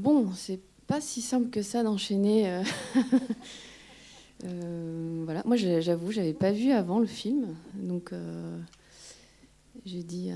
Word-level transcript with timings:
Bon, 0.00 0.32
c'est 0.34 0.60
pas 0.86 1.02
si 1.02 1.20
simple 1.20 1.50
que 1.50 1.60
ça 1.60 1.82
d'enchaîner. 1.82 2.48
euh. 2.48 2.62
Euh, 4.42 5.20
voilà, 5.26 5.42
moi 5.44 5.54
j'avoue, 5.56 6.12
j'avais 6.12 6.32
pas 6.32 6.50
vu 6.50 6.70
avant 6.70 6.98
le 6.98 7.04
film, 7.04 7.56
donc 7.74 8.14
euh, 8.14 8.58
j'ai 9.84 10.02
dit, 10.02 10.30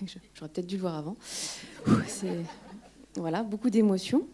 j'aurais 0.04 0.50
peut-être 0.50 0.66
dû 0.66 0.74
le 0.74 0.82
voir 0.82 0.96
avant. 0.96 1.16
Voilà, 3.16 3.42
beaucoup 3.42 3.70
d'émotions. 3.70 4.26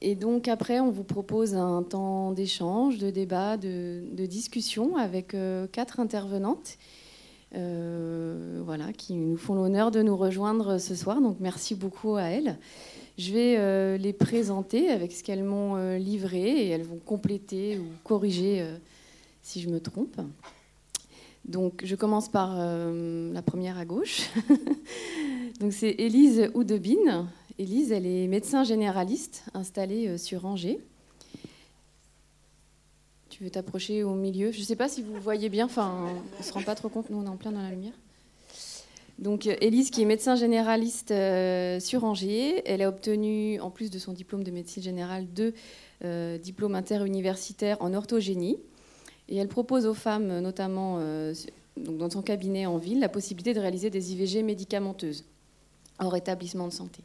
Et 0.00 0.14
donc 0.14 0.46
après, 0.46 0.78
on 0.78 0.92
vous 0.92 1.02
propose 1.02 1.56
un 1.56 1.82
temps 1.82 2.30
d'échange, 2.30 2.98
de 2.98 3.10
débat, 3.10 3.56
de, 3.56 4.04
discussion 4.24 4.96
avec 4.96 5.34
quatre 5.72 5.98
intervenantes. 5.98 6.78
Euh, 7.54 8.62
voilà, 8.64 8.92
qui 8.92 9.14
nous 9.14 9.36
font 9.36 9.54
l'honneur 9.54 9.90
de 9.90 10.02
nous 10.02 10.16
rejoindre 10.16 10.78
ce 10.78 10.94
soir. 10.94 11.20
Donc 11.20 11.36
merci 11.40 11.74
beaucoup 11.74 12.16
à 12.16 12.22
elles. 12.22 12.58
Je 13.16 13.32
vais 13.32 13.56
euh, 13.58 13.96
les 13.96 14.12
présenter 14.12 14.90
avec 14.90 15.12
ce 15.12 15.22
qu'elles 15.22 15.44
m'ont 15.44 15.76
euh, 15.76 15.98
livré 15.98 16.42
et 16.42 16.68
elles 16.70 16.82
vont 16.82 16.98
compléter 16.98 17.78
ou 17.78 17.84
corriger 18.02 18.66
si 19.42 19.60
je 19.60 19.68
me 19.68 19.80
trompe. 19.80 20.20
Donc 21.44 21.82
je 21.84 21.94
commence 21.94 22.28
par 22.28 22.56
la 22.56 23.42
première 23.42 23.78
à 23.78 23.84
gauche. 23.84 24.30
Donc 25.60 25.72
c'est 25.72 25.94
Élise 25.98 26.50
Oudebine. 26.54 27.26
Élise, 27.58 27.92
elle 27.92 28.06
est 28.06 28.26
médecin 28.26 28.64
généraliste 28.64 29.44
installée 29.54 30.18
sur 30.18 30.46
Angers. 30.46 30.80
Tu 33.36 33.42
veux 33.42 33.50
t'approcher 33.50 34.04
au 34.04 34.14
milieu 34.14 34.52
Je 34.52 34.60
ne 34.60 34.64
sais 34.64 34.76
pas 34.76 34.88
si 34.88 35.02
vous 35.02 35.20
voyez 35.20 35.48
bien, 35.48 35.64
enfin, 35.64 36.06
on 36.06 36.38
ne 36.38 36.44
se 36.44 36.52
rend 36.52 36.62
pas 36.62 36.76
trop 36.76 36.88
compte, 36.88 37.10
nous 37.10 37.18
on 37.18 37.24
est 37.24 37.28
en 37.28 37.34
plein 37.34 37.50
dans 37.50 37.62
la 37.62 37.70
lumière. 37.70 37.94
Donc 39.18 39.48
euh, 39.48 39.56
Élise, 39.60 39.90
qui 39.90 40.02
est 40.02 40.04
médecin 40.04 40.36
généraliste 40.36 41.10
euh, 41.10 41.80
sur 41.80 42.04
Angers, 42.04 42.62
elle 42.64 42.80
a 42.80 42.88
obtenu, 42.88 43.58
en 43.58 43.70
plus 43.70 43.90
de 43.90 43.98
son 43.98 44.12
diplôme 44.12 44.44
de 44.44 44.52
médecine 44.52 44.84
générale, 44.84 45.26
deux 45.26 45.52
euh, 46.04 46.38
diplômes 46.38 46.76
interuniversitaires 46.76 47.76
en 47.80 47.92
orthogénie. 47.92 48.56
Et 49.28 49.36
elle 49.36 49.48
propose 49.48 49.84
aux 49.86 49.94
femmes, 49.94 50.38
notamment 50.38 51.00
dans 51.76 52.10
son 52.10 52.22
cabinet 52.22 52.66
en 52.66 52.76
ville, 52.76 53.00
la 53.00 53.08
possibilité 53.08 53.52
de 53.52 53.58
réaliser 53.58 53.90
des 53.90 54.12
IVG 54.12 54.44
médicamenteuses 54.44 55.24
hors 55.98 56.14
établissement 56.14 56.68
de 56.68 56.72
santé. 56.72 57.02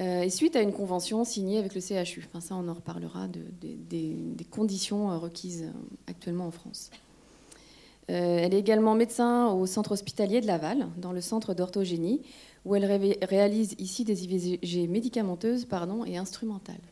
Euh, 0.00 0.22
et 0.22 0.30
suite 0.30 0.56
à 0.56 0.60
une 0.62 0.72
convention 0.72 1.24
signée 1.24 1.58
avec 1.58 1.74
le 1.74 1.80
CHU, 1.80 2.24
enfin 2.26 2.40
ça 2.40 2.56
on 2.56 2.66
en 2.68 2.74
reparlera 2.74 3.28
de- 3.28 3.40
de- 3.60 3.76
des, 3.88 4.44
conditions 4.44 5.12
euh, 5.12 5.18
requises 5.18 5.62
euh, 5.64 5.70
actuellement 6.08 6.46
en 6.46 6.50
France. 6.50 6.90
Elle 8.06 8.52
est 8.52 8.58
également 8.58 8.94
médecin 8.94 9.48
au 9.48 9.64
centre 9.64 9.92
hospitalier 9.92 10.42
de 10.42 10.46
Laval, 10.46 10.88
dans 10.98 11.12
le 11.12 11.22
centre 11.22 11.54
d'orthogénie, 11.54 12.20
où 12.66 12.74
elle 12.74 12.84
ré- 12.84 13.18
réalise 13.22 13.74
ici 13.78 14.04
des 14.04 14.24
IVG 14.24 14.88
médicamenteuses 14.88 15.64
pardon, 15.64 16.04
et 16.04 16.18
instrumentales. 16.18 16.82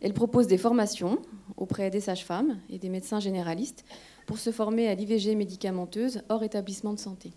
Elle 0.00 0.14
propose 0.14 0.48
des 0.48 0.58
formations 0.58 1.18
auprès 1.56 1.90
des 1.90 2.00
sages-femmes 2.00 2.58
et 2.70 2.78
des 2.78 2.88
médecins 2.88 3.20
généralistes 3.20 3.84
pour 4.26 4.38
se 4.38 4.50
former 4.50 4.88
à 4.88 4.96
l'IVG 4.96 5.36
médicamenteuse 5.36 6.22
hors 6.28 6.42
établissement 6.42 6.92
de 6.92 6.98
santé. 6.98 7.30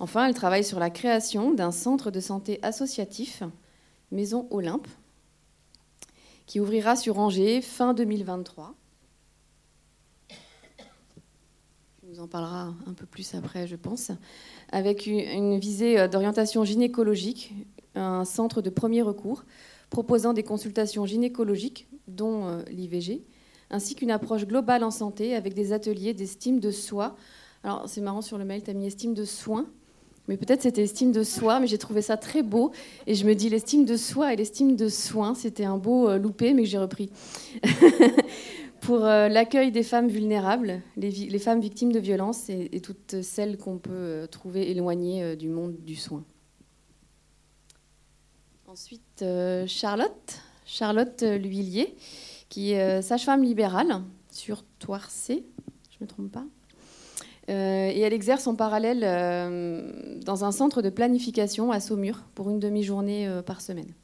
Enfin, 0.00 0.26
elle 0.26 0.34
travaille 0.34 0.64
sur 0.64 0.78
la 0.78 0.90
création 0.90 1.52
d'un 1.52 1.72
centre 1.72 2.10
de 2.10 2.20
santé 2.20 2.60
associatif, 2.62 3.42
Maison 4.12 4.46
Olympe, 4.50 4.86
qui 6.46 6.60
ouvrira 6.60 6.94
sur 6.96 7.18
Angers 7.18 7.60
fin 7.60 7.94
2023. 7.94 8.74
On 12.04 12.06
nous 12.10 12.20
en 12.20 12.28
parlera 12.28 12.72
un 12.86 12.92
peu 12.94 13.06
plus 13.06 13.34
après, 13.34 13.66
je 13.66 13.76
pense, 13.76 14.12
avec 14.70 15.06
une- 15.06 15.18
une 15.18 15.58
visée 15.58 15.98
euh, 15.98 16.08
d'orientation 16.08 16.64
gynécologique, 16.64 17.52
un 17.94 18.24
centre 18.24 18.62
de 18.62 18.70
premier 18.70 19.02
recours 19.02 19.44
proposant 19.90 20.32
des 20.32 20.42
consultations 20.44 21.06
gynécologiques, 21.06 21.88
dont 22.06 22.46
euh, 22.46 22.62
l'IVG, 22.70 23.24
ainsi 23.70 23.94
qu'une 23.94 24.10
approche 24.10 24.46
globale 24.46 24.84
en 24.84 24.90
santé 24.90 25.34
avec 25.34 25.54
des 25.54 25.72
ateliers 25.72 26.14
d'estime 26.14 26.60
de 26.60 26.70
soi. 26.70 27.16
Alors, 27.64 27.86
c'est 27.88 28.00
marrant 28.00 28.22
sur 28.22 28.38
le 28.38 28.44
mail, 28.44 28.62
tu 28.62 28.70
as 28.70 28.74
mis 28.74 28.86
estime 28.86 29.12
de 29.12 29.24
soins, 29.24 29.66
mais 30.28 30.36
peut-être 30.36 30.62
c'était 30.62 30.82
estime 30.82 31.10
de 31.10 31.22
soi, 31.22 31.58
mais 31.58 31.66
j'ai 31.66 31.78
trouvé 31.78 32.02
ça 32.02 32.16
très 32.16 32.42
beau. 32.42 32.70
Et 33.06 33.14
je 33.14 33.26
me 33.26 33.34
dis, 33.34 33.48
l'estime 33.48 33.84
de 33.84 33.96
soi 33.96 34.34
et 34.34 34.36
l'estime 34.36 34.76
de 34.76 34.88
soins, 34.88 35.34
c'était 35.34 35.64
un 35.64 35.78
beau 35.78 36.08
euh, 36.08 36.18
loupé, 36.18 36.52
mais 36.52 36.62
que 36.62 36.68
j'ai 36.68 36.78
repris. 36.78 37.10
Pour 38.80 39.04
euh, 39.04 39.28
l'accueil 39.28 39.72
des 39.72 39.82
femmes 39.82 40.08
vulnérables, 40.08 40.82
les, 40.96 41.38
femmes 41.38 41.60
victimes 41.60 41.92
de 41.92 41.98
violences 41.98 42.48
et, 42.48 42.80
toutes 42.80 43.22
celles 43.22 43.56
qu'on 43.58 43.78
peut 43.78 43.90
euh, 43.92 44.26
trouver 44.26 44.70
éloignées 44.70 45.34
du 45.34 45.48
monde 45.48 45.74
du 45.82 45.96
soin. 45.96 46.24
Ensuite, 48.66 49.24
Charlotte, 49.66 50.40
Charlotte 50.64 51.22
L'Huillier, 51.22 51.96
qui 52.50 52.72
est 52.72 53.02
sage-femme 53.02 53.42
libérale 53.42 54.02
sur 54.30 54.62
Toircé, 54.78 55.44
je 55.90 55.96
ne 56.00 56.04
me 56.04 56.06
trompe 56.06 56.30
pas? 56.30 56.44
Euh, 57.48 57.88
et 57.88 58.00
elle 58.00 58.12
exerce 58.12 58.46
en 58.46 58.54
parallèle 58.54 59.02
euh, 59.04 59.90
dans 60.22 60.44
un 60.44 60.52
centre 60.52 60.82
de 60.82 60.90
planification 60.90 61.72
à 61.72 61.80
Saumur 61.80 62.24
pour 62.34 62.50
une 62.50 62.58
demi-journée 62.58 63.26
euh, 63.26 63.42
par 63.42 63.62
semaine. 63.62 63.94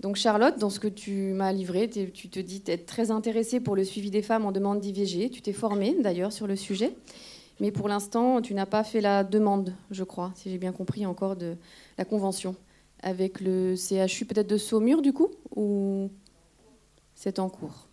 Donc 0.00 0.16
Charlotte, 0.16 0.58
dans 0.58 0.70
ce 0.70 0.80
que 0.80 0.88
tu 0.88 1.32
m'as 1.34 1.52
livré, 1.52 1.88
tu 1.88 2.30
te 2.30 2.40
dis 2.40 2.62
être 2.66 2.86
très 2.86 3.10
intéressée 3.10 3.60
pour 3.60 3.76
le 3.76 3.84
suivi 3.84 4.10
des 4.10 4.22
femmes 4.22 4.46
en 4.46 4.50
demande 4.50 4.80
d'IVG. 4.80 5.30
Tu 5.30 5.42
t'es 5.42 5.52
formée 5.52 5.94
d'ailleurs 6.00 6.32
sur 6.32 6.46
le 6.46 6.56
sujet, 6.56 6.96
mais 7.60 7.70
pour 7.70 7.86
l'instant, 7.86 8.40
tu 8.40 8.54
n'as 8.54 8.66
pas 8.66 8.82
fait 8.82 9.02
la 9.02 9.24
demande, 9.24 9.74
je 9.90 10.02
crois, 10.02 10.32
si 10.36 10.50
j'ai 10.50 10.56
bien 10.56 10.72
compris 10.72 11.04
encore, 11.04 11.36
de 11.36 11.56
la 11.98 12.06
convention 12.06 12.56
avec 13.02 13.40
le 13.40 13.76
CHU 13.76 14.24
peut-être 14.24 14.48
de 14.48 14.56
Saumur 14.56 15.02
du 15.02 15.12
coup, 15.12 15.28
ou 15.54 16.10
c'est 17.14 17.38
en 17.38 17.50
cours? 17.50 17.89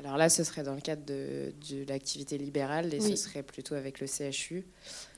Alors 0.00 0.16
là, 0.16 0.30
ce 0.30 0.44
serait 0.44 0.62
dans 0.62 0.74
le 0.74 0.80
cadre 0.80 1.04
de, 1.04 1.52
de 1.70 1.84
l'activité 1.86 2.38
libérale 2.38 2.94
et 2.94 3.00
Oui. 3.00 3.10
ce 3.10 3.16
serait 3.16 3.42
plutôt 3.42 3.74
avec 3.74 4.00
le 4.00 4.06
CHU 4.06 4.64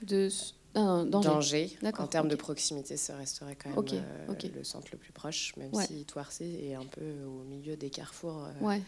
de 0.02 0.28
ah, 0.74 1.04
d'Angers. 1.06 1.70
En 1.98 2.08
termes 2.08 2.26
de 2.26 2.34
proximité, 2.34 2.96
ça 2.96 3.16
resterait 3.16 3.54
quand 3.54 3.70
même 3.70 3.78
euh, 3.92 4.48
le 4.56 4.64
centre 4.64 4.88
le 4.90 4.98
plus 4.98 5.12
proche, 5.12 5.54
même 5.56 5.72
Ouais. 5.72 5.86
si 5.86 6.04
Toircé 6.04 6.44
est 6.64 6.74
un 6.74 6.84
peu 6.84 7.22
au 7.24 7.44
milieu 7.44 7.76
des 7.76 7.90
carrefours 7.90 8.44
euh, 8.44 8.64
Ouais. 8.64 8.82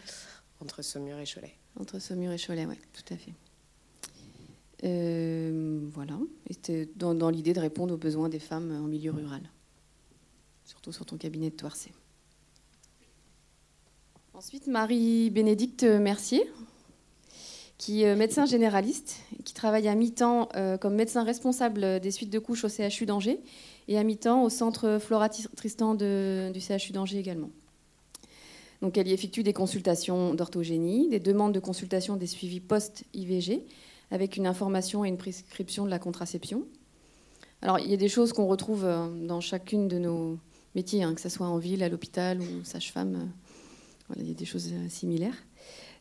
entre 0.59 0.81
Saumur 0.81 1.17
et 1.17 1.25
Cholet. 1.25 1.53
Entre 1.79 1.97
Saumur 1.99 2.33
et 2.33 2.37
Cholet, 2.37 2.65
oui, 2.65 2.75
tout 2.91 3.13
à 3.13 3.17
fait. 3.17 3.33
Euh, 4.83 5.79
voilà. 5.93 6.19
Et 6.49 6.53
C'était 6.53 6.89
dans, 6.97 7.15
dans 7.15 7.29
l'idée 7.29 7.53
de 7.53 7.61
répondre 7.61 7.93
aux 7.93 7.97
besoins 7.97 8.27
des 8.27 8.39
femmes 8.39 8.71
en 8.71 8.87
milieu 8.87 9.11
rural. 9.11 9.41
Surtout 10.65 10.91
sur 10.91 11.05
ton 11.05 11.15
cabinet 11.17 11.51
de 11.51 11.55
Toircé. 11.55 11.93
Ensuite, 14.37 14.67
Marie-Bénédicte 14.67 15.83
Mercier, 15.83 16.43
qui 17.77 18.03
est 18.03 18.17
médecin 18.17 18.45
généraliste, 18.45 19.21
qui 19.45 19.53
travaille 19.53 19.87
à 19.87 19.95
mi-temps 19.95 20.49
euh, 20.57 20.77
comme 20.77 20.95
médecin 20.95 21.23
responsable 21.23 22.01
des 22.01 22.11
suites 22.11 22.31
de 22.31 22.39
couches 22.39 22.65
au 22.65 22.67
CHU 22.67 23.05
d'Angers 23.05 23.39
et 23.87 23.97
à 23.97 24.03
mi-temps 24.03 24.43
au 24.43 24.49
centre 24.49 24.99
Flora 24.99 25.29
Tristan 25.29 25.95
du 25.95 26.59
CHU 26.59 26.91
d'Angers 26.91 27.17
également. 27.17 27.49
Donc, 28.81 28.97
elle 28.97 29.07
y 29.07 29.13
effectue 29.13 29.41
des 29.41 29.53
consultations 29.53 30.33
d'orthogénie, 30.33 31.07
des 31.07 31.21
demandes 31.21 31.53
de 31.53 31.61
consultation 31.61 32.17
des 32.17 32.27
suivis 32.27 32.59
post-IVG, 32.59 33.63
avec 34.11 34.35
une 34.35 34.47
information 34.47 35.05
et 35.05 35.07
une 35.07 35.17
prescription 35.17 35.85
de 35.85 35.89
la 35.89 35.99
contraception. 35.99 36.65
Alors, 37.61 37.79
il 37.79 37.89
y 37.89 37.93
a 37.93 37.97
des 37.97 38.09
choses 38.09 38.33
qu'on 38.33 38.47
retrouve 38.47 38.83
euh, 38.83 39.07
dans 39.27 39.39
chacune 39.39 39.87
de 39.87 39.97
nos 39.97 40.37
métiers, 40.75 41.03
hein, 41.03 41.15
que 41.15 41.21
ce 41.21 41.29
soit 41.29 41.47
en 41.47 41.57
ville, 41.57 41.83
à 41.83 41.87
l'hôpital 41.87 42.41
ou 42.41 42.65
sage-femme. 42.65 43.29
Voilà, 44.07 44.21
il 44.23 44.29
y 44.29 44.31
a 44.31 44.35
des 44.35 44.45
choses 44.45 44.69
euh, 44.71 44.89
similaires. 44.89 45.35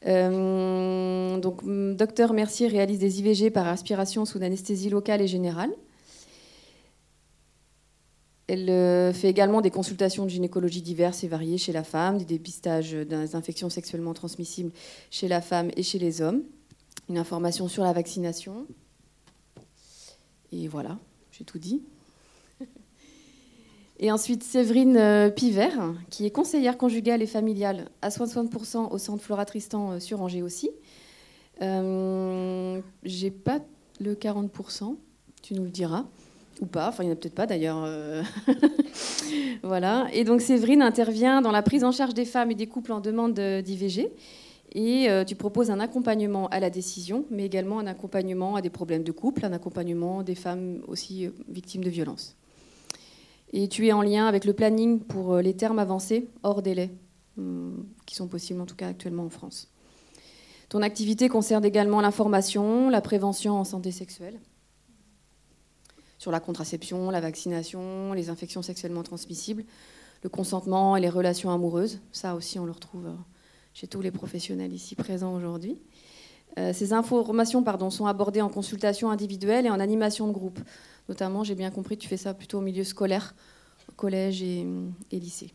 Euh, 0.07 1.39
donc, 1.39 1.63
hum, 1.63 1.97
docteur 1.97 2.33
Mercier 2.33 2.69
réalise 2.69 2.99
des 2.99 3.21
IVG 3.21 3.51
par 3.51 3.67
aspiration 3.67 4.25
sous 4.25 4.43
anesthésie 4.43 4.91
locale 4.91 5.23
et 5.23 5.27
générale. 5.27 5.71
Elle 8.47 8.69
euh, 8.69 9.15
fait 9.15 9.31
également 9.31 9.63
des 9.63 9.71
consultations 9.71 10.25
de 10.25 10.31
gynécologie 10.31 10.83
diverses 10.83 11.25
et 11.25 11.29
variées 11.29 11.57
chez 11.57 11.73
la 11.73 11.83
femme, 11.83 12.19
des 12.19 12.27
dépistages 12.27 12.93
des 12.93 13.35
infections 13.35 13.71
sexuellement 13.71 14.13
transmissibles 14.13 14.71
chez 15.11 15.29
la 15.29 15.41
femme 15.41 15.71
et 15.77 15.83
chez 15.83 15.99
les 15.99 16.21
hommes, 16.21 16.43
une 17.09 17.17
information 17.17 17.69
sur 17.69 17.85
la 17.85 17.95
vaccination. 17.95 18.67
Et 20.53 20.69
voilà, 20.69 20.99
j'ai 21.33 21.45
tout 21.45 21.59
dit. 21.59 21.83
Et 24.05 24.13
ensuite, 24.13 24.43
Séverine 24.43 24.99
euh, 24.99 25.31
Pivert, 25.31 25.95
qui 26.11 26.27
est 26.27 26.31
conseillère 26.31 26.77
conjugale 26.77 27.23
et 27.23 27.27
familiale 27.27 27.89
à 28.03 28.11
60% 28.11 28.93
au 28.93 28.99
centre 28.99 29.23
Flora 29.23 29.47
Tristan 29.47 29.93
euh, 29.93 29.99
sur 29.99 30.21
Angers 30.21 30.43
aussi. 30.43 30.69
Euh, 31.63 32.83
j'ai 33.03 33.31
pas 33.31 33.61
le 34.01 34.15
40%, 34.15 34.97
tu 35.41 35.55
nous 35.55 35.65
le 35.65 35.71
diras. 35.71 36.05
Ou 36.61 36.67
pas, 36.67 36.87
enfin 36.91 37.03
il 37.03 37.07
n'y 37.07 37.13
en 37.13 37.15
a 37.15 37.17
peut-être 37.17 37.35
pas 37.35 37.47
d'ailleurs. 37.47 37.83
euh. 37.83 38.23
voilà. 39.63 40.07
Et 40.13 40.25
donc 40.25 40.43
Séverine 40.43 40.83
intervient 40.83 41.41
dans 41.41 41.51
la 41.51 41.63
prise 41.63 41.83
en 41.83 41.91
charge 41.91 42.13
des 42.13 42.27
femmes 42.27 42.51
et 42.51 42.55
des 42.55 42.67
couples 42.67 42.93
en 42.93 43.01
demande 43.01 43.33
de- 43.33 43.63
d'IVG 43.63 44.13
Et 44.75 45.09
tu 45.27 45.35
proposes 45.35 45.71
un 45.71 45.81
accompagnement 45.81 46.49
à 46.49 46.61
la 46.61 46.69
décision, 46.69 47.25
mais 47.31 47.47
également 47.47 47.79
un 47.79 47.87
accompagnement 47.87 48.55
à 48.55 48.61
des 48.61 48.69
problèmes 48.69 49.03
de 49.03 49.13
couple, 49.13 49.47
un 49.47 49.53
accompagnement 49.55 50.23
des 50.23 50.35
femmes 50.35 50.83
aussi 50.89 51.31
victimes 51.49 51.83
de 51.83 51.91
violences. 51.91 52.37
Et 53.57 53.69
tu 53.69 53.87
es 53.87 53.93
en 53.93 54.03
lien 54.03 54.27
avec 54.27 54.45
le 54.47 54.53
planning 54.53 54.99
pour 54.99 55.35
euh, 55.35 55.41
les 55.41 55.55
termes 55.55 55.79
avancés 55.79 56.29
hors 56.43 56.61
délai, 56.61 56.91
hum, 57.39 57.87
qui 58.05 58.17
sont 58.17 58.27
possibles 58.27 58.61
en 58.61 58.67
tout 58.67 58.75
cas 58.75 58.89
actuellement 58.89 59.25
en 59.25 59.31
France. 59.31 59.71
Ton 60.69 60.83
activité 60.83 61.29
concerne 61.29 61.65
également 61.65 62.01
l'information, 62.01 62.91
la 62.91 63.01
prévention 63.01 63.55
en 63.55 63.63
santé 63.63 63.93
sexuelle, 63.93 64.41
sur 66.19 66.33
la 66.33 66.41
contraception, 66.41 67.11
la 67.11 67.21
vaccination, 67.21 68.13
les 68.13 68.29
infections 68.29 68.61
sexuellement 68.61 69.05
transmissibles, 69.05 69.65
le 70.25 70.29
consentement 70.29 70.97
et 70.97 71.01
les 71.01 71.09
relations 71.09 71.53
amoureuses. 71.53 72.01
Ça 72.11 72.35
aussi, 72.35 72.59
on 72.59 72.65
le 72.65 72.73
retrouve 72.73 73.07
chez 73.73 73.87
tous 73.87 74.01
les 74.01 74.11
professionnels 74.11 74.73
ici 74.73 74.97
présents 74.97 75.33
aujourd'hui. 75.33 75.79
Euh, 76.59 76.73
ces 76.73 76.93
informations 76.93 77.65
sont 77.91 78.07
abordées 78.07 78.43
en 78.43 78.49
consultation 78.49 79.11
individuelle 79.11 79.67
et 79.67 79.71
en 79.71 79.79
animation 79.81 80.27
de 80.27 80.33
groupe. 80.33 80.59
Notamment, 81.09 81.45
j'ai 81.45 81.55
bien 81.55 81.71
compris, 81.71 81.97
tu 81.97 82.09
fais 82.09 82.17
ça 82.17 82.35
plutôt 82.35 82.59
au 82.59 82.61
milieu 82.63 82.85
scolaire, 82.85 83.35
collège 83.97 84.43
et, 84.43 84.67
lycée. 85.13 85.53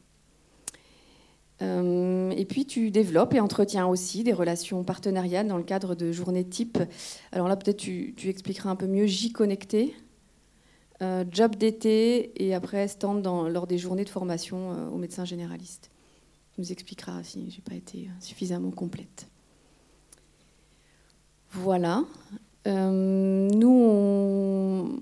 Euh, 1.62 2.30
et 2.32 2.46
puis 2.46 2.66
tu 2.66 2.90
développes 2.92 3.34
et 3.34 3.40
entretiens 3.40 3.86
aussi 3.86 4.24
des 4.24 4.32
relations 4.32 4.84
partenariales 4.84 5.48
dans 5.48 5.58
le 5.58 5.64
cadre 5.64 5.96
de 5.96 6.12
journées 6.12 6.46
type. 6.46 6.78
Alors 7.32 7.48
là, 7.48 7.58
peut-être 7.58 7.78
tu, 7.78 8.14
expliqueras 8.26 8.70
un 8.70 8.76
peu 8.76 8.88
mieux 8.88 9.08
J 9.08 9.34
connecté, 9.34 9.96
euh, 11.02 11.26
job 11.30 11.56
d'été 11.56 12.32
et 12.44 12.54
après 12.54 12.88
stand 12.88 13.22
dans, 13.22 13.50
lors 13.50 13.68
des 13.68 13.78
journées 13.78 14.06
de 14.06 14.10
formation 14.10 14.94
aux 14.94 14.98
médecins 14.98 15.26
généralistes 15.26 15.90
nous 16.60 16.72
expliquera 16.72 17.24
si 17.24 17.50
j'ai 17.50 17.62
pas 17.62 17.74
été 17.74 18.10
suffisamment 18.20 18.72
complète. 18.72 19.28
Voilà. 21.52 22.04
Euh, 22.68 23.50
nous, 23.50 25.00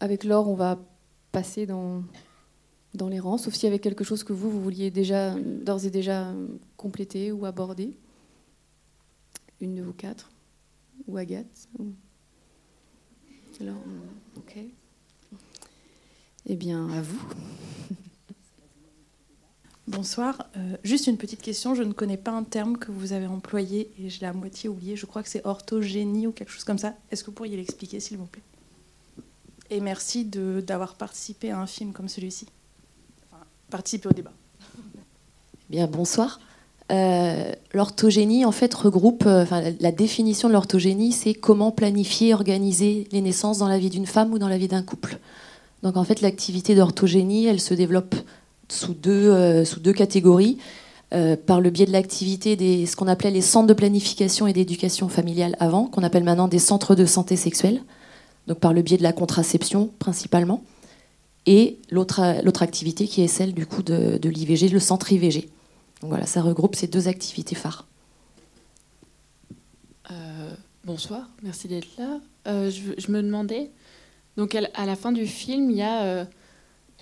avec 0.00 0.24
Laure, 0.24 0.48
on 0.48 0.54
va 0.54 0.78
passer 1.32 1.66
dans, 1.66 2.02
dans 2.94 3.08
les 3.08 3.20
rangs, 3.20 3.38
sauf 3.38 3.54
s'il 3.54 3.64
y 3.64 3.66
avait 3.66 3.78
quelque 3.78 4.04
chose 4.04 4.24
que 4.24 4.32
vous, 4.32 4.50
vous 4.50 4.62
vouliez 4.62 4.90
déjà, 4.90 5.34
d'ores 5.34 5.84
et 5.84 5.90
déjà 5.90 6.32
compléter 6.76 7.32
ou 7.32 7.44
aborder. 7.46 7.96
Une 9.60 9.74
de 9.74 9.82
vous 9.82 9.92
quatre 9.92 10.30
Ou 11.08 11.16
Agathe 11.16 11.68
Alors, 13.60 13.74
ok. 14.36 14.56
Eh 16.46 16.56
bien, 16.56 16.88
à 16.90 17.02
vous. 17.02 17.28
Bonsoir. 19.88 20.48
Euh, 20.56 20.76
juste 20.84 21.08
une 21.08 21.16
petite 21.16 21.42
question. 21.42 21.74
Je 21.74 21.82
ne 21.82 21.92
connais 21.92 22.16
pas 22.16 22.30
un 22.30 22.44
terme 22.44 22.78
que 22.78 22.92
vous 22.92 23.12
avez 23.12 23.26
employé 23.26 23.90
et 23.98 24.08
je 24.10 24.20
l'ai 24.20 24.26
à 24.26 24.32
moitié 24.32 24.68
oublié. 24.68 24.94
Je 24.96 25.06
crois 25.06 25.22
que 25.22 25.28
c'est 25.28 25.44
orthogénie 25.44 26.26
ou 26.28 26.32
quelque 26.32 26.50
chose 26.50 26.64
comme 26.64 26.78
ça. 26.78 26.94
Est-ce 27.10 27.24
que 27.24 27.30
vous 27.30 27.36
pourriez 27.36 27.56
l'expliquer, 27.56 27.98
s'il 27.98 28.16
vous 28.16 28.26
plaît? 28.26 28.42
Et 29.70 29.80
merci 29.80 30.24
d'avoir 30.24 30.94
participé 30.94 31.50
à 31.50 31.60
un 31.60 31.66
film 31.66 31.92
comme 31.92 32.08
celui-ci. 32.08 32.46
Enfin, 33.30 33.44
participer 33.70 34.08
au 34.08 34.12
débat. 34.12 34.32
Bien, 35.68 35.86
bonsoir. 35.86 36.40
Euh, 36.90 37.52
l'orthogénie, 37.74 38.46
en 38.46 38.52
fait, 38.52 38.72
regroupe. 38.72 39.24
Euh, 39.26 39.44
la 39.78 39.92
définition 39.92 40.48
de 40.48 40.54
l'orthogénie, 40.54 41.12
c'est 41.12 41.34
comment 41.34 41.70
planifier, 41.70 42.32
organiser 42.32 43.06
les 43.12 43.20
naissances 43.20 43.58
dans 43.58 43.68
la 43.68 43.78
vie 43.78 43.90
d'une 43.90 44.06
femme 44.06 44.32
ou 44.32 44.38
dans 44.38 44.48
la 44.48 44.56
vie 44.56 44.68
d'un 44.68 44.82
couple. 44.82 45.18
Donc, 45.82 45.98
en 45.98 46.04
fait, 46.04 46.22
l'activité 46.22 46.74
d'orthogénie, 46.74 47.46
elle 47.46 47.60
se 47.60 47.74
développe 47.74 48.14
sous 48.70 48.94
deux, 48.94 49.30
euh, 49.30 49.64
sous 49.64 49.80
deux 49.80 49.92
catégories. 49.92 50.58
Par 51.46 51.62
le 51.62 51.70
biais 51.70 51.86
de 51.86 51.92
l'activité 51.92 52.54
des 52.54 52.84
ce 52.84 52.94
qu'on 52.94 53.08
appelait 53.08 53.30
les 53.30 53.40
centres 53.40 53.66
de 53.66 53.72
planification 53.72 54.46
et 54.46 54.52
d'éducation 54.52 55.08
familiale 55.08 55.56
avant, 55.58 55.86
qu'on 55.86 56.02
appelle 56.02 56.22
maintenant 56.22 56.48
des 56.48 56.58
centres 56.58 56.94
de 56.94 57.06
santé 57.06 57.34
sexuelle, 57.34 57.80
donc 58.48 58.58
par 58.58 58.72
le 58.72 58.82
biais 58.82 58.96
de 58.96 59.04
la 59.04 59.12
contraception 59.12 59.92
principalement, 60.00 60.64
et 61.46 61.78
l'autre 61.90 62.62
activité 62.62 63.06
qui 63.06 63.22
est 63.22 63.28
celle 63.28 63.54
du 63.54 63.64
coup 63.64 63.82
de, 63.82 64.18
l'IVG, 64.28 64.68
le 64.68 64.80
centre 64.80 65.12
IVG. 65.12 65.48
Donc 66.00 66.10
voilà, 66.10 66.26
ça 66.26 66.42
regroupe 66.42 66.74
ces 66.74 66.88
deux 66.88 67.06
activités 67.06 67.54
phares. 67.54 67.86
Euh, 70.10 70.54
bonsoir, 70.84 71.28
merci 71.42 71.68
d'être 71.68 71.88
là. 71.96 72.20
je, 72.44 73.10
me 73.10 73.22
demandais, 73.22 73.70
donc 74.36 74.56
à, 74.56 74.86
la 74.86 74.96
fin 74.96 75.12
du 75.12 75.26
film, 75.26 75.70
il 75.70 75.76
y 75.76 75.82
a 75.82 76.26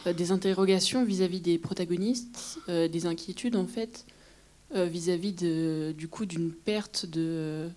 euh, 0.06 0.12
des 0.12 0.30
interrogations 0.30 1.04
vis-à-vis 1.04 1.40
des 1.40 1.58
protagonistes, 1.58 2.58
euh, 2.68 2.86
des 2.86 3.06
inquiétudes 3.06 3.56
en 3.56 3.66
fait 3.66 4.04
euh, 4.74 4.84
vis-à-vis 4.84 5.32
de, 5.32 5.94
du 5.96 6.08
coup 6.08 6.26
d'une 6.26 6.52
perte 6.52 7.06
de 7.06 7.68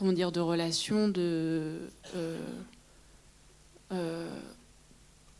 comment 0.00 0.12
dire 0.12 0.32
de 0.32 0.40
relation 0.40 1.08
de 1.08 1.78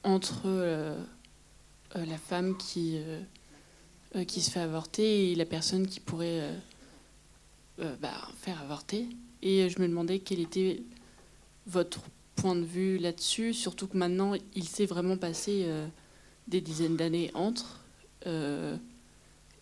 entre 0.04 0.96
la 1.94 2.18
femme 2.18 2.56
qui 2.58 3.00
se 4.14 4.50
fait 4.50 4.60
avorter 4.60 5.32
et 5.32 5.34
la 5.34 5.46
personne 5.46 5.86
qui 5.86 5.98
pourrait 5.98 6.54
bah, 7.78 8.28
faire 8.36 8.60
avorter 8.60 9.08
et 9.42 9.68
je 9.68 9.80
me 9.80 9.88
demandais 9.88 10.18
quel 10.18 10.40
était 10.40 10.82
votre 11.66 12.00
point 12.36 12.56
de 12.56 12.64
vue 12.64 12.98
là-dessus, 12.98 13.54
surtout 13.54 13.86
que 13.86 13.96
maintenant, 13.96 14.34
il 14.54 14.64
s'est 14.64 14.86
vraiment 14.86 15.16
passé 15.16 15.64
euh, 15.64 15.86
des 16.48 16.60
dizaines 16.60 16.96
d'années 16.96 17.30
entre. 17.34 17.80
Euh, 18.26 18.76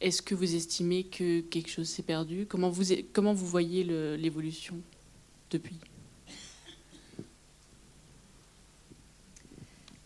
est-ce 0.01 0.23
que 0.23 0.35
vous 0.35 0.55
estimez 0.55 1.05
que 1.05 1.41
quelque 1.41 1.71
chose 1.71 1.89
s'est 1.89 2.03
perdu? 2.03 2.47
Comment 2.49 2.71
vous, 2.71 2.85
comment 3.13 3.35
vous 3.35 3.47
voyez 3.47 3.85
l'évolution 4.17 4.77
depuis? 5.51 5.79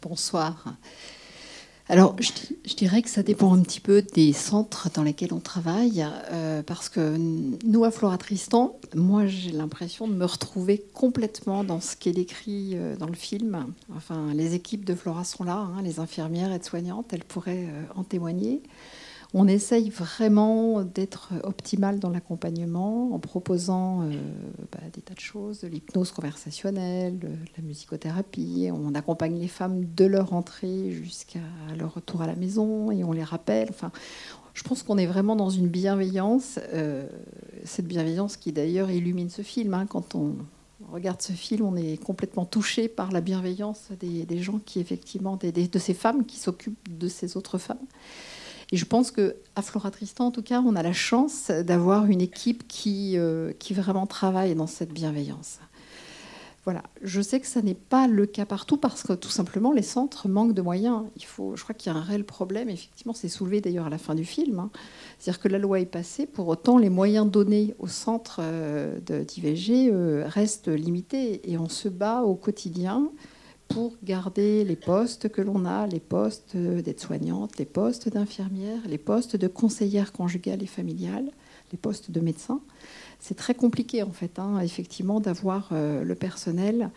Bonsoir. 0.01 0.75
Alors, 1.89 2.17
je, 2.21 2.75
dirais 2.75 3.03
que 3.03 3.11
ça 3.11 3.23
dépend 3.23 3.53
un 3.53 3.61
petit 3.61 3.81
peu 3.81 4.03
des 4.03 4.33
centres 4.33 4.89
dans 4.95 5.03
lesquels 5.03 5.35
on 5.35 5.41
travaille, 5.41 6.07
euh, 6.31 6.63
parce 6.63 6.89
que 6.89 7.17
nous, 7.65 7.85
à 7.85 7.91
Flora 7.91 8.17
Tristan, 8.19 8.79
moi, 8.95 9.27
j'ai 9.27 9.51
l'impression 9.51 10.09
de 10.09 10.15
me 10.15 10.25
retrouver 10.25 10.83
complètement 10.95 11.65
dans 11.65 11.81
ce 11.81 11.97
qui 11.97 12.09
est 12.09 12.13
décrit 12.13 12.71
euh, 12.75 12.97
dans 12.97 13.09
le 13.09 13.15
film. 13.15 13.75
Enfin, 13.95 14.33
les 14.33 14.55
équipes 14.55 14.85
de 14.85 14.95
Flora 14.95 15.25
sont 15.25 15.45
là, 15.45 15.57
hein, 15.57 15.83
les 15.83 16.01
infirmières, 16.01 16.51
aides-soignantes, 16.51 17.13
elles 17.13 17.25
pourraient 17.25 17.69
euh, 17.69 17.85
en 17.95 18.05
témoigner. 18.05 18.63
On 19.35 19.49
essaye 19.49 19.89
vraiment 19.89 20.83
d'être 20.83 21.33
optimal 21.43 21.99
dans 21.99 22.11
l'accompagnement 22.11 23.15
en 23.15 23.19
proposant 23.19 24.03
euh, 24.03 24.13
bah, 24.71 24.81
des 24.93 25.01
tas 25.01 25.15
de 25.15 25.21
choses, 25.21 25.61
de 25.61 25.69
l'hypnose 25.69 26.13
conversationnelle, 26.13 27.19
de 27.19 27.29
la 27.57 27.63
musicothérapie. 27.63 28.69
On 28.71 28.95
accompagne 28.95 29.39
les 29.39 29.49
femmes 29.49 29.87
de 29.95 30.05
leur 30.05 30.35
entrée 30.35 30.91
jusqu'à 30.91 31.41
leur 31.79 31.95
retour 31.95 32.21
à 32.21 32.27
la 32.27 32.37
maison 32.37 32.91
et 32.91 33.05
on 33.05 33.13
les 33.13 33.25
rappelle. 33.25 33.69
Enfin, 33.71 33.91
je 34.53 34.63
pense 34.65 34.83
qu'on 34.83 34.99
est 34.99 35.07
vraiment 35.07 35.35
dans 35.35 35.49
une 35.49 35.69
bienveillance, 35.69 36.59
euh, 36.75 37.09
cette 37.65 37.87
bienveillance 37.87 38.37
qui 38.37 38.53
d'ailleurs 38.53 38.91
illumine 38.91 39.31
ce 39.31 39.41
film. 39.41 39.73
Hein. 39.73 39.87
Quand 39.87 40.15
on 40.15 40.35
regarde 40.93 41.23
ce 41.23 41.33
film, 41.33 41.65
on 41.65 41.77
est 41.77 41.97
complètement 41.97 42.45
touché 42.45 42.87
par 42.87 43.11
la 43.13 43.23
bienveillance 43.23 43.89
des, 43.99 44.43
gens 44.43 44.61
qui, 44.65 44.79
effectivement, 44.79 45.39
de 45.43 45.79
ces 45.79 45.95
femmes 45.95 46.27
qui 46.27 46.39
s'occupent 46.39 46.99
de 46.99 47.09
ces 47.09 47.39
autres 47.39 47.57
femmes. 47.57 47.79
Et 48.73 48.79
je 48.79 48.87
pense 48.87 49.11
qu'à 49.11 49.63
Flora 49.63 49.91
Tristan, 49.91 50.27
en 50.27 50.31
tout 50.31 50.43
cas, 50.43 50.63
on 50.63 50.75
a 50.77 50.83
la 50.83 50.95
chance 50.95 51.51
d'avoir 51.51 52.07
une 52.07 52.23
équipe 52.23 52.67
qui, 52.67 53.19
euh, 53.19 53.53
qui 53.59 53.75
vraiment 53.75 54.07
travaille 54.07 54.55
dans 54.55 54.67
cette 54.67 54.93
bienveillance. 54.93 55.59
Voilà, 56.65 56.85
je 57.03 57.21
sais 57.21 57.41
que 57.41 57.47
ça 57.49 57.61
n'est 57.61 57.75
pas 57.75 58.07
le 58.07 58.25
cas 58.25 58.47
partout 58.47 58.77
parce 58.77 59.03
que 59.03 59.15
tout 59.15 59.31
simplement 59.31 59.73
les 59.73 59.83
centres 59.83 60.29
manquent 60.29 60.55
de 60.55 60.63
moyens. 60.63 61.03
Il 61.17 61.25
faut, 61.25 61.57
je 61.57 61.63
crois 61.65 61.75
qu'il 61.75 61.93
y 61.93 61.95
a 61.95 61.99
un 61.99 62.03
réel 62.03 62.25
problème. 62.25 62.71
Effectivement, 62.71 63.15
c'est 63.15 63.29
soulevé 63.29 63.61
d'ailleurs 63.61 63.87
à 63.87 63.91
la 63.91 63.99
fin 63.99 64.15
du 64.15 64.25
film. 64.25 64.61
Hein. 64.61 64.71
C'est-à-dire 65.19 65.43
que 65.43 65.49
la 65.49 65.59
loi 65.59 65.81
est 65.81 65.87
passée, 65.87 66.25
pour 66.25 66.47
autant 66.47 66.79
les 66.79 66.89
moyens 66.89 67.29
donnés 67.29 67.75
aux 67.81 67.89
centres 67.89 68.39
euh, 68.41 69.01
d'IVG 69.01 69.91
euh, 69.91 70.25
restent 70.29 70.69
limités 70.69 71.51
et 71.51 71.59
on 71.59 71.69
se 71.69 71.89
bat 71.89 72.23
au 72.23 72.37
quotidien 72.37 73.11
pour 73.69 73.95
garder 74.05 74.65
les 74.65 74.77
postes 74.77 75.29
que 75.29 75.41
l'on 75.41 75.65
a, 75.65 75.87
les 75.87 76.01
postes 76.01 76.57
d'aide-soignante, 76.57 77.59
les 77.59 77.65
postes 77.65 78.09
d'infirmière, 78.09 78.81
les 78.87 78.99
postes 78.99 79.37
de 79.37 79.49
conseillère 79.49 80.13
conjugale 80.13 80.63
et 80.63 80.67
familiale, 80.67 81.31
les 81.73 81.79
postes 81.79 82.11
de 82.11 82.21
médecins. 82.21 82.61
C'est 83.19 83.37
très 83.37 83.55
compliqué 83.55 84.03
en 84.03 84.13
fait, 84.13 84.39
hein, 84.39 84.59
effectivement, 84.61 85.21
d'avoir 85.21 85.71
euh, 85.73 86.05
le 86.05 86.15
personnel. 86.15 86.91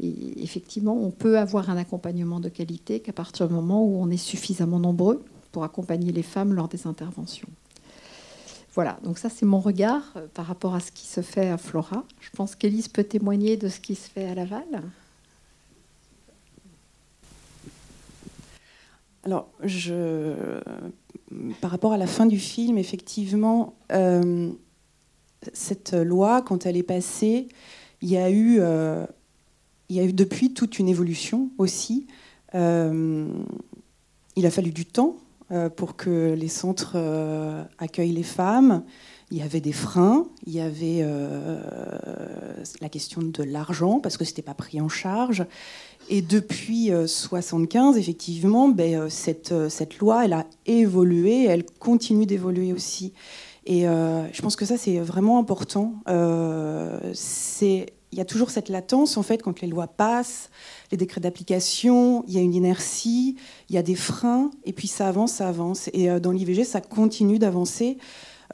Effectivement, 0.00 0.96
on 0.96 1.10
peut 1.10 1.38
avoir 1.38 1.70
un 1.70 1.76
accompagnement 1.76 2.40
de 2.40 2.48
qualité 2.48 3.00
qu'à 3.00 3.12
partir 3.12 3.48
du 3.48 3.54
moment 3.54 3.84
où 3.84 3.96
on 4.00 4.10
est 4.10 4.16
suffisamment 4.16 4.78
nombreux 4.78 5.24
pour 5.50 5.64
accompagner 5.64 6.12
les 6.12 6.22
femmes 6.22 6.54
lors 6.54 6.68
des 6.68 6.86
interventions. 6.86 7.48
Voilà, 8.74 8.98
donc 9.04 9.18
ça 9.18 9.28
c'est 9.28 9.44
mon 9.44 9.60
regard 9.60 10.12
euh, 10.16 10.26
par 10.32 10.46
rapport 10.46 10.74
à 10.74 10.80
ce 10.80 10.92
qui 10.92 11.06
se 11.06 11.20
fait 11.20 11.48
à 11.48 11.58
Flora. 11.58 12.04
Je 12.20 12.30
pense 12.30 12.54
qu'Élise 12.54 12.88
peut 12.88 13.04
témoigner 13.04 13.56
de 13.56 13.68
ce 13.68 13.80
qui 13.80 13.94
se 13.94 14.08
fait 14.08 14.24
à 14.24 14.34
Laval. 14.34 14.82
Alors, 19.24 19.48
je, 19.62 20.60
par 21.60 21.70
rapport 21.70 21.92
à 21.92 21.96
la 21.96 22.06
fin 22.06 22.26
du 22.26 22.38
film, 22.38 22.76
effectivement, 22.78 23.74
euh, 23.92 24.50
cette 25.52 25.92
loi, 25.92 26.42
quand 26.42 26.66
elle 26.66 26.76
est 26.76 26.82
passée, 26.82 27.48
il 28.00 28.10
y 28.10 28.16
a 28.16 28.30
eu, 28.30 28.60
il 29.88 29.96
y 29.96 30.00
a 30.00 30.04
eu 30.04 30.12
depuis 30.12 30.54
toute 30.54 30.80
une 30.80 30.88
évolution 30.88 31.50
aussi. 31.58 32.08
il 32.54 32.58
a 34.36 34.50
fallu 34.50 34.72
du 34.72 34.86
temps 34.86 35.21
pour 35.76 35.96
que 35.96 36.34
les 36.34 36.48
centres 36.48 36.96
accueillent 37.78 38.12
les 38.12 38.22
femmes 38.22 38.84
il 39.32 39.38
y 39.38 39.42
avait 39.42 39.60
des 39.62 39.72
freins, 39.72 40.26
il 40.46 40.52
y 40.52 40.60
avait 40.60 41.00
euh, 41.00 41.58
la 42.82 42.90
question 42.90 43.22
de 43.22 43.42
l'argent, 43.42 43.98
parce 43.98 44.18
que 44.18 44.26
ce 44.26 44.30
n'était 44.30 44.42
pas 44.42 44.52
pris 44.52 44.78
en 44.78 44.90
charge. 44.90 45.46
Et 46.10 46.20
depuis 46.20 46.90
1975, 46.90 47.96
euh, 47.96 47.98
effectivement, 47.98 48.68
ben, 48.68 48.94
euh, 48.94 49.08
cette, 49.08 49.54
cette 49.70 49.98
loi, 50.00 50.26
elle 50.26 50.34
a 50.34 50.44
évolué, 50.66 51.46
elle 51.46 51.64
continue 51.64 52.26
d'évoluer 52.26 52.74
aussi. 52.74 53.14
Et 53.64 53.82
je 53.84 54.42
pense 54.42 54.56
que 54.56 54.64
ça, 54.64 54.76
c'est 54.76 54.98
vraiment 54.98 55.38
important. 55.38 55.94
Il 58.12 58.18
y 58.18 58.20
a 58.20 58.24
toujours 58.24 58.50
cette 58.50 58.68
latence, 58.68 59.16
en 59.16 59.22
fait, 59.22 59.42
quand 59.42 59.60
les 59.60 59.68
lois 59.68 59.86
passent, 59.86 60.50
les 60.90 60.98
décrets 60.98 61.20
d'application, 61.20 62.24
il 62.28 62.34
y 62.34 62.38
a 62.38 62.42
une 62.42 62.54
inertie, 62.54 63.36
il 63.68 63.74
y 63.74 63.78
a 63.78 63.82
des 63.82 63.94
freins, 63.94 64.50
et 64.64 64.72
puis 64.72 64.86
ça 64.86 65.08
avance, 65.08 65.32
ça 65.32 65.48
avance. 65.48 65.88
Et 65.92 66.08
dans 66.20 66.30
l'IVG, 66.30 66.64
ça 66.64 66.80
continue 66.80 67.38
d'avancer. 67.38 67.96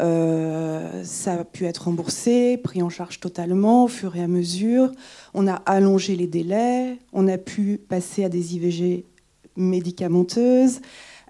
Euh, 0.01 1.03
ça 1.05 1.35
a 1.35 1.45
pu 1.45 1.65
être 1.65 1.85
remboursé, 1.85 2.57
pris 2.57 2.83
en 2.83 2.89
charge 2.89 3.21
totalement 3.21 3.85
au 3.85 3.89
fur 3.89 4.15
et 4.17 4.23
à 4.23 4.29
mesure. 4.29 4.93
On 5.35 5.47
a 5.49 5.55
allongé 5.55 6.15
les 6.15 6.27
délais, 6.27 6.99
on 7.13 7.27
a 7.29 7.39
pu 7.39 7.79
passer 7.89 8.25
à 8.25 8.29
des 8.29 8.55
IVG 8.57 9.05
médicamenteuses. 9.57 10.81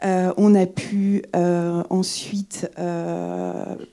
Euh, 0.05 0.33
on 0.37 0.55
a 0.55 0.67
pu 0.67 1.23
euh, 1.35 1.83
ensuite 1.91 2.71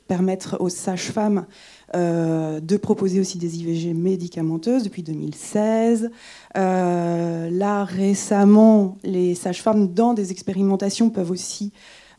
permettre 0.07 0.57
aux 0.59 0.69
sages-femmes 0.69 1.45
de 1.93 2.77
proposer 2.77 3.19
aussi 3.19 3.37
des 3.37 3.59
IVG 3.59 3.93
médicamenteuses 3.93 4.83
depuis 4.83 5.03
2016. 5.03 6.09
là, 6.55 7.83
récemment, 7.83 8.97
les 9.03 9.35
sages-femmes, 9.35 9.93
dans 9.93 10.13
des 10.13 10.31
expérimentations, 10.31 11.09
peuvent 11.09 11.31
aussi 11.31 11.71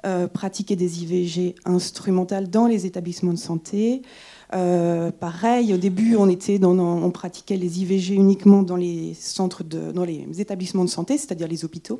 euh, 0.06 0.28
pratiquer 0.28 0.76
des 0.76 1.02
IVG 1.02 1.56
instrumentales 1.64 2.48
dans 2.48 2.68
les 2.68 2.86
établissements 2.86 3.32
de 3.32 3.38
santé. 3.38 4.02
Euh, 4.54 5.10
pareil, 5.10 5.74
au 5.74 5.78
début, 5.78 6.14
on, 6.14 6.28
était 6.28 6.62
on 6.64 7.10
pratiquait 7.10 7.56
les 7.56 7.80
IVG 7.80 8.14
uniquement 8.14 8.62
dans 8.62 8.76
les 8.76 9.14
centres 9.14 9.64
dans 9.64 10.04
les 10.04 10.28
établissements 10.38 10.84
de 10.84 10.90
santé, 10.90 11.18
c'est-à-dire 11.18 11.48
les 11.48 11.64
hôpitaux. 11.64 11.98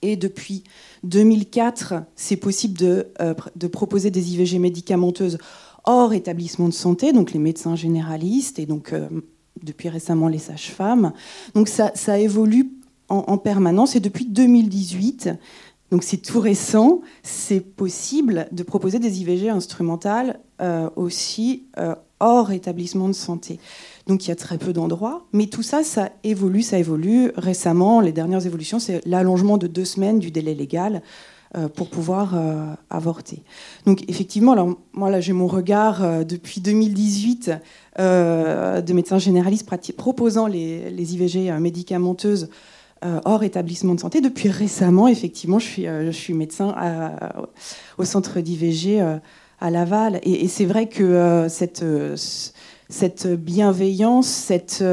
Et 0.00 0.16
depuis 0.16 0.64
2004, 1.02 1.94
c'est 2.16 2.36
possible 2.36 2.78
euh, 2.82 3.34
de, 3.56 3.66
proposer 3.66 4.10
des 4.10 4.32
IVG 4.32 4.58
médicamenteuses 4.58 5.36
hors 5.84 6.12
établissement 6.12 6.68
de 6.68 6.74
santé, 6.74 7.12
donc 7.12 7.32
les 7.32 7.38
médecins 7.38 7.76
généralistes 7.76 8.58
et 8.58 8.66
donc 8.66 8.94
depuis 9.62 9.88
récemment 9.88 10.28
les 10.28 10.38
sages-femmes. 10.38 11.12
Donc 11.54 11.68
ça, 11.68 12.18
évolue 12.18 12.70
en, 13.08 13.24
en, 13.26 13.38
permanence 13.38 13.96
et 13.96 14.00
depuis 14.00 14.26
2018, 14.26 15.30
donc 15.92 16.04
c'est 16.04 16.16
tout 16.16 16.40
récent, 16.40 17.02
c'est 17.22 17.60
possible 17.60 18.48
de 18.50 18.62
proposer 18.62 18.98
des 18.98 19.20
IVG 19.20 19.50
instrumentales 19.50 20.40
euh, 20.62 20.88
aussi 20.96 21.64
euh, 21.78 21.94
hors 22.18 22.50
établissement 22.50 23.08
de 23.08 23.12
santé. 23.12 23.60
Donc 24.06 24.24
il 24.24 24.30
y 24.30 24.32
a 24.32 24.36
très 24.36 24.56
peu 24.56 24.72
d'endroits, 24.72 25.26
mais 25.34 25.48
tout 25.48 25.62
ça, 25.62 25.84
ça 25.84 26.08
évolue, 26.24 26.62
ça 26.62 26.78
évolue. 26.78 27.30
Récemment, 27.36 28.00
les 28.00 28.12
dernières 28.12 28.46
évolutions, 28.46 28.78
c'est 28.78 29.06
l'allongement 29.06 29.58
de 29.58 29.66
deux 29.66 29.84
semaines 29.84 30.18
du 30.18 30.30
délai 30.30 30.54
légal 30.54 30.96
euh, 30.96 31.00
pour 31.74 31.90
pouvoir 31.90 32.34
avorter. 32.88 33.42
Donc 33.86 34.08
effectivement, 34.08 34.52
alors 34.52 34.76
moi 34.92 35.10
là 35.10 35.20
j'ai 35.20 35.32
mon 35.32 35.46
regard 35.46 36.24
depuis 36.24 36.60
2018 36.60 37.52
de 37.98 38.92
médecins 38.92 39.18
généralistes 39.18 39.68
proposant 39.96 40.46
les, 40.46 41.14
IVG 41.14 41.52
médicamenteuses 41.60 42.48
euh, 43.04 43.18
hors 43.24 43.42
établissement 43.42 43.96
de 43.96 44.00
santé. 44.00 44.20
Depuis 44.20 44.48
récemment, 44.48 45.08
effectivement, 45.08 45.58
je 45.58 45.66
suis, 45.66 45.88
euh, 45.88 46.12
médecin 46.28 46.72
au 47.98 48.04
centre 48.04 48.38
d'IVG 48.38 49.00
euh, 49.00 49.16
à 49.60 49.70
Laval. 49.70 50.20
Et, 50.22 50.46
c'est 50.46 50.66
vrai 50.66 50.88
que 50.88 51.48
cette 51.48 53.26
bienveillance, 53.26 54.28
cette, 54.28 54.84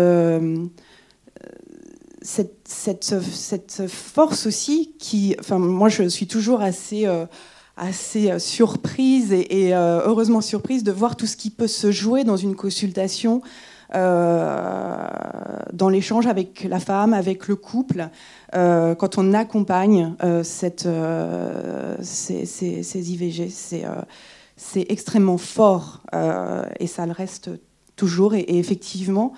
cette, 2.65 3.87
force 3.87 4.45
aussi, 4.45 4.93
qui, 4.99 5.35
enfin, 5.39 5.57
moi, 5.57 5.89
je 5.89 6.03
suis 6.07 6.27
toujours 6.27 6.61
assez 6.61 7.07
assez 7.81 8.37
surprise 8.39 9.31
et, 9.31 9.67
et 9.67 9.73
heureusement 9.73 10.41
surprise 10.41 10.83
de 10.83 10.91
voir 10.91 11.15
tout 11.15 11.25
ce 11.25 11.37
qui 11.37 11.49
peut 11.49 11.67
se 11.67 11.91
jouer 11.91 12.25
dans 12.25 12.35
une 12.35 12.55
consultation 12.55 13.41
euh, 13.95 15.07
dans 15.73 15.89
l'échange 15.89 16.27
avec 16.27 16.63
la 16.63 16.79
femme, 16.79 17.13
avec 17.13 17.47
le 17.47 17.55
couple, 17.55 18.09
euh, 18.53 18.93
quand 18.93 19.17
on 19.17 19.33
accompagne 19.33 20.13
euh, 20.23 20.43
ces, 20.43 20.71
IVG. 23.11 23.49
C'est 24.57 24.85
extrêmement 24.89 25.37
fort 25.37 26.03
et 26.79 26.87
ça 26.87 27.05
le 27.05 27.13
reste 27.13 27.49
toujours. 27.95 28.35
Et, 28.35 28.45
effectivement, 28.47 29.33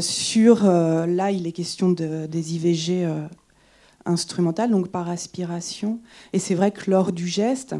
sur 0.00 0.64
là, 0.64 1.30
il 1.30 1.46
est 1.46 1.52
question 1.52 1.90
de, 1.90 2.26
des 2.26 2.54
IVG 2.54 3.08
instrumentales, 4.04 4.70
donc 4.70 4.88
par 4.88 5.08
aspiration. 5.08 6.00
Et 6.32 6.38
c'est 6.38 6.54
vrai 6.54 6.70
que 6.70 6.90
lors 6.90 7.12
du 7.12 7.26
geste, 7.26 7.74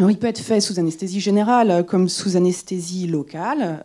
il 0.00 0.18
peut 0.18 0.26
être 0.26 0.40
fait 0.40 0.60
sous 0.60 0.78
anesthésie 0.78 1.20
générale 1.20 1.84
comme 1.86 2.08
sous 2.08 2.36
anesthésie 2.36 3.06
locale. 3.06 3.82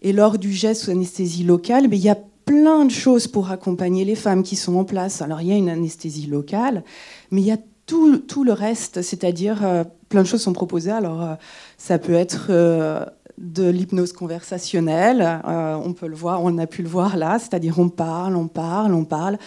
Et 0.00 0.12
lors 0.12 0.38
du 0.38 0.52
geste 0.52 0.84
sous 0.84 0.90
anesthésie 0.90 1.44
locale, 1.44 1.88
mais 1.88 1.96
il 1.96 2.04
y 2.04 2.10
a 2.10 2.18
plein 2.44 2.84
de 2.84 2.90
choses 2.90 3.28
pour 3.28 3.50
accompagner 3.50 4.04
les 4.04 4.14
femmes 4.14 4.42
qui 4.42 4.56
sont 4.56 4.76
en 4.76 4.84
place. 4.84 5.22
Alors 5.22 5.40
il 5.40 5.48
y 5.48 5.52
a 5.52 5.56
une 5.56 5.70
anesthésie 5.70 6.26
locale, 6.26 6.82
mais 7.30 7.40
il 7.40 7.46
y 7.46 7.52
a 7.52 7.58
tout, 7.86 8.44
le 8.44 8.52
reste, 8.52 9.02
c'est-à-dire 9.02 9.64
euh, 9.64 9.84
plein 10.08 10.22
de 10.22 10.26
choses 10.26 10.42
sont 10.42 10.54
proposées. 10.54 10.90
Alors 10.90 11.22
euh, 11.22 11.34
ça 11.76 11.98
peut 11.98 12.14
être 12.14 12.46
euh, 12.48 13.04
de 13.38 13.68
l'hypnose 13.68 14.12
conversationnelle, 14.12 15.40
on 15.44 15.92
peut 15.92 16.06
le 16.06 16.16
voir, 16.16 16.42
on 16.42 16.58
a 16.58 16.66
pu 16.66 16.82
le 16.82 16.88
voir 16.88 17.16
là, 17.16 17.38
c'est-à-dire 17.38 17.78
on 17.78 17.88
parle, 17.88 18.36
on 18.36 18.48
parle, 18.48 18.94
on 18.94 19.04
parle 19.04 19.38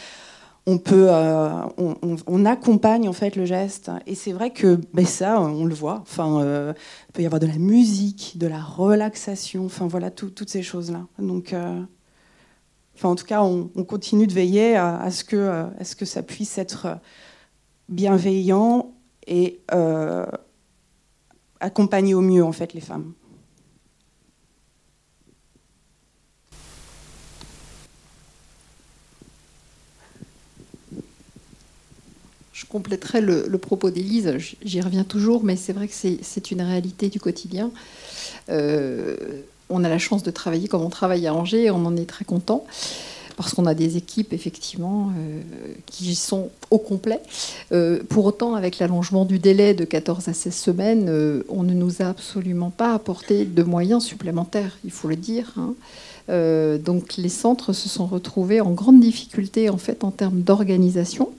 on 0.67 0.79
peut, 0.79 1.07
euh, 1.09 1.61
on, 2.25 2.45
accompagne 2.45 3.07
en 3.07 3.13
fait 3.13 3.35
le 3.35 3.45
geste. 3.45 3.91
Et 4.07 4.15
c'est 4.15 4.31
vrai 4.31 4.51
que 4.51 4.79
ben 4.93 5.05
ça, 5.05 5.39
on 5.39 5.65
le 5.65 5.75
voit. 5.75 5.99
Enfin, 6.01 6.41
euh, 6.41 6.73
il 7.09 7.11
peut 7.13 7.21
y 7.21 7.25
avoir 7.25 7.39
de 7.39 7.45
la 7.45 7.57
musique, 7.57 8.37
de 8.37 8.47
la 8.47 8.61
relaxation. 8.61 9.65
Enfin 9.65 9.87
voilà, 9.87 10.09
toutes 10.09 10.49
ces 10.49 10.63
choses 10.63 10.91
là. 10.91 11.05
Donc, 11.19 11.53
euh, 11.53 11.81
enfin 12.95 13.09
en 13.09 13.15
tout 13.15 13.25
cas, 13.25 13.43
on, 13.43 13.67
continue 13.83 14.25
de 14.25 14.33
veiller 14.33 14.75
à, 14.75 15.11
ce 15.11 15.23
que, 15.23 15.67
à 15.79 15.83
ce 15.83 15.95
que 15.95 16.05
ça 16.05 16.23
puisse 16.23 16.57
être 16.57 16.97
bienveillant 17.87 18.91
et 19.27 19.61
accompagner 21.59 22.15
au 22.15 22.21
mieux 22.21 22.43
en 22.43 22.51
fait 22.51 22.73
les 22.73 22.81
femmes. 22.81 23.13
Compléterai 32.75 33.21
le, 33.21 33.57
propos 33.57 33.89
d'Élise, 33.89 34.33
j'y 34.61 34.81
reviens 34.81 35.05
toujours, 35.05 35.45
mais 35.45 35.55
c'est 35.55 35.71
vrai 35.71 35.87
que 35.87 35.93
c'est 35.93 36.51
une 36.51 36.61
réalité 36.61 37.07
du 37.07 37.21
quotidien. 37.21 37.71
Euh, 38.49 39.15
on 39.69 39.85
a 39.85 39.89
la 39.89 39.97
chance 39.97 40.23
de 40.23 40.31
travailler 40.31 40.67
comme 40.67 40.81
on 40.81 40.89
travaille 40.89 41.25
à 41.25 41.33
Angers, 41.33 41.63
et 41.63 41.71
on 41.71 41.85
en 41.85 41.95
est 41.95 42.05
très 42.05 42.25
content, 42.25 42.65
parce 43.37 43.53
qu'on 43.53 43.65
a 43.65 43.73
des 43.73 43.95
équipes, 43.95 44.33
effectivement, 44.33 45.09
euh, 45.17 45.41
qui 45.85 46.15
sont 46.15 46.49
au 46.69 46.77
complet. 46.77 47.21
Euh, 47.71 48.03
pour 48.09 48.25
autant, 48.25 48.55
avec 48.55 48.79
l'allongement 48.79 49.23
du 49.23 49.39
délai 49.39 49.73
de 49.73 49.85
14 49.85 50.27
à 50.27 50.33
16 50.33 50.53
semaines, 50.53 51.43
on 51.47 51.63
ne 51.63 51.73
nous 51.73 52.01
a 52.01 52.07
absolument 52.07 52.71
pas 52.71 52.93
apporté 52.93 53.45
de 53.45 53.63
moyens 53.63 54.03
supplémentaires, 54.03 54.77
il 54.83 54.91
faut 54.91 55.07
le 55.07 55.15
dire. 55.15 55.53
Hein. 55.55 55.75
donc 56.79 57.15
les 57.15 57.29
centres 57.29 57.71
se 57.71 57.87
sont 57.87 58.05
retrouvés 58.05 58.59
en 58.59 58.71
grande 58.71 58.99
difficulté 58.99 59.69
en 59.69 59.77
fait 59.77 60.03
en 60.03 60.11
termes 60.11 60.41
d'organisation 60.41 61.29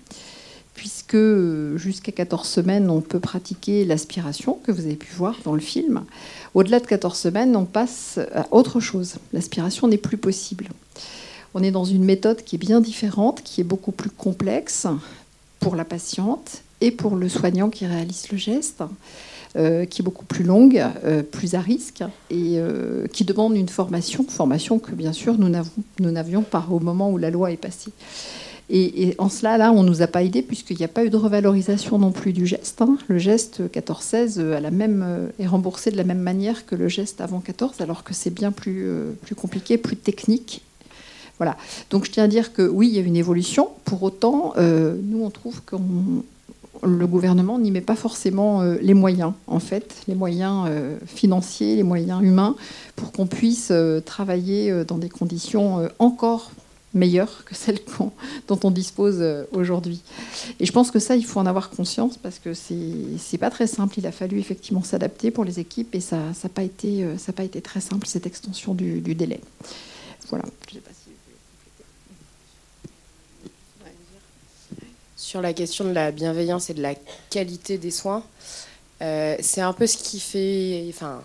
puisque 0.77 1.15
euh, 1.15 1.77
jusqu'à 1.79 2.13
14 2.13 2.47
semaines, 2.47 2.91
on 2.91 3.01
peut 3.01 3.19
pratiquer 3.19 3.85
l'aspiration, 3.85 4.59
que 4.63 4.71
vous 4.71 4.85
avez 4.85 4.95
pu 4.95 5.13
voir 5.15 5.37
dans 5.43 5.55
le 5.55 5.61
film. 5.61 6.05
Au-delà 6.55 6.79
de 6.79 6.87
14 6.87 7.19
semaines, 7.19 7.57
on 7.57 7.65
passe 7.65 8.21
à 8.35 8.47
autre 8.53 8.79
chose. 8.79 9.17
L'aspiration 9.33 9.89
n'est 9.89 9.97
plus 9.97 10.19
possible. 10.19 10.69
On 11.55 11.63
est 11.63 11.71
dans 11.71 11.87
une 11.87 12.05
méthode 12.05 12.43
qui 12.45 12.57
est 12.57 12.59
bien 12.59 12.81
différente, 12.81 13.43
qui 13.43 13.63
est 13.63 13.65
beaucoup 13.65 13.93
plus 13.93 14.11
complexe 14.11 14.87
pour 15.59 15.75
la 15.75 15.87
patiente 15.87 16.63
et 16.83 16.91
pour 16.91 17.17
le 17.17 17.31
soignant 17.31 17.71
qui 17.71 17.87
réalise 17.87 18.31
le 18.31 18.37
geste, 18.37 18.83
euh, 19.57 19.87
qui 19.87 20.03
est 20.03 20.05
beaucoup 20.05 20.27
plus 20.27 20.45
longue, 20.45 20.85
euh, 21.05 21.23
plus 21.23 21.55
à 21.55 21.61
risque 21.61 22.05
et 22.31 22.61
qui 23.13 23.25
demande 23.25 23.57
une 23.57 23.71
formation, 23.71 24.25
formation 24.29 24.79
que 24.79 24.93
bien 24.93 25.15
sûr 25.15 25.37
nous 25.39 26.11
n'avions 26.11 26.43
pas 26.43 26.67
au 26.71 26.81
moment 26.81 27.11
où 27.11 27.17
la 27.17 27.31
loi 27.31 27.51
est 27.51 27.57
passée. 27.57 27.93
Et, 28.69 29.15
en 29.19 29.29
cela, 29.29 29.59
là, 29.59 29.71
on 29.71 29.85
ne 29.85 29.89
nous 29.89 30.03
a 30.03 30.09
pas 30.09 30.25
aidé 30.25 30.43
puisqu'il 30.43 30.77
n'y 30.77 30.85
a 30.85 30.89
pas 30.89 31.05
eu 31.05 31.11
de 31.11 31.17
revalorisation 31.17 31.99
non 31.99 32.11
plus 32.11 32.33
du 32.33 32.47
geste. 32.47 32.83
Hein. 32.83 32.99
Le 33.07 33.19
geste 33.19 33.63
14-16 33.73 34.39
euh, 34.39 35.29
est 35.39 35.47
remboursé 35.47 35.93
de 35.93 35.97
la 35.97 36.03
même 36.03 36.19
manière 36.19 36.67
que 36.67 36.75
le 36.75 36.89
geste 36.89 37.21
avant 37.21 37.39
14, 37.39 37.81
alors 37.81 38.03
que 38.03 38.13
c'est 38.13 38.31
bien 38.31 38.51
plus, 38.51 38.89
euh, 38.89 39.13
plus 39.23 39.37
compliqué, 39.37 39.79
plus 39.79 39.97
technique. 39.97 40.63
Voilà. 41.39 41.57
Donc 41.91 42.07
je 42.07 42.11
tiens 42.11 42.25
à 42.25 42.29
dire 42.29 42.53
que 42.53 42.67
oui, 42.67 42.89
il 42.89 42.95
y 42.95 42.99
a 42.99 43.03
une 43.03 43.17
évolution. 43.17 43.69
Pour 43.85 44.03
autant, 44.03 44.55
euh, 44.57 44.97
nous, 45.01 45.23
on 45.23 45.31
trouve 45.31 45.63
que 45.63 45.77
le 46.83 47.07
gouvernement 47.07 47.61
n'y 47.61 47.71
met 47.71 47.81
pas 47.81 47.95
forcément 47.95 48.63
les 48.63 48.95
moyens, 48.95 49.33
en 49.47 49.61
fait, 49.61 49.95
les 50.09 50.15
moyens 50.15 50.69
financiers, 51.07 51.75
les 51.75 51.83
moyens 51.83 52.23
humains, 52.23 52.55
pour 52.97 53.13
qu'on 53.13 53.27
puisse 53.27 53.73
travailler 54.05 54.85
dans 54.85 54.99
des 54.99 55.09
conditions 55.09 55.89
encore 55.99 56.51
meilleure 56.97 57.45
que 57.45 57.55
celle 57.55 57.79
dont 58.49 58.59
on 58.65 58.71
dispose 58.71 59.19
euh, 59.21 59.45
aujourd'hui. 59.53 60.03
Et 60.59 60.67
je 60.67 60.73
pense 60.73 60.91
que 60.91 60.99
ça, 60.99 61.15
il 61.15 61.25
faut 61.25 61.39
en 61.39 61.47
avoir 61.47 61.71
conscience 61.71 62.17
parce 62.17 62.39
que 62.39 62.55
c'est 62.55 63.39
pas 63.39 63.51
très 63.51 63.67
simple. 63.67 63.99
Il 63.99 64.07
a 64.07 64.13
fallu 64.13 64.39
effectivement 64.39 64.83
s'adapter 64.83 65.31
pour 65.31 65.45
les 65.45 65.61
équipes 65.61 65.95
et 65.95 66.01
ça 66.01 66.19
n'a 66.19 66.49
pas, 66.49 66.63
été, 66.63 67.05
euh, 67.05 67.17
pas 67.35 67.45
été 67.45 67.61
très 67.61 67.81
simple, 67.81 68.07
cette 68.07 68.27
extension 68.27 68.75
du, 68.75 69.01
délai. 69.15 69.41
Voilà. 70.31 70.45
Sur 75.17 75.41
la 75.41 75.53
question 75.53 75.85
de 75.85 75.93
la 75.93 76.11
bienveillance 76.13 76.71
et 76.71 76.75
de 76.75 76.83
la 76.83 76.95
qualité 77.31 77.79
des 77.79 77.91
soins, 77.91 78.23
euh, 79.03 79.37
c'est 79.41 79.61
un 79.61 79.73
peu 79.73 79.87
ce 79.87 79.97
qui 79.97 80.21
fait. 80.21 80.87
Enfin, 80.89 81.21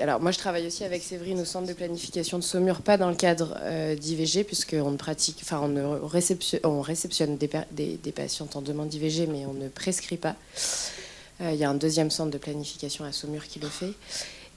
Alors 0.00 0.20
moi 0.20 0.30
je 0.30 0.38
travaille 0.38 0.66
aussi 0.66 0.82
avec 0.82 1.02
Séverine 1.02 1.40
au 1.40 1.44
centre 1.44 1.66
de 1.66 1.74
planification 1.74 2.38
de 2.38 2.42
Saumur, 2.42 2.80
pas 2.80 2.96
dans 2.96 3.10
le 3.10 3.14
cadre 3.14 3.56
euh, 3.60 3.94
d'IVG, 3.94 4.44
puisqu'on 4.44 4.90
ne 4.90 4.96
pratique, 4.96 5.40
enfin 5.42 5.60
on, 5.60 6.06
réceptionne, 6.06 6.60
on 6.64 6.80
réceptionne 6.80 7.36
des, 7.36 7.50
des, 7.72 8.12
patientes 8.12 8.56
en 8.56 8.62
demande 8.62 8.88
d'IVG, 8.88 9.26
mais 9.26 9.44
on 9.44 9.52
ne 9.52 9.68
prescrit 9.68 10.16
pas. 10.16 10.34
Euh, 11.42 11.50
il 11.52 11.58
y 11.58 11.64
a 11.64 11.70
un 11.70 11.74
deuxième 11.74 12.10
centre 12.10 12.30
de 12.30 12.38
planification 12.38 13.04
à 13.04 13.12
Saumur 13.12 13.46
qui 13.46 13.58
le 13.58 13.68
fait. 13.68 13.92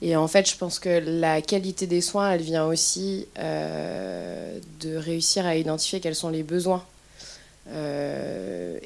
Et 0.00 0.16
en 0.16 0.26
fait, 0.26 0.48
je 0.48 0.56
pense 0.56 0.78
que 0.78 0.88
la 0.88 1.42
qualité 1.42 1.86
des 1.86 2.00
soins, 2.00 2.32
elle 2.32 2.40
vient 2.40 2.64
aussi 2.64 3.26
euh, 3.38 4.58
de 4.80 4.96
réussir 4.96 5.44
à 5.44 5.56
identifier 5.56 6.00
quels 6.00 6.14
sont 6.14 6.30
les 6.30 6.42
besoins 6.42 6.84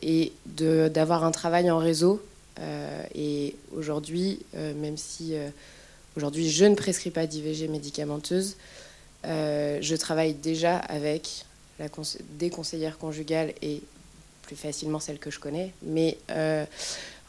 et 0.03 0.33
d'avoir 0.47 1.25
un 1.25 1.31
travail 1.31 1.71
en 1.71 1.79
réseau 1.79 2.21
et 3.15 3.57
aujourd'hui, 3.77 4.41
euh, 4.57 4.75
même 4.75 4.97
si 4.97 5.35
euh, 5.35 5.49
aujourd'hui 6.17 6.51
je 6.51 6.65
ne 6.65 6.75
prescris 6.75 7.11
pas 7.11 7.27
d'IVG 7.27 7.69
médicamenteuse, 7.69 8.57
je 9.25 9.97
travaille 9.97 10.35
déjà 10.35 10.77
avec 10.77 11.47
des 12.39 12.51
conseillères 12.51 12.99
conjugales 12.99 13.55
et 13.63 13.81
plus 14.43 14.55
facilement 14.55 15.01
celles 15.01 15.19
que 15.19 15.31
je 15.31 15.41
connais. 15.41 15.73
Mais 15.83 16.19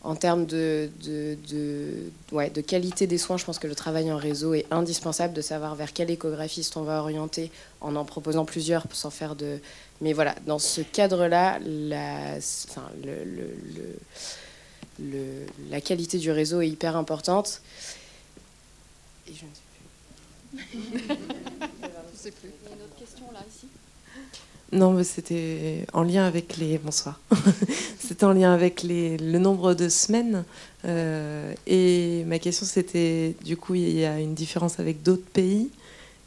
en 0.03 0.15
termes 0.15 0.45
de, 0.45 0.89
qualité 2.67 3.07
des 3.07 3.17
soins, 3.17 3.37
je 3.37 3.45
pense 3.45 3.59
que 3.59 3.67
le 3.67 3.75
travail 3.75 4.11
en 4.11 4.17
réseau 4.17 4.53
est 4.53 4.65
indispensable 4.71 5.33
de 5.33 5.39
savoir 5.39 5.75
vers 5.75 5.93
quel 5.93 6.11
échographiste 6.11 6.75
on 6.75 6.83
va 6.83 6.99
orienter 6.99 7.49
en 7.79 7.95
en 7.95 8.03
proposant 8.03 8.43
plusieurs 8.43 8.85
sans 8.91 9.09
faire 9.09 9.37
de. 9.37 9.59
Mais 10.01 10.11
voilà, 10.11 10.35
dans 10.45 10.59
ce 10.59 10.81
cadre-là, 10.81 11.59
enfin, 11.61 12.89
le 13.05 13.95
la 14.99 15.81
qualité 15.81 16.17
du 16.17 16.31
réseau 16.31 16.61
est 16.61 16.69
hyper 16.69 16.95
importante. 16.95 17.61
Et 19.27 19.33
je 19.33 19.45
ne 19.45 20.63
sais 20.63 20.81
plus. 20.81 21.15
sais 22.25 22.31
plus. 22.31 22.49
Il 22.63 22.69
y 22.69 22.73
a 22.73 22.75
une 22.75 22.81
autre 22.81 22.95
question 22.97 23.25
là, 23.31 23.39
ici? 23.47 23.67
Non, 24.71 24.93
mais 24.93 25.03
c'était 25.03 25.85
en 25.93 26.03
lien 26.03 26.25
avec 26.25 26.57
les. 26.57 26.77
Bonsoir. 26.79 27.19
c'était 27.99 28.23
en 28.23 28.33
lien 28.33 28.51
avec 28.51 28.81
les... 28.81 29.17
le 29.17 29.37
nombre 29.37 29.73
de 29.73 29.89
semaines. 29.89 30.43
Euh, 30.85 31.53
et 31.67 32.23
ma 32.25 32.39
question, 32.39 32.65
c'était 32.65 33.35
du 33.43 33.57
coup, 33.57 33.75
il 33.75 33.91
y 33.91 34.05
a 34.05 34.19
une 34.19 34.33
différence 34.33 34.79
avec 34.79 35.03
d'autres 35.03 35.29
pays 35.33 35.69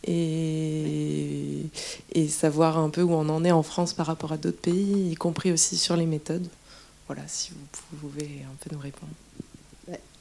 et... 0.05 1.67
et 2.13 2.29
savoir 2.29 2.79
un 2.79 2.91
peu 2.91 3.03
où 3.03 3.13
on 3.13 3.29
en 3.29 3.45
est 3.45 3.51
en 3.51 3.65
France 3.65 3.93
par 3.93 4.07
rapport 4.07 4.33
à 4.33 4.37
d'autres 4.37 4.61
pays, 4.61 5.11
y 5.11 5.15
compris 5.17 5.51
aussi 5.51 5.77
sur 5.77 5.97
les 5.97 6.07
méthodes. 6.07 6.49
Voilà, 7.09 7.23
si 7.27 7.53
vous 7.53 7.97
pouvez 7.97 8.43
un 8.45 8.55
peu 8.61 8.75
nous 8.75 8.81
répondre. 8.81 9.13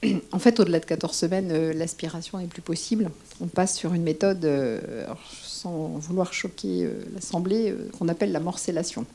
En 0.31 0.39
fait, 0.39 0.59
au-delà 0.59 0.79
de 0.79 0.85
14 0.85 1.15
semaines, 1.15 1.49
euh, 1.51 1.73
l'aspiration 1.73 2.37
n'est 2.37 2.45
plus 2.45 2.61
possible. 2.61 3.09
On 3.41 3.47
passe 3.47 3.75
sur 3.75 3.93
une 3.93 4.03
méthode, 4.03 4.45
euh, 4.45 5.05
sans 5.41 5.87
vouloir 5.97 6.33
choquer 6.33 6.85
euh, 6.85 7.03
l'Assemblée, 7.13 7.75
qu'on 7.97 8.07
appelle 8.07 8.31
la 8.31 8.39
morcellation. 8.39 9.05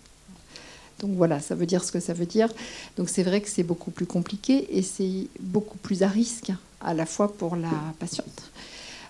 Donc 0.98 1.12
voilà, 1.12 1.40
ça 1.40 1.54
veut 1.54 1.66
dire 1.66 1.82
ce 1.84 1.92
que 1.92 2.00
ça 2.00 2.12
veut 2.12 2.26
dire. 2.26 2.48
Donc 2.96 3.08
c'est 3.08 3.22
vrai 3.22 3.40
que 3.40 3.48
c'est 3.48 3.62
beaucoup 3.62 3.90
plus 3.90 4.06
compliqué 4.06 4.76
et 4.76 4.82
c'est 4.82 5.28
beaucoup 5.40 5.78
plus 5.78 6.02
à 6.02 6.08
risque 6.08 6.52
à 6.80 6.94
la 6.94 7.06
fois 7.06 7.32
pour 7.32 7.56
la 7.56 7.70
patiente 7.98 8.51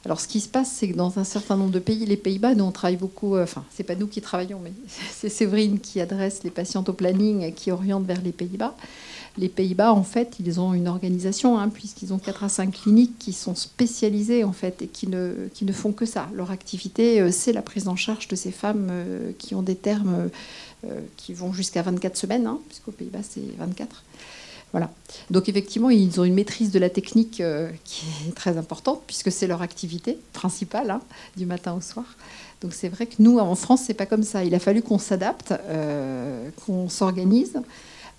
alors, 0.04 0.20
ce 0.20 0.26
qui 0.26 0.40
se 0.40 0.48
passe, 0.48 0.70
c'est 0.72 0.88
que 0.88 0.96
dans 0.96 1.20
un 1.20 1.24
certain 1.24 1.56
nombre 1.56 1.70
de 1.70 1.78
pays, 1.78 2.04
les 2.06 2.16
Pays-Bas, 2.16 2.54
nous 2.54 2.64
on 2.64 2.72
travaille 2.72 2.96
beaucoup. 2.96 3.36
Euh, 3.36 3.44
enfin, 3.44 3.64
c'est 3.72 3.84
pas 3.84 3.94
nous 3.94 4.08
qui 4.08 4.20
travaillons, 4.20 4.58
mais 4.62 4.72
c'est 5.12 5.28
Séverine 5.28 5.78
qui 5.78 6.00
adresse 6.00 6.42
les 6.42 6.50
patientes 6.50 6.88
au 6.88 6.92
planning, 6.92 7.42
et 7.42 7.52
qui 7.52 7.70
oriente 7.70 8.04
vers 8.04 8.20
les 8.20 8.32
Pays-Bas. 8.32 8.76
Les 9.38 9.48
Pays-Bas, 9.48 9.92
en 9.92 10.02
fait, 10.02 10.34
ils 10.40 10.60
ont 10.60 10.74
une 10.74 10.88
organisation, 10.88 11.58
hein, 11.58 11.68
puisqu'ils 11.68 12.12
ont 12.12 12.18
4 12.18 12.44
à 12.44 12.48
5 12.48 12.72
cliniques 12.72 13.18
qui 13.18 13.32
sont 13.32 13.54
spécialisées, 13.54 14.42
en 14.44 14.52
fait, 14.52 14.82
et 14.82 14.88
qui 14.88 15.06
ne, 15.06 15.72
font 15.72 15.92
que 15.92 16.04
ça. 16.04 16.28
Leur 16.34 16.50
activité, 16.50 17.20
euh, 17.20 17.30
c'est 17.30 17.52
la 17.52 17.62
prise 17.62 17.86
en 17.86 17.96
charge 17.96 18.26
de 18.26 18.34
ces 18.34 18.50
femmes 18.50 18.88
euh, 18.90 19.30
qui 19.38 19.54
ont 19.54 19.62
des 19.62 19.76
termes 19.76 20.30
qui 21.16 21.32
vont 21.32 21.52
jusqu'à 21.52 21.80
24 21.80 22.16
semaines, 22.16 22.44
hein, 22.48 22.58
puisqu'aux 22.66 22.90
Pays-Bas, 22.90 23.20
c'est 23.22 23.56
24. 23.56 24.02
Voilà. 24.72 24.90
Donc 25.30 25.48
effectivement, 25.48 25.90
ils 25.90 26.20
ont 26.20 26.24
une 26.24 26.34
maîtrise 26.34 26.70
de 26.70 26.78
la 26.78 26.88
technique 26.88 27.40
euh, 27.40 27.70
qui 27.84 28.06
est 28.26 28.32
très 28.32 28.56
importante 28.56 29.02
puisque 29.06 29.30
c'est 29.30 29.46
leur 29.46 29.60
activité 29.60 30.18
principale 30.32 30.90
hein, 30.90 31.02
du 31.36 31.44
matin 31.46 31.74
au 31.74 31.80
soir. 31.80 32.06
Donc 32.62 32.72
c'est 32.72 32.88
vrai 32.88 33.06
que 33.06 33.16
nous, 33.18 33.38
en 33.38 33.54
France, 33.54 33.82
c'est 33.86 33.94
pas 33.94 34.06
comme 34.06 34.22
ça. 34.22 34.44
Il 34.44 34.54
a 34.54 34.58
fallu 34.58 34.82
qu'on 34.82 34.98
s'adapte, 34.98 35.52
euh, 35.68 36.48
qu'on 36.64 36.88
s'organise. 36.88 37.60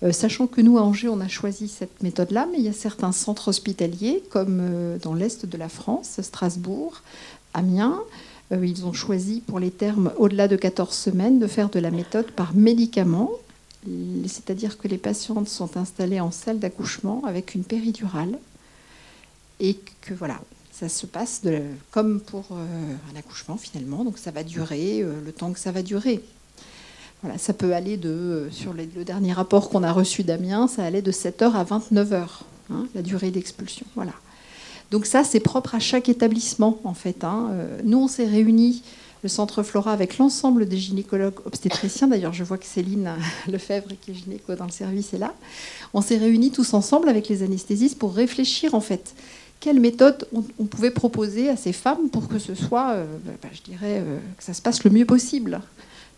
Euh, 0.02 0.12
sachant 0.12 0.46
que 0.46 0.60
nous, 0.60 0.78
à 0.78 0.82
Angers, 0.82 1.08
on 1.08 1.20
a 1.20 1.28
choisi 1.28 1.66
cette 1.66 2.02
méthode-là, 2.02 2.46
mais 2.52 2.58
il 2.58 2.64
y 2.64 2.68
a 2.68 2.72
certains 2.72 3.12
centres 3.12 3.48
hospitaliers, 3.48 4.22
comme 4.30 4.98
dans 5.02 5.14
l'Est 5.14 5.46
de 5.46 5.56
la 5.56 5.68
France, 5.68 6.20
Strasbourg, 6.20 7.02
Amiens, 7.54 8.00
ils 8.50 8.84
ont 8.84 8.92
choisi 8.92 9.40
pour 9.40 9.58
les 9.58 9.70
termes 9.70 10.12
au-delà 10.18 10.46
de 10.46 10.56
14 10.56 10.94
semaines 10.94 11.38
de 11.38 11.46
faire 11.46 11.70
de 11.70 11.80
la 11.80 11.90
méthode 11.90 12.30
par 12.30 12.54
médicament 12.54 13.30
c'est-à-dire 14.26 14.78
que 14.78 14.88
les 14.88 14.98
patientes 14.98 15.48
sont 15.48 15.76
installées 15.76 16.20
en 16.20 16.30
salle 16.30 16.58
d'accouchement 16.58 17.22
avec 17.24 17.54
une 17.54 17.64
péridurale 17.64 18.38
et 19.60 19.78
que 20.00 20.14
voilà, 20.14 20.40
ça 20.72 20.88
se 20.88 21.06
passe 21.06 21.42
comme 21.90 22.20
pour 22.20 22.46
euh, 22.52 22.94
un 23.12 23.18
accouchement 23.18 23.56
finalement, 23.56 24.04
donc 24.04 24.18
ça 24.18 24.30
va 24.30 24.42
durer 24.42 25.02
euh, 25.02 25.20
le 25.24 25.32
temps 25.32 25.52
que 25.52 25.58
ça 25.60 25.70
va 25.70 25.82
durer. 25.82 26.20
Voilà, 27.22 27.38
ça 27.38 27.52
peut 27.52 27.74
aller 27.74 27.96
de, 27.96 28.08
euh, 28.08 28.50
sur 28.50 28.74
le 28.74 28.84
dernier 29.04 29.32
rapport 29.32 29.70
qu'on 29.70 29.82
a 29.82 29.92
reçu 29.92 30.24
d'Amiens, 30.24 30.66
ça 30.66 30.84
allait 30.84 31.00
de 31.00 31.12
7h 31.12 31.52
à 31.52 31.64
29h, 31.64 32.26
hein, 32.70 32.86
la 32.94 33.02
durée 33.02 33.30
d'expulsion. 33.30 33.86
Voilà. 33.94 34.12
Donc 34.90 35.06
ça, 35.06 35.24
c'est 35.24 35.40
propre 35.40 35.76
à 35.76 35.80
chaque 35.80 36.08
établissement 36.08 36.80
en 36.84 36.94
fait. 36.94 37.24
Hein. 37.24 37.50
nous, 37.84 37.98
on 37.98 38.08
s'est 38.08 38.26
réunis 38.26 38.82
le 39.24 39.28
centre 39.28 39.62
Flora 39.62 39.92
avec 39.92 40.18
l'ensemble 40.18 40.68
des 40.68 40.76
gynécologues 40.76 41.40
obstétriciens. 41.46 42.08
D'ailleurs, 42.08 42.34
je 42.34 42.44
vois 42.44 42.58
que 42.58 42.66
Céline 42.66 43.10
Lefebvre, 43.48 43.88
qui 44.00 44.10
est 44.10 44.14
gynéco 44.14 44.54
dans 44.54 44.66
le 44.66 44.70
service, 44.70 45.14
est 45.14 45.18
là. 45.18 45.34
On 45.94 46.02
s'est 46.02 46.18
réunis 46.18 46.50
tous 46.50 46.74
ensemble 46.74 47.08
avec 47.08 47.28
les 47.28 47.42
anesthésistes 47.42 47.98
pour 47.98 48.14
réfléchir 48.14 48.74
en 48.74 48.80
fait 48.80 49.14
quelle 49.60 49.80
méthode 49.80 50.28
on, 50.34 50.66
pouvait 50.66 50.90
proposer 50.90 51.48
à 51.48 51.56
ces 51.56 51.72
femmes 51.72 52.10
pour 52.10 52.28
que 52.28 52.38
ce 52.38 52.54
soit, 52.54 52.92
euh, 52.92 53.06
bah, 53.42 53.48
je 53.50 53.62
dirais, 53.62 54.02
euh, 54.04 54.18
que 54.36 54.44
ça 54.44 54.52
se 54.52 54.60
passe 54.60 54.84
le 54.84 54.90
mieux 54.90 55.06
possible 55.06 55.62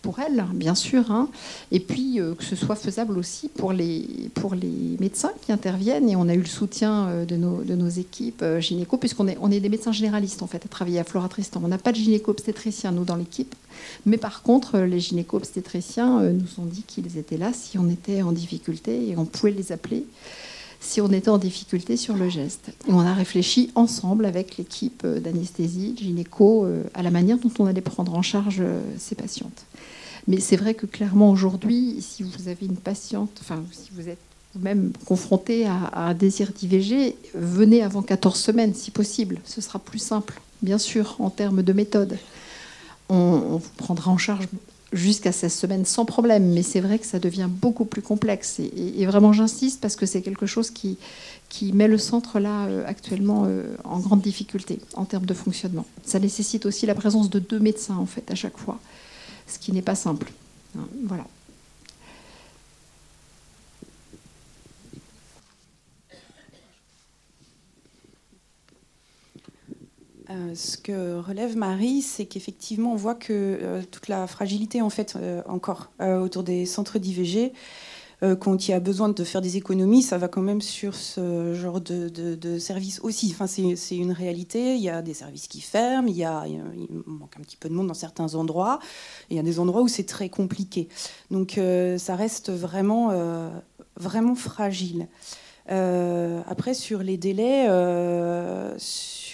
pour 0.07 0.21
elles, 0.21 0.45
bien 0.55 0.77
sûr, 0.77 1.11
hein. 1.11 1.29
et 1.73 1.81
puis 1.81 2.21
euh, 2.21 2.37
que 2.37 2.45
ce 2.45 2.55
soit 2.55 2.77
faisable 2.77 3.19
aussi 3.19 3.49
pour 3.49 3.73
les, 3.73 4.31
pour 4.35 4.55
les 4.55 4.97
médecins 5.01 5.33
qui 5.45 5.51
interviennent. 5.51 6.09
Et 6.09 6.15
on 6.15 6.29
a 6.29 6.35
eu 6.35 6.43
le 6.43 6.47
soutien 6.47 7.09
euh, 7.09 7.25
de, 7.25 7.35
nos, 7.35 7.65
de 7.65 7.75
nos 7.75 7.89
équipes 7.89 8.43
euh, 8.43 8.61
gynéco, 8.61 8.99
puisqu'on 8.99 9.27
est, 9.27 9.37
on 9.41 9.51
est 9.51 9.59
des 9.59 9.69
médecins 9.69 9.91
généralistes 9.91 10.45
en 10.45 10.47
fait 10.47 10.65
à 10.65 10.69
travailler 10.69 11.01
à 11.01 11.05
Flora 11.05 11.29
Tristan. 11.29 11.61
On 11.65 11.67
n'a 11.67 11.79
pas 11.79 11.91
de 11.91 11.97
gynéco-obstétriciens, 11.97 12.93
nous, 12.93 13.03
dans 13.03 13.17
l'équipe, 13.17 13.53
mais 14.05 14.17
par 14.17 14.43
contre, 14.43 14.79
les 14.79 15.01
gynéco-obstétriciens 15.01 16.21
nous 16.23 16.63
ont 16.63 16.67
dit 16.67 16.85
qu'ils 16.87 17.19
étaient 17.19 17.37
là 17.37 17.51
si 17.53 17.77
on 17.77 17.91
était 17.91 18.23
en 18.23 18.31
difficulté 18.31 19.09
et 19.09 19.17
on 19.17 19.25
pouvait 19.25 19.51
les 19.51 19.73
appeler 19.73 20.07
si 20.79 21.01
on 21.01 21.11
était 21.11 21.31
en 21.31 21.39
difficulté 21.39 21.97
sur 21.97 22.15
le 22.15 22.29
geste. 22.29 22.69
Et 22.87 22.93
on 22.93 23.01
a 23.01 23.13
réfléchi 23.13 23.73
ensemble 23.75 24.25
avec 24.25 24.57
l'équipe 24.57 25.05
d'anesthésie, 25.05 25.97
gynéco, 25.97 26.65
à 26.95 27.03
la 27.03 27.11
manière 27.11 27.39
dont 27.39 27.51
on 27.59 27.67
allait 27.67 27.81
prendre 27.81 28.15
en 28.15 28.23
charge 28.23 28.63
ces 28.99 29.17
patientes. 29.17 29.67
Mais 30.29 30.41
c'est 30.41 30.57
vrai 30.57 30.75
que 30.75 30.87
clairement 30.87 31.31
aujourd'hui, 31.31 31.99
si 32.01 32.23
vous 32.23 32.49
avez 32.49 32.67
une 32.67 32.77
patiente, 32.77 33.31
enfin 33.41 33.63
si 33.73 33.91
vous 33.95 34.09
êtes 34.09 34.19
vous-même 34.57 34.93
confronté 35.05 35.67
à, 35.67 36.09
un 36.09 36.15
désir 36.15 36.51
d'IVG, 36.53 37.17
venez 37.35 37.83
avant 37.83 38.03
14 38.03 38.39
semaines 38.39 38.75
si 38.75 38.91
possible. 38.91 39.39
Ce 39.45 39.61
sera 39.61 39.79
plus 39.79 39.99
simple, 39.99 40.41
bien 40.63 40.79
sûr, 40.79 41.17
en 41.19 41.31
termes 41.31 41.63
de 41.63 41.73
méthode. 41.73 42.19
On, 43.09 43.59
vous 43.59 43.71
prendra 43.77 44.11
en 44.11 44.19
charge 44.19 44.49
jusqu'à 44.93 45.33
16 45.33 45.53
semaines 45.53 45.85
sans 45.85 46.05
problème, 46.05 46.53
mais 46.53 46.63
c'est 46.63 46.81
vrai 46.81 46.99
que 46.99 47.07
ça 47.07 47.19
devient 47.19 47.49
beaucoup 47.49 47.85
plus 47.85 48.03
complexe. 48.03 48.61
Et, 48.61 49.05
vraiment, 49.07 49.33
j'insiste 49.33 49.81
parce 49.81 49.95
que 49.95 50.07
c'est 50.07 50.23
quelque 50.23 50.47
chose 50.47 50.71
qui, 50.71 50.99
met 51.73 51.89
le 51.89 51.99
centre 51.99 52.39
là 52.39 52.67
euh, 52.67 52.85
actuellement 52.87 53.45
euh, 53.47 53.77
en 53.85 53.99
grande 53.99 54.21
difficulté 54.21 54.79
en 54.95 55.05
termes 55.05 55.27
de 55.27 55.35
fonctionnement. 55.35 55.87
Ça 56.05 56.19
nécessite 56.19 56.67
aussi 56.67 56.87
la 56.87 56.95
présence 56.95 57.31
de 57.31 57.39
deux 57.39 57.59
médecins 57.59 57.97
en 57.97 58.07
fait 58.07 58.31
à 58.31 58.35
chaque 58.35 58.59
fois, 58.59 58.79
ce 59.57 59.59
qui 59.59 59.73
n'est 59.73 59.83
pas 59.83 59.95
simple. 59.95 60.31
Hein, 60.79 60.87
voilà. 61.05 61.25
Euh, 70.29 70.55
ce 70.55 70.77
que 70.77 71.19
relève 71.21 71.57
Marie, 71.57 72.03
c'est 72.03 72.27
qu'effectivement, 72.27 72.93
on 72.93 72.97
voit 72.97 73.15
que 73.15 73.33
euh, 73.33 73.83
toute 73.91 74.09
la 74.09 74.27
fragilité, 74.27 74.83
en 74.83 74.91
fait, 74.91 75.15
euh, 75.17 75.41
encore 75.47 75.91
autour 76.01 76.43
des 76.43 76.67
centres 76.67 76.99
d'IVG, 76.99 77.53
quand 78.41 78.67
il 78.67 78.71
y 78.71 78.75
a 78.75 78.81
besoin 78.81 79.11
de 79.11 79.25
faire 79.25 79.43
des 79.43 79.59
économies, 79.59 80.03
ça 80.03 80.17
va 80.17 80.29
quand 80.29 80.41
même 80.41 80.63
sur 80.63 80.95
ce 80.95 81.53
genre 81.55 81.81
de, 81.83 82.09
de, 82.09 82.59
services 82.59 82.99
aussi. 83.01 83.31
Enfin, 83.33 83.47
c'est 83.47 83.97
une 83.97 84.13
réalité. 84.13 84.75
Il 84.75 84.83
y 84.83 84.89
a 84.89 85.03
des 85.03 85.13
services 85.13 85.49
qui 85.49 85.61
ferment, 85.61 86.09
il, 86.09 86.17
y 86.17 86.25
a, 86.25 86.45
manque 87.07 87.37
un 87.39 87.43
petit 87.43 87.59
peu 87.59 87.69
de 87.69 87.75
monde 87.75 87.89
dans 87.89 87.95
certains 87.95 88.35
endroits, 88.35 88.79
il 89.29 89.37
y 89.37 89.39
a 89.39 89.43
des 89.43 89.61
endroits 89.61 89.83
où 89.83 89.89
c'est 89.89 90.07
très 90.07 90.31
compliqué. 90.31 90.89
Donc, 91.31 91.61
ça 91.99 92.17
reste 92.17 92.51
vraiment, 92.51 93.13
vraiment 93.97 94.35
fragile. 94.35 95.09
après, 95.69 96.73
sur 96.73 97.03
les 97.03 97.19
délais, 97.19 97.69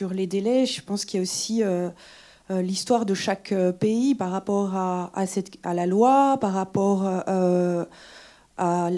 sur 0.03 0.13
les 0.13 0.27
délais, 0.27 0.67
je 0.67 0.83
pense 0.83 1.05
qu'il 1.05 1.19
y 1.19 1.21
a 1.21 1.23
aussi 1.23 1.63
euh, 1.63 1.89
euh, 2.51 2.61
l'histoire 2.61 3.07
de 3.07 3.15
chaque 3.15 3.53
euh, 3.53 3.71
pays 3.71 4.17
par 4.17 4.33
rapport 4.33 4.75
à, 4.75 5.13
à 5.63 5.75
la 5.75 5.87
loi, 5.87 6.39
par 6.41 6.55
rapport 6.55 7.03
à, 8.57 8.91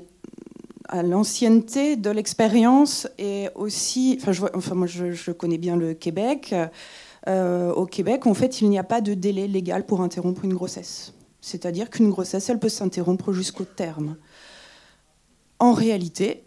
l'ancienneté 1.03 1.97
de 1.97 2.11
l'expérience 2.11 3.09
et 3.19 3.49
aussi, 3.55 4.19
enfin, 4.27 4.75
moi 4.75 4.87
je, 4.87 5.33
connais 5.33 5.59
bien 5.59 5.77
le 5.77 5.95
Québec. 5.95 6.55
au 7.27 7.87
Québec, 7.87 8.27
en 8.27 8.35
fait, 8.35 8.61
il 8.61 8.69
n'y 8.69 8.79
a 8.79 8.85
pas 8.85 9.01
de 9.01 9.15
délai 9.15 9.49
légal 9.49 9.87
pour 9.87 10.03
interrompre 10.03 10.45
une 10.45 10.55
grossesse. 10.55 11.15
C'est-à-dire 11.41 11.91
qu'une 11.91 12.11
grossesse, 12.11 12.49
elle 12.49 12.59
peut 12.59 12.69
s'interrompre 12.69 13.33
jusqu'au 13.33 13.65
terme. 13.65 14.17
En 15.59 15.73
réalité, 15.73 16.45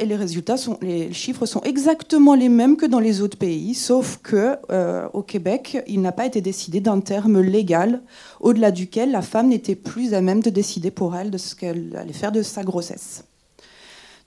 et 0.00 0.06
les 0.06 0.16
résultats 0.16 0.56
sont, 0.56 0.78
les 0.80 1.12
chiffres 1.12 1.46
sont 1.46 1.60
exactement 1.60 2.34
les 2.34 2.48
mêmes 2.48 2.76
que 2.76 2.86
dans 2.86 2.98
les 2.98 3.20
autres 3.20 3.36
pays, 3.36 3.74
sauf 3.74 4.18
que 4.22 4.56
euh, 4.70 5.06
au 5.12 5.22
Québec, 5.22 5.82
il 5.86 6.00
n'a 6.00 6.12
pas 6.12 6.26
été 6.26 6.40
décidé 6.40 6.80
d'un 6.80 7.00
terme 7.00 7.40
légal 7.40 8.02
au-delà 8.40 8.70
duquel 8.70 9.10
la 9.10 9.22
femme 9.22 9.48
n'était 9.48 9.74
plus 9.74 10.14
à 10.14 10.22
même 10.22 10.42
de 10.42 10.50
décider 10.50 10.90
pour 10.90 11.14
elle 11.14 11.30
de 11.30 11.38
ce 11.38 11.54
qu'elle 11.54 11.94
allait 11.96 12.14
faire 12.14 12.32
de 12.32 12.42
sa 12.42 12.64
grossesse. 12.64 13.24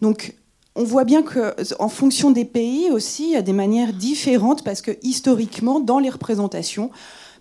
Donc, 0.01 0.35
on 0.75 0.83
voit 0.83 1.03
bien 1.03 1.23
que, 1.23 1.55
en 1.79 1.89
fonction 1.89 2.31
des 2.31 2.45
pays 2.45 2.89
aussi, 2.91 3.25
il 3.25 3.31
y 3.31 3.35
a 3.35 3.41
des 3.41 3.53
manières 3.53 3.93
différentes 3.93 4.63
parce 4.63 4.81
que 4.81 4.91
historiquement, 5.01 5.79
dans 5.79 5.99
les 5.99 6.09
représentations, 6.09 6.91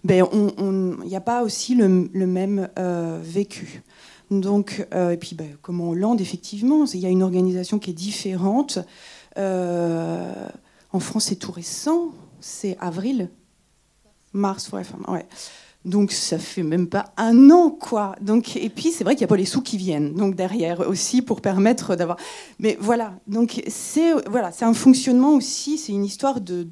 ben, 0.05 0.27
il 0.33 1.09
n'y 1.09 1.17
a 1.17 1.21
pas 1.21 1.43
aussi 1.43 1.75
le, 1.75 1.89
même 1.89 2.69
euh, 2.79 3.19
vécu. 3.23 3.83
Donc, 4.41 4.87
euh, 4.95 5.11
et 5.11 5.17
puis, 5.17 5.35
ben, 5.35 5.57
comme 5.61 5.81
en 5.81 5.91
Hollande, 5.91 6.21
effectivement, 6.21 6.85
il 6.87 7.01
y 7.01 7.07
a 7.07 7.11
une 7.11 7.23
organisation 7.23 7.79
qui 7.79 7.91
est 7.91 7.95
différente. 7.95 8.79
Euh, 9.39 10.49
en 10.93 11.01
France, 11.01 11.27
c'est 11.27 11.37
tout 11.37 11.53
récent, 11.53 12.13
c'est 12.41 12.77
avril, 12.81 13.29
mars, 14.33 14.71
ouais. 14.73 15.27
Donc 15.85 16.13
ça 16.13 16.39
fait 16.39 16.63
même 16.63 16.87
pas 16.87 17.13
un 17.17 17.51
an, 17.51 17.71
quoi. 17.71 18.15
Donc 18.21 18.57
et 18.57 18.69
puis 18.69 18.93
c'est 18.93 19.03
vrai 19.03 19.17
qu'il 19.17 19.23
n'y 19.23 19.29
a 19.29 19.29
pas 19.29 19.37
les 19.37 19.45
sous 19.45 19.63
qui 19.63 19.77
viennent, 19.77 20.15
donc 20.15 20.37
derrière 20.37 20.81
aussi 20.89 21.23
pour 21.23 21.41
permettre 21.41 21.97
d'avoir. 21.97 22.19
Mais 22.61 22.77
voilà, 22.81 23.15
donc 23.27 23.63
c'est 23.67 24.13
voilà, 24.29 24.53
c'est 24.53 24.65
un 24.65 24.75
fonctionnement 24.75 25.35
aussi, 25.35 25.79
c'est 25.79 25.91
une 25.91 26.05
histoire 26.05 26.41
de, 26.41 26.65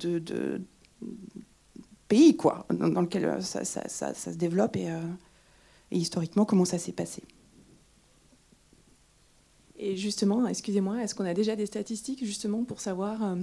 pays, 2.06 2.36
quoi, 2.36 2.66
dans, 2.70 3.00
lequel 3.00 3.42
ça, 3.42 3.64
ça, 3.64 4.14
se 4.14 4.30
développe 4.30 4.76
euh, 4.76 5.00
et 5.90 5.98
historiquement 5.98 6.44
comment 6.44 6.64
ça 6.64 6.78
s'est 6.78 6.92
passé. 6.92 7.22
Et 9.82 9.96
justement, 9.96 10.46
excusez-moi, 10.46 11.02
est-ce 11.02 11.14
qu'on 11.14 11.24
a 11.24 11.32
déjà 11.32 11.56
des 11.56 11.64
statistiques 11.64 12.22
justement 12.22 12.64
pour 12.64 12.80
savoir 12.80 13.24
euh, 13.24 13.36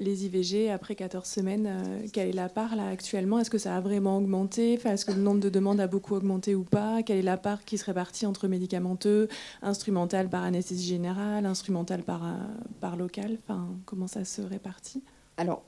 les 0.00 0.26
IVG 0.26 0.68
après 0.68 0.96
14 0.96 1.24
semaines, 1.24 1.68
euh, 1.68 2.06
quelle 2.12 2.30
est 2.30 2.32
la 2.32 2.48
part 2.48 2.74
là 2.74 2.88
actuellement? 2.88 3.38
Est-ce 3.38 3.48
que 3.48 3.58
ça 3.58 3.76
a 3.76 3.80
vraiment 3.80 4.18
augmenté? 4.18 4.74
Est-ce 4.84 5.04
que 5.04 5.12
le 5.12 5.22
nombre 5.22 5.38
de 5.38 5.48
demandes 5.48 5.78
a 5.78 5.86
beaucoup 5.86 6.16
augmenté 6.16 6.56
ou 6.56 6.64
pas? 6.64 7.04
Quelle 7.04 7.18
est 7.18 7.22
la 7.22 7.36
part 7.36 7.64
qui 7.64 7.78
se 7.78 7.84
répartit 7.84 8.26
entre 8.26 8.48
médicamenteux, 8.48 9.28
instrumental 9.62 10.28
par 10.28 10.42
anesthésie 10.42 10.88
générale, 10.88 11.46
instrumental 11.46 12.02
par, 12.02 12.24
euh, 12.24 12.36
par 12.80 12.96
local? 12.96 13.38
Enfin, 13.44 13.68
Comment 13.86 14.08
ça 14.08 14.24
se 14.24 14.42
répartit? 14.42 15.04
Alors, 15.36 15.62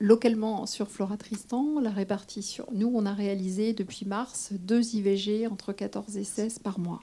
localement 0.00 0.66
sur 0.66 0.88
Flora 0.88 1.16
Tristan, 1.16 1.80
la 1.80 1.90
répartition, 1.90 2.66
nous 2.74 2.92
on 2.94 3.06
a 3.06 3.14
réalisé 3.14 3.72
depuis 3.72 4.04
mars 4.04 4.50
deux 4.52 4.94
IVG 4.94 5.46
entre 5.46 5.72
14 5.72 6.18
et 6.18 6.24
16 6.24 6.58
par 6.58 6.78
mois. 6.78 7.00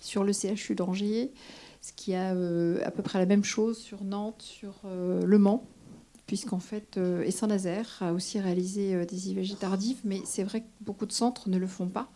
Sur 0.00 0.22
le 0.22 0.32
CHU 0.32 0.76
d'Angers 0.76 1.32
ce 1.84 1.92
qui 1.92 2.14
a 2.14 2.34
euh, 2.34 2.80
à 2.82 2.90
peu 2.90 3.02
près 3.02 3.18
la 3.18 3.26
même 3.26 3.44
chose 3.44 3.76
sur 3.76 4.04
Nantes, 4.04 4.40
sur 4.40 4.80
euh, 4.86 5.22
Le 5.22 5.38
Mans, 5.38 5.66
puisqu'en 6.26 6.58
fait, 6.58 6.96
euh, 6.96 7.22
et 7.24 7.30
Saint-Nazaire 7.30 7.98
a 8.00 8.14
aussi 8.14 8.40
réalisé 8.40 9.04
des 9.04 9.28
IVG 9.28 9.56
tardives, 9.56 10.00
mais 10.02 10.22
c'est 10.24 10.44
vrai 10.44 10.62
que 10.62 10.66
beaucoup 10.80 11.04
de 11.04 11.12
centres 11.12 11.50
ne 11.50 11.58
le 11.58 11.66
font 11.66 11.88
pas, 11.88 12.08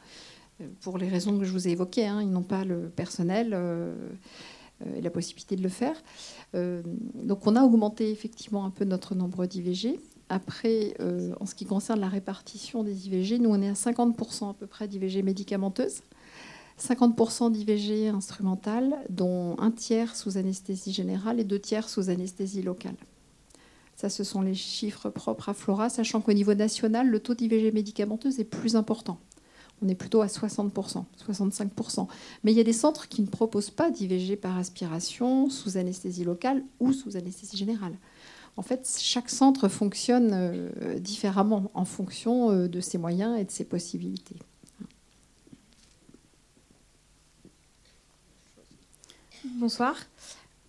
pour 0.81 0.97
les 0.97 1.09
raisons 1.09 1.39
que 1.39 1.45
je 1.45 1.53
vous 1.53 1.69
ai 1.69 1.73
évoquées. 1.73 2.07
Hein. 2.07 2.23
ils 2.23 2.31
n'ont 2.31 2.43
pas 2.43 2.65
le 2.65 2.89
personnel 2.89 3.55
et 4.97 5.03
la 5.03 5.11
possibilité 5.11 5.55
de 5.55 5.63
le 5.63 5.69
faire. 5.69 6.03
donc 6.55 7.47
on 7.47 7.55
a 7.55 7.63
augmenté 7.63 8.11
effectivement 8.11 8.65
un 8.65 8.71
peu 8.71 8.85
notre 8.87 9.15
nombre 9.15 9.45
d'IVG. 9.45 10.01
Après, 10.31 10.95
en 11.39 11.47
ce 11.47 11.55
qui 11.55 11.67
concerne 11.67 12.01
la 12.01 12.09
répartition 12.09 12.83
des 12.83 13.07
IVG, 13.07 13.39
nous 13.39 13.51
on 13.51 13.61
est 13.61 13.69
à 13.69 13.75
50% 13.75 14.51
à 14.51 14.55
peu 14.55 14.67
près 14.67 14.89
d'IVG 14.89 15.23
médicamenteuses. 15.23 16.01
50% 16.81 17.53
d'IVG 17.53 18.09
instrumentale, 18.09 18.97
dont 19.11 19.57
un 19.59 19.71
tiers 19.71 20.17
sous 20.17 20.39
anesthésie 20.39 20.93
générale 20.93 21.41
et 21.41 21.45
deux 21.45 21.59
tiers 21.59 21.89
sous 21.89 22.11
anesthésie 22.11 22.63
locale. 22.63 22.97
Ça, 23.97 24.09
ce 24.09 24.23
sont 24.23 24.43
les 24.43 24.55
chiffres 24.55 25.11
propres 25.11 25.49
à 25.49 25.55
Flora, 25.55 25.89
sachant 25.89 26.21
qu'au 26.21 26.33
niveau 26.33 26.55
national, 26.55 27.09
le 27.09 27.19
taux 27.19 27.35
d'IVG 27.35 27.73
médicamenteuse 27.73 28.39
est 28.39 28.45
plus 28.45 28.77
important. 28.77 29.19
On 29.83 29.89
est 29.89 29.95
plutôt 29.95 30.23
à 30.23 30.27
60%, 30.27 31.05
65%. 31.29 32.07
Mais 32.43 32.53
il 32.53 32.57
y 32.57 32.61
a 32.61 32.65
des 32.65 32.73
centres 32.73 33.09
qui 33.09 33.23
ne 33.23 33.27
proposent 33.27 33.71
pas 33.71 33.91
d'IVG 33.91 34.37
par 34.37 34.57
aspiration, 34.57 35.51
sous 35.51 35.77
anesthésie 35.77 36.25
locale 36.25 36.63
ou 36.81 36.93
sous 36.93 37.17
anesthésie 37.17 37.57
générale. 37.57 37.97
En 38.57 38.63
fait, 38.63 38.89
chaque 39.01 39.31
centre 39.31 39.69
fonctionne 39.69 40.31
euh, 40.33 40.99
différemment 40.99 41.71
en 41.75 41.85
fonction 41.85 42.51
euh, 42.51 42.69
de 42.69 42.81
ses 42.81 42.99
moyens 42.99 43.39
et 43.39 43.45
de 43.45 43.51
ses 43.51 43.65
possibilités. 43.65 44.37
Bonsoir. 49.57 49.97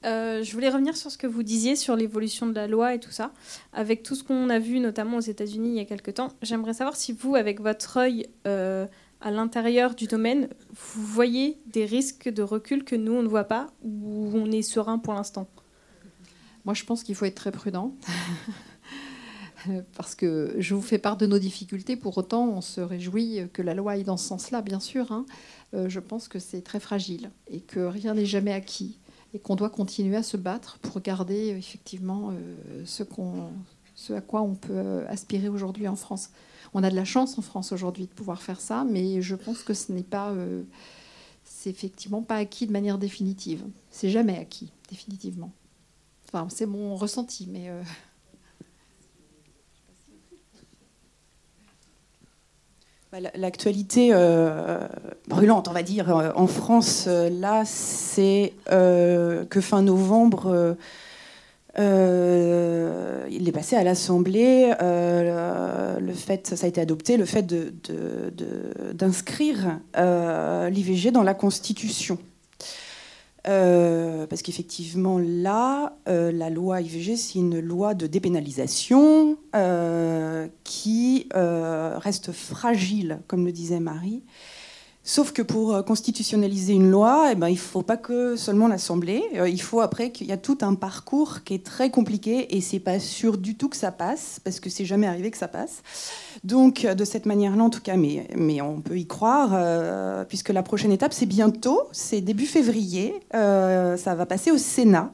Euh, 0.06 0.44
je 0.44 0.54
voulais 0.54 0.70
revenir 0.70 0.96
sur 0.96 1.12
ce 1.12 1.18
que 1.18 1.28
vous 1.28 1.44
disiez 1.44 1.76
sur 1.76 1.96
l'évolution 1.96 2.48
de 2.48 2.54
la 2.54 2.68
loi 2.68 2.96
et 2.96 3.00
tout 3.00 3.12
ça. 3.12 3.32
Avec 3.74 4.04
tout 4.04 4.16
ce 4.16 4.24
qu'on 4.24 4.50
a 4.50 4.60
vu, 4.60 4.80
notamment 4.80 5.18
aux 5.18 5.22
États-Unis 5.22 5.70
il 5.70 5.76
y 5.76 5.80
a 5.80 5.86
quelques 5.86 6.14
temps, 6.14 6.30
j'aimerais 6.42 6.74
savoir 6.74 6.96
si 6.96 7.12
vous, 7.12 7.36
avec 7.36 7.60
votre 7.60 7.98
œil 7.98 8.28
euh, 8.48 8.88
à 9.22 9.32
l'intérieur 9.32 9.96
du 9.96 10.08
domaine, 10.08 10.50
vous 10.70 11.06
voyez 11.06 11.58
des 11.68 11.86
risques 11.86 12.30
de 12.30 12.42
recul 12.42 12.84
que 12.84 12.96
nous, 12.96 13.14
on 13.14 13.24
ne 13.24 13.28
voit 13.28 13.44
pas, 13.44 13.68
ou 13.84 14.32
on 14.34 14.50
est 14.52 14.62
serein 14.62 14.98
pour 14.98 15.14
l'instant? 15.14 15.48
Moi, 16.64 16.74
je 16.74 16.86
pense 16.86 17.04
qu'il 17.04 17.16
faut 17.16 17.26
être 17.26 17.36
très 17.36 17.52
prudent. 17.52 17.96
Parce 19.98 20.16
que 20.16 20.56
je 20.58 20.74
vous 20.74 20.82
fais 20.82 21.00
part 21.00 21.18
de 21.18 21.26
nos 21.26 21.40
difficultés, 21.40 21.98
pour 21.98 22.18
autant, 22.18 22.48
on 22.48 22.62
se 22.62 22.80
réjouit 22.80 23.42
que 23.52 23.62
la 23.62 23.74
loi 23.74 23.94
aille 23.94 24.06
dans 24.06 24.16
ce 24.16 24.28
sens-là, 24.28 24.62
bien 24.62 24.80
sûr. 24.80 25.12
Hein. 25.12 25.26
Euh, 25.74 25.90
je 25.90 26.00
pense 26.00 26.28
que 26.28 26.40
c'est 26.40 26.62
très 26.62 26.80
fragile 26.80 27.32
et 27.48 27.62
que 27.62 27.80
rien 27.80 28.16
n'est 28.16 28.26
jamais 28.26 28.54
acquis 28.54 28.98
et 29.34 29.40
qu'on 29.40 29.56
doit 29.56 29.70
continuer 29.70 30.16
à 30.16 30.24
se 30.24 30.38
battre 30.38 30.80
pour 30.80 31.00
garder 31.02 31.50
effectivement 31.50 32.32
euh, 32.32 32.84
ce, 32.86 34.14
à 34.14 34.22
quoi 34.22 34.42
on 34.42 34.56
peut 34.56 35.06
aspirer 35.08 35.50
aujourd'hui 35.50 35.88
en 35.88 35.96
France. 35.96 36.32
On 36.74 36.84
a 36.84 36.90
de 36.90 36.96
la 36.96 37.06
chance 37.06 37.38
en 37.38 37.42
France 37.42 37.72
aujourd'hui 37.72 38.08
de 38.08 38.12
pouvoir 38.12 38.42
faire 38.42 38.60
ça, 38.60 38.84
mais 38.84 39.22
je 39.22 39.36
pense 39.36 39.62
que 39.62 39.76
ce 39.76 39.92
n'est 39.92 40.04
pas, 40.04 40.32
euh, 40.32 40.64
c'est 41.44 41.70
effectivement 41.70 42.24
pas 42.24 42.38
acquis 42.38 42.66
de 42.66 42.72
manière 42.72 42.98
définitive. 42.98 43.64
C'est 43.92 44.10
jamais 44.10 44.38
acquis 44.38 44.72
définitivement. 44.90 45.52
Enfin, 46.28 46.48
c'est 46.50 46.66
mon 46.66 46.96
ressenti, 46.96 47.48
mais 47.52 47.72
l'actualité 53.36 54.10
euh, 54.14 54.80
brûlante, 55.28 55.68
on 55.68 55.74
va 55.74 55.84
dire, 55.84 56.16
euh, 56.16 56.32
en 56.36 56.48
France, 56.48 57.06
euh, 57.08 57.30
là, 57.30 57.64
c'est 57.66 58.54
que 58.68 59.62
fin 59.62 59.82
novembre, 59.82 60.76
il 61.78 63.48
est 63.48 63.52
passé 63.52 63.76
à 63.76 63.84
l'Assemblée. 63.84 64.74
Le 64.80 66.14
fait, 66.14 66.56
ça 66.56 66.66
a 66.66 66.70
été 66.70 66.82
adopté, 66.82 67.18
le 67.18 67.26
fait 67.26 67.46
d'inscrire 68.94 69.80
euh, 69.98 70.70
l'IVG 70.70 71.12
dans 71.12 71.24
la 71.24 71.34
Constitution. 71.34 72.18
Parce 74.30 74.42
qu'effectivement, 74.42 75.18
là, 75.20 75.98
la 76.06 76.50
loi 76.50 76.82
IVG, 76.82 77.16
c'est 77.16 77.40
une 77.40 77.60
loi 77.60 77.94
de 77.94 78.08
dépénalisation 78.08 79.38
qui 80.64 81.28
reste 81.34 82.32
fragile, 82.32 83.22
comme 83.28 83.46
le 83.46 83.52
disait 83.52 83.80
Marie, 83.80 84.24
Sauf 85.10 85.32
que 85.32 85.42
pour 85.42 85.74
euh, 85.74 85.82
constitutionnaliser 85.82 86.74
une 86.74 86.92
loi, 86.92 87.30
eh 87.32 87.36
ben, 87.36 87.48
il 87.48 87.54
ne 87.54 87.58
faut 87.58 87.82
pas 87.82 87.98
que 87.98 88.36
seulement 88.36 88.68
l'Assemblée. 88.68 89.24
Euh, 89.38 89.50
il 89.50 89.60
faut 89.60 89.82
après 89.82 90.12
qu'il 90.12 90.28
y 90.28 90.32
a 90.32 90.38
tout 90.38 90.60
un 90.62 90.76
parcours 90.76 91.44
qui 91.44 91.56
est 91.56 91.66
très 91.66 91.90
compliqué 91.90 92.56
et 92.56 92.62
c'est 92.62 92.80
pas 92.80 93.00
sûr 93.00 93.40
du 93.40 93.56
tout 93.56 93.70
que 93.70 93.76
ça 93.76 93.92
passe 93.92 94.40
parce 94.44 94.60
que 94.60 94.70
c'est 94.70 94.86
jamais 94.86 95.08
arrivé 95.08 95.32
que 95.32 95.38
ça 95.40 95.48
passe. 95.48 95.82
Donc 96.44 96.86
de 96.86 97.06
cette 97.06 97.26
manière-là, 97.26 97.64
en 97.64 97.72
tout 97.72 97.82
cas, 97.82 97.98
mais, 97.98 98.28
mais 98.38 98.62
on 98.62 98.82
peut 98.82 99.00
y 99.00 99.08
croire 99.08 99.50
euh, 99.54 100.26
puisque 100.26 100.50
la 100.50 100.62
prochaine 100.62 100.92
étape 100.92 101.12
c'est 101.12 101.26
bientôt, 101.26 101.82
c'est 101.92 102.22
début 102.22 102.46
février. 102.46 103.16
ça 103.32 104.14
va 104.16 104.28
passer 104.28 104.52
au 104.52 104.60
Sénat. 104.60 105.12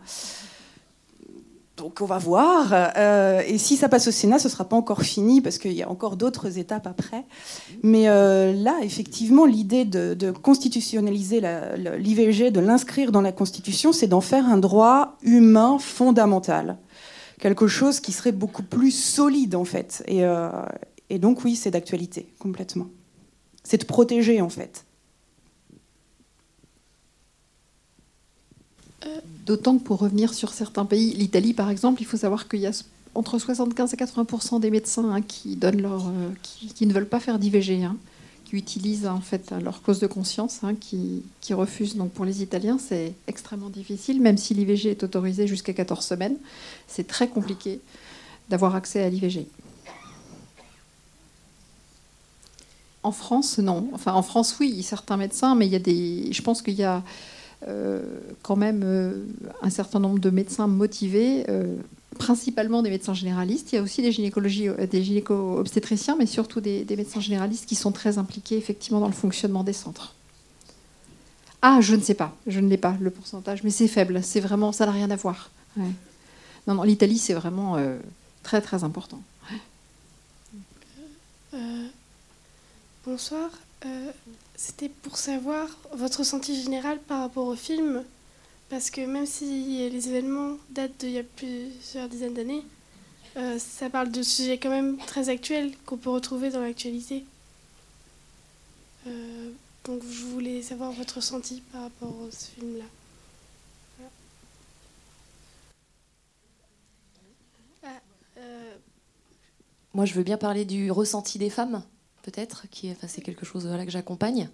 Donc 1.77 1.99
on 1.99 2.05
va 2.05 2.17
voir. 2.17 2.67
Euh, 2.71 3.41
et 3.45 3.57
si 3.57 3.75
ça 3.75 3.89
passe 3.89 4.07
au 4.07 4.11
Sénat, 4.11 4.39
ce 4.39 4.47
ne 4.47 4.51
sera 4.51 4.63
pas 4.63 4.77
encore 4.77 5.01
fini 5.01 5.41
parce 5.41 5.57
qu'il 5.57 5.73
y 5.73 5.83
a 5.83 5.89
encore 5.89 6.15
d'autres 6.15 6.57
étapes 6.57 6.87
après. 6.87 7.25
Mais 7.83 8.07
euh, 8.07 8.53
là, 8.53 8.77
effectivement, 8.81 9.45
l'idée 9.45 9.83
de, 9.83 10.31
constitutionnaliser 10.31 11.41
l'IVG, 11.97 12.51
de 12.51 12.59
l'inscrire 12.61 13.11
dans 13.11 13.21
la 13.21 13.33
Constitution, 13.33 13.91
c'est 13.91 14.07
d'en 14.07 14.21
faire 14.21 14.45
un 14.45 14.57
droit 14.57 15.17
humain 15.21 15.77
fondamental. 15.79 16.77
Quelque 17.39 17.67
chose 17.67 17.99
qui 17.99 18.13
serait 18.13 18.31
beaucoup 18.31 18.63
plus 18.63 18.91
solide, 18.91 19.55
en 19.55 19.65
fait. 19.65 20.01
Et, 20.07 20.23
euh, 20.23 20.49
et 21.09 21.19
donc, 21.19 21.43
oui, 21.43 21.57
c'est 21.57 21.71
d'actualité, 21.71 22.27
complètement. 22.39 22.87
C'est 23.63 23.81
de 23.81 23.85
protéger, 23.85 24.39
en 24.41 24.49
fait. 24.49 24.85
D'autant 29.45 29.77
que 29.77 29.83
pour 29.83 29.99
revenir 29.99 30.33
sur 30.33 30.53
certains 30.53 30.85
pays, 30.85 31.13
l'Italie 31.13 31.53
par 31.53 31.69
exemple, 31.69 32.01
il 32.01 32.05
faut 32.05 32.17
savoir 32.17 32.47
qu'il 32.47 32.61
y 32.61 32.67
a 32.67 32.71
entre 33.15 33.39
75 33.39 33.93
et 33.93 33.97
80% 33.97 34.59
des 34.59 34.69
médecins 34.69 35.09
hein, 35.09 35.21
euh, 35.21 36.29
qui, 36.41 36.85
ne 36.85 36.93
veulent 36.93 37.07
pas 37.07 37.19
faire 37.19 37.39
d'IVG, 37.39 37.83
hein, 37.83 37.95
qui 38.43 38.57
utilisent 38.57 39.07
en 39.07 39.21
fait 39.21 39.53
leur 39.63 39.81
cause 39.81 39.99
de 39.99 40.07
conscience, 40.07 40.59
hein, 40.63 40.75
qui, 40.75 41.23
refusent. 41.51 41.95
Donc 41.95 42.11
pour 42.11 42.25
les 42.25 42.43
Italiens, 42.43 42.77
c'est 42.77 43.13
extrêmement 43.27 43.69
difficile, 43.69 44.21
même 44.21 44.37
si 44.37 44.53
l'IVG 44.53 44.91
est 44.91 45.03
autorisé 45.03 45.47
jusqu'à 45.47 45.73
14 45.73 46.03
semaines, 46.03 46.37
c'est 46.87 47.07
très 47.07 47.27
compliqué 47.27 47.79
d'avoir 48.49 48.75
accès 48.75 49.01
à 49.01 49.09
l'IVG. 49.09 49.47
En 53.03 53.11
France, 53.11 53.59
non. 53.59 53.87
Enfin, 53.93 54.13
en 54.13 54.23
France, 54.23 54.57
oui, 54.59 54.81
certains 54.81 55.15
médecins, 55.17 55.53
mais 55.53 55.67
il 55.67 55.71
y 55.71 55.75
a 55.75 55.79
des. 55.79 56.33
Je 56.33 56.41
pense 56.41 56.63
qu'il 56.63 56.73
y 56.73 56.83
a 56.83 56.97
euh, 56.97 57.01
quand 58.41 58.55
même 58.55 58.81
euh, 58.83 59.25
un 59.61 59.69
certain 59.69 59.99
nombre 59.99 60.19
de 60.19 60.29
médecins 60.29 60.67
motivés, 60.67 61.45
euh, 61.49 61.75
principalement 62.19 62.81
des 62.81 62.89
médecins 62.89 63.13
généralistes. 63.13 63.71
Il 63.71 63.75
y 63.75 63.77
a 63.79 63.81
aussi 63.81 64.01
des, 64.01 64.11
gynécologies, 64.11 64.69
des 64.89 65.03
gynéco-obstétriciens, 65.03 66.15
mais 66.17 66.25
surtout 66.25 66.61
des, 66.61 66.85
médecins 66.91 67.19
généralistes 67.19 67.65
qui 67.65 67.75
sont 67.75 67.91
très 67.91 68.17
impliqués 68.17 68.57
effectivement 68.57 68.99
dans 68.99 69.07
le 69.07 69.13
fonctionnement 69.13 69.63
des 69.63 69.73
centres. 69.73 70.13
Ah, 71.61 71.79
je 71.81 71.95
ne 71.95 72.01
sais 72.01 72.13
pas, 72.13 72.35
je 72.45 72.59
ne 72.59 72.69
l'ai 72.69 72.77
pas 72.77 72.95
le 72.99 73.09
pourcentage, 73.09 73.63
mais 73.63 73.71
c'est 73.71 73.87
faible. 73.87 74.21
C'est 74.21 74.39
vraiment, 74.39 74.71
ça 74.71 74.85
n'a 74.85 74.91
rien 74.91 75.09
à 75.09 75.15
voir. 75.15 75.49
Non, 76.67 76.75
non, 76.75 76.83
l'Italie, 76.83 77.17
c'est 77.17 77.33
vraiment 77.33 77.77
très 78.43 78.61
très 78.61 78.83
important. 78.83 79.21
bonsoir. 83.05 83.49
C'était 84.55 84.89
pour 84.89 85.17
savoir 85.17 85.67
votre 85.93 86.19
ressenti 86.19 86.59
général 86.61 86.99
par 86.99 87.19
rapport 87.19 87.47
au 87.47 87.55
film, 87.55 88.03
parce 88.69 88.89
que 88.89 89.01
même 89.01 89.25
si 89.25 89.89
les 89.89 90.09
événements 90.09 90.57
datent 90.69 90.97
d'il 90.99 91.11
y 91.11 91.19
a 91.19 91.23
plusieurs 91.23 92.09
dizaines 92.09 92.33
d'années, 92.33 92.63
euh, 93.37 93.59
ça 93.59 93.89
parle 93.89 94.11
de 94.11 94.23
sujets 94.23 94.57
quand 94.57 94.69
même 94.69 94.97
très 94.97 95.27
actuels 95.27 95.73
qu'on 95.85 95.97
peut 95.97 96.09
retrouver 96.09 96.51
dans 96.51 96.61
l'actualité. 96.61 97.25
Euh, 99.07 99.51
donc 99.83 100.01
je 100.09 100.23
voulais 100.23 100.61
savoir 100.61 100.91
votre 100.91 101.15
ressenti 101.15 101.61
par 101.71 101.81
rapport 101.81 102.15
à 102.27 102.31
ce 102.31 102.51
film-là. 102.51 102.85
Ah, 107.83 107.87
euh, 108.37 108.75
Moi, 109.93 110.05
je 110.05 110.13
veux 110.13 110.23
bien 110.23 110.37
parler 110.37 110.63
du 110.63 110.89
ressenti 110.89 111.37
des 111.37 111.49
femmes 111.49 111.83
peut-être, 112.25 112.65
qui 112.69 112.91
enfin, 112.91 113.07
c'est 113.07 113.21
quelque 113.21 113.45
chose 113.45 113.67
voilà, 113.67 113.85
que 113.85 113.91
j'accompagne. 113.91 114.49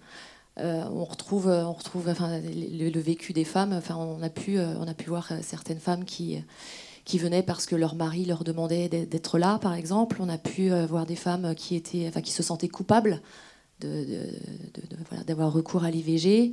Euh, 0.58 0.84
on 0.92 1.04
retrouve, 1.04 1.46
on 1.48 1.72
retrouve 1.72 2.08
enfin, 2.08 2.38
le, 2.38 3.00
vécu 3.00 3.32
des 3.32 3.44
femmes. 3.44 3.72
Enfin, 3.72 3.96
on 3.96 4.22
a 4.22 4.28
pu, 4.28 4.58
euh, 4.58 4.74
on 4.78 4.86
a 4.86 4.94
pu 4.94 5.08
voir 5.08 5.28
euh, 5.32 5.38
certaines 5.42 5.78
femmes 5.78 6.04
qui, 6.04 6.42
qui 7.04 7.18
venaient 7.18 7.42
parce 7.42 7.64
que 7.66 7.74
leur 7.74 7.94
mari 7.94 8.26
leur 8.26 8.44
demandait 8.44 8.88
d'être 8.88 9.38
là, 9.38 9.58
par 9.58 9.74
exemple. 9.74 10.18
On 10.20 10.28
a 10.28 10.38
pu 10.38 10.70
voir 10.86 11.06
des 11.06 11.16
femmes 11.16 11.54
qui 11.54 11.74
étaient, 11.74 12.06
enfin, 12.08 12.20
qui 12.20 12.32
se 12.32 12.42
sentaient 12.42 12.68
coupables 12.68 13.20
de, 13.80 14.28
voilà, 15.08 15.24
d'avoir 15.24 15.52
recours 15.52 15.84
à 15.84 15.90
l'IVG. 15.90 16.52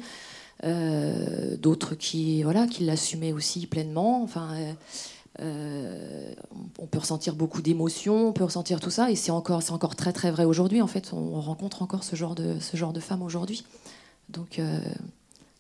d'autres 1.58 1.96
qui, 1.96 2.42
voilà, 2.44 2.68
qui 2.68 2.86
l'assumaient 2.86 3.34
aussi 3.34 3.68
pleinement. 3.68 4.24
Enfin. 4.24 4.54
Euh, 4.56 4.74
on 5.42 6.88
peut 6.88 7.00
ressentir 7.00 7.36
beaucoup 7.36 7.62
d'émotions, 7.62 8.30
on 8.30 8.34
peut 8.34 8.44
ressentir 8.44 8.80
tout 8.80 8.90
ça, 8.90 9.12
et 9.12 9.16
c'est 9.16 9.32
encore, 9.32 9.62
c'est 9.62 9.72
encore 9.72 9.96
très 9.96 10.14
très 10.14 10.32
vrai 10.32 10.46
aujourd'hui. 10.46 10.82
En 10.82 10.88
fait, 10.88 11.12
on 11.14 11.40
rencontre 11.40 11.82
encore 11.82 12.04
ce 12.04 12.16
genre 12.16 12.36
de, 12.36 12.60
ce 12.60 12.78
genre 12.78 12.94
de 12.94 13.00
femmes 13.00 13.22
aujourd'hui. 13.22 13.64
Donc, 14.30 14.60
euh, 14.60 14.80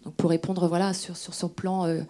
donc, 0.04 0.15
pour 0.15 0.30
répondre 0.30 0.68
voilà 0.68 0.94
sur, 0.94 1.18
sur 1.18 1.34
son 1.34 1.50
plan 1.50 1.86
euh, 1.86 2.02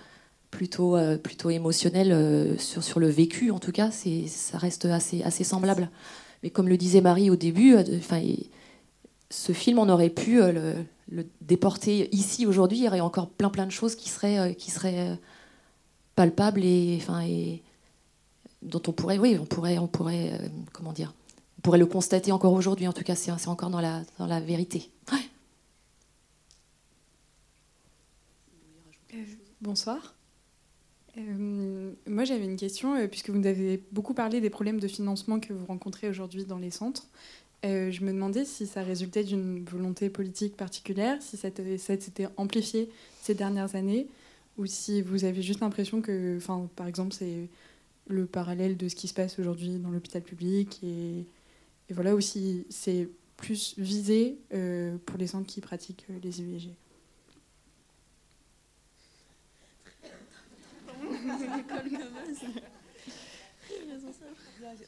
plutôt, 0.51 0.97
plutôt 1.23 1.49
émotionnel, 1.49 2.59
sur, 2.59 2.83
sur 2.83 2.99
le 2.99 3.07
vécu 3.07 3.51
en 3.51 3.59
tout 3.59 3.71
cas, 3.71 3.91
c'est, 3.91 4.27
ça 4.27 4.57
reste 4.57 4.85
assez, 4.85 5.21
assez 5.23 5.43
semblable. 5.43 5.89
Mais 6.41 6.49
comme 6.49 6.69
le 6.69 6.77
disait 6.77 7.01
Marie 7.01 7.29
au 7.29 7.35
début, 7.35 7.75
ce 9.29 9.51
film, 9.51 9.77
on 9.77 9.89
aurait 9.89 10.09
pu 10.09 10.37
le, 10.41 10.73
le, 11.11 11.27
déporter 11.41 12.09
ici 12.15 12.47
aujourd'hui. 12.47 12.79
Il 12.79 12.83
y 12.85 12.87
aurait 12.87 12.99
encore 12.99 13.29
plein 13.29 13.49
plein 13.49 13.65
de 13.67 13.71
choses 13.71 13.95
qui 13.95 14.09
seraient, 14.09 14.55
qui 14.55 14.71
seraient 14.71 15.19
palpable 16.19 16.65
et, 16.65 17.61
dont 18.61 18.81
on 18.87 18.91
pourrait, 18.91 19.17
oui, 19.17 19.37
on 19.39 19.45
pourrait, 19.45 19.77
on 19.77 19.87
pourrait, 19.87 20.33
euh, 20.33 20.49
comment 20.73 20.91
dire, 20.91 21.13
pourrait 21.63 21.77
le 21.77 21.85
constater 21.85 22.33
encore 22.33 22.51
aujourd'hui. 22.51 22.89
En 22.89 22.91
tout 22.93 23.05
cas, 23.05 23.15
c'est 23.15 23.31
encore 23.31 23.69
dans 23.69 23.79
la, 23.79 24.01
dans 24.17 24.27
la 24.27 24.41
vérité. 24.41 24.89
Euh, 29.13 29.23
bonsoir. 29.61 30.13
Euh, 31.17 31.93
moi, 32.05 32.25
j'avais 32.25 32.43
une 32.43 32.57
question, 32.57 33.07
puisque 33.07 33.29
vous 33.29 33.47
avez 33.47 33.81
beaucoup 33.93 34.13
parlé 34.13 34.41
des 34.41 34.49
problèmes 34.49 34.81
de 34.81 34.89
financement 34.89 35.39
que 35.39 35.53
vous 35.53 35.65
rencontrez 35.67 36.09
aujourd'hui 36.09 36.43
dans 36.43 36.59
les 36.59 36.69
centres. 36.69 37.07
je 37.63 38.03
me 38.03 38.11
demandais 38.11 38.43
si 38.43 38.67
ça 38.67 38.83
résultait 38.83 39.23
d'une 39.23 39.63
volonté 39.63 40.09
politique 40.09 40.57
particulière, 40.57 41.21
si 41.21 41.37
ça 41.37 41.47
s'était 41.77 42.27
amplifié 42.35 42.89
ces 43.21 43.35
dernières 43.35 43.75
années, 43.75 44.09
ou 44.57 44.65
si 44.65 45.01
vous 45.01 45.23
avez 45.23 45.41
juste 45.41 45.61
l'impression 45.61 46.01
que, 46.01 46.37
enfin, 46.37 46.69
par 46.75 46.87
exemple, 46.87 47.13
c'est 47.13 47.47
le 48.07 48.25
parallèle 48.25 48.75
de 48.75 48.89
ce 48.89 48.95
qui 48.95 49.07
se 49.07 49.13
passe 49.13 49.39
aujourd'hui 49.39 49.77
dans 49.77 49.89
l'hôpital 49.89 50.21
public, 50.21 50.79
et, 50.83 51.25
voilà, 51.91 52.13
aussi 52.13 52.65
c'est 52.69 53.07
plus 53.37 53.73
visé 53.77 54.37
euh, 54.53 54.97
pour 55.05 55.17
les 55.17 55.27
centres 55.27 55.47
qui 55.47 55.61
pratiquent 55.61 56.05
euh, 56.09 56.19
les 56.23 56.41
IVG. 56.41 56.69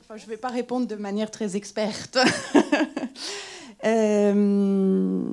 Enfin, 0.02 0.18
je 0.18 0.26
ne 0.26 0.30
vais 0.30 0.38
pas 0.38 0.50
répondre 0.50 0.86
de 0.86 0.96
manière 0.96 1.32
très 1.32 1.56
experte. 1.56 2.18
euh, 3.86 5.24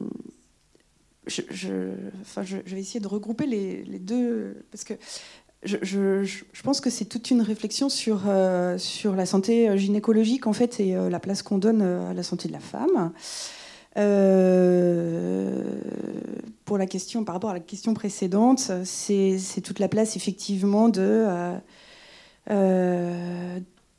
je, 1.28 1.90
vais 2.66 2.80
essayer 2.80 3.00
de 3.00 3.08
regrouper 3.08 3.46
les, 3.46 3.98
deux, 3.98 4.64
parce 4.70 4.84
que 4.84 4.94
je, 5.62 6.62
pense 6.62 6.80
que 6.80 6.90
c'est 6.90 7.04
toute 7.04 7.30
une 7.30 7.42
réflexion 7.42 7.88
sur, 7.88 8.22
euh, 8.28 8.78
la 9.16 9.26
santé 9.26 9.76
gynécologique, 9.76 10.46
en 10.46 10.52
fait, 10.52 10.80
et 10.80 10.96
euh, 10.96 11.10
la 11.10 11.20
place 11.20 11.42
qu'on 11.42 11.58
donne 11.58 11.82
euh, 11.82 12.10
à 12.10 12.14
la 12.14 12.22
santé 12.22 12.48
de 12.48 12.52
la 12.52 12.60
femme. 12.60 13.12
pour 16.64 16.78
la 16.78 16.86
question, 16.86 17.24
par 17.24 17.34
rapport 17.34 17.50
à 17.50 17.54
la 17.54 17.60
question 17.60 17.94
précédente, 17.94 18.70
c'est 18.84 19.60
toute 19.62 19.78
la 19.78 19.88
place, 19.88 20.16
effectivement, 20.16 20.88
de 20.88 21.26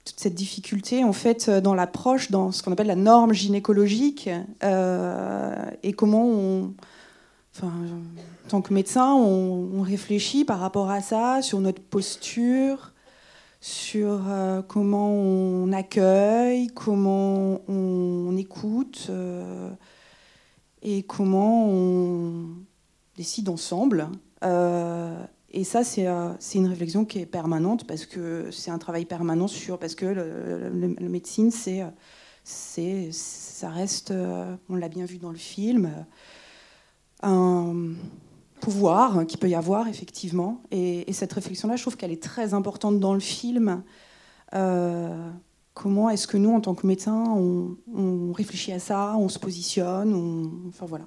toute 0.05 0.19
cette 0.19 0.33
difficulté 0.33 1.03
en 1.03 1.13
fait 1.13 1.51
dans 1.51 1.75
l'approche, 1.75 2.31
dans 2.31 2.51
ce 2.51 2.63
qu'on 2.63 2.71
appelle 2.71 2.87
la 2.87 2.95
norme 2.95 3.33
gynécologique, 3.33 4.29
et 4.63 5.93
comment 5.93 6.25
on, 6.25 6.73
Enfin, 7.61 7.73
en 8.45 8.49
tant 8.49 8.61
que 8.61 8.73
médecin, 8.73 9.13
on, 9.15 9.81
réfléchit 9.81 10.45
par 10.45 10.59
rapport 10.59 10.89
à 10.89 11.01
ça, 11.01 11.41
sur 11.41 11.59
notre 11.59 11.81
posture, 11.81 12.93
sur 13.59 14.21
euh, 14.29 14.61
comment 14.61 15.11
on 15.11 15.73
accueille, 15.73 16.67
comment 16.67 17.59
on, 17.67 18.37
écoute 18.37 19.07
euh, 19.09 19.69
et 20.83 21.03
comment 21.03 21.67
on 21.67 22.45
décide 23.17 23.49
ensemble. 23.49 24.07
Euh, 24.45 25.21
et 25.51 25.65
ça, 25.65 25.83
c'est 25.83 26.05
une 26.55 26.67
réflexion 26.67 27.03
qui 27.03 27.19
est 27.19 27.25
permanente 27.25 27.85
parce 27.85 28.05
que 28.05 28.51
c'est 28.51 28.71
un 28.71 28.77
travail 28.77 29.03
permanent 29.03 29.49
sur 29.49 29.79
parce 29.79 29.95
que 29.95 30.05
la 30.05 31.09
médecine, 31.09 31.51
c'est 31.51 31.83
ça 33.11 33.69
reste, 33.69 34.13
on 34.69 34.75
l'a 34.75 34.87
bien 34.87 35.03
vu 35.03 35.17
dans 35.17 35.31
le 35.31 35.37
film, 35.37 35.91
un 37.21 37.93
pouvoir 38.59 39.25
qu'il 39.25 39.39
peut 39.39 39.49
y 39.49 39.55
avoir, 39.55 39.87
effectivement. 39.87 40.61
Et, 40.71 41.11
cette 41.13 41.33
réflexion-là, 41.33 41.75
je 41.75 41.81
trouve 41.81 41.97
qu'elle 41.97 42.11
est 42.11 42.21
très 42.21 42.53
importante 42.53 42.99
dans 42.99 43.13
le 43.13 43.19
film. 43.19 43.83
Euh, 44.53 45.31
comment 45.73 46.09
est-ce 46.09 46.27
que 46.27 46.37
nous, 46.37 46.53
en 46.53 46.61
tant 46.61 46.75
que 46.75 46.85
médecins, 46.85 47.23
on, 47.27 48.33
réfléchit 48.33 48.71
à 48.73 48.79
ça, 48.79 49.15
on 49.17 49.29
se 49.29 49.39
positionne, 49.39 50.13
enfin 50.67 50.85
voilà. 50.85 51.05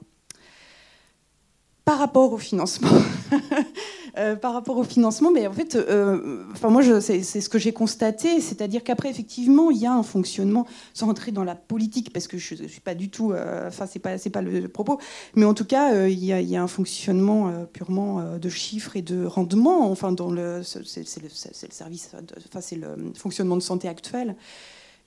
Par 1.85 1.98
rapport 1.98 2.33
au 2.33 2.38
financement, 2.38 2.90
Euh, 4.18 4.37
par 4.37 4.53
rapport 4.53 4.77
au 4.77 4.85
financement, 4.85 5.31
mais 5.31 5.46
en 5.46 5.55
fait, 5.55 5.75
euh, 5.75 6.44
enfin 6.53 6.68
moi, 6.68 6.83
c'est 7.01 7.22
ce 7.22 7.48
que 7.48 7.59
j'ai 7.59 7.72
constaté, 7.72 8.42
c'est-à-dire 8.42 8.85
qu'après, 8.85 9.09
effectivement, 9.09 9.70
il 9.70 9.79
y 9.79 9.87
a 9.87 9.94
un 9.94 10.03
fonctionnement, 10.03 10.66
sans 10.92 11.07
rentrer 11.07 11.33
dans 11.33 11.44
la 11.44 11.55
politique, 11.55 12.12
parce 12.12 12.27
que 12.29 12.37
je 12.37 12.62
ne 12.62 12.68
suis 12.68 12.83
pas 12.83 12.94
du 12.94 13.09
tout, 13.09 13.33
euh, 13.33 13.68
enfin, 13.68 13.87
c'est 13.87 14.01
pas, 14.01 14.18
pas 14.18 14.42
le 14.42 14.68
propos, 14.68 14.98
mais 15.35 15.46
en 15.46 15.55
tout 15.55 15.64
cas, 15.64 16.07
il 16.09 16.22
y, 16.22 16.57
a, 16.57 16.62
un 16.62 16.66
fonctionnement 16.66 17.51
purement 17.72 18.37
de 18.37 18.48
chiffres 18.51 18.96
et 18.98 19.03
de 19.03 19.25
rendement, 19.25 19.90
enfin, 19.90 20.12
dans 20.12 20.31
le, 20.31 20.62
c'est 20.62 20.81
le, 20.81 21.22
le, 21.22 21.70
service, 21.70 22.11
enfin, 22.48 22.61
c'est 22.61 22.77
le 22.77 23.12
fonctionnement 23.14 23.57
de 23.57 23.62
santé 23.62 23.88
actuel. 23.88 24.37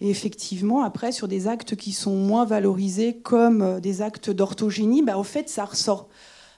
Et 0.01 0.09
effectivement, 0.09 0.83
après, 0.83 1.11
sur 1.11 1.27
des 1.27 1.47
actes 1.47 1.75
qui 1.75 1.91
sont 1.91 2.15
moins 2.15 2.45
valorisés 2.45 3.17
comme 3.17 3.79
des 3.81 4.01
actes 4.01 4.31
d'orthogénie, 4.31 5.03
bah, 5.03 5.15
en 5.15 5.23
fait, 5.23 5.47
ça 5.47 5.65
ressort 5.65 6.09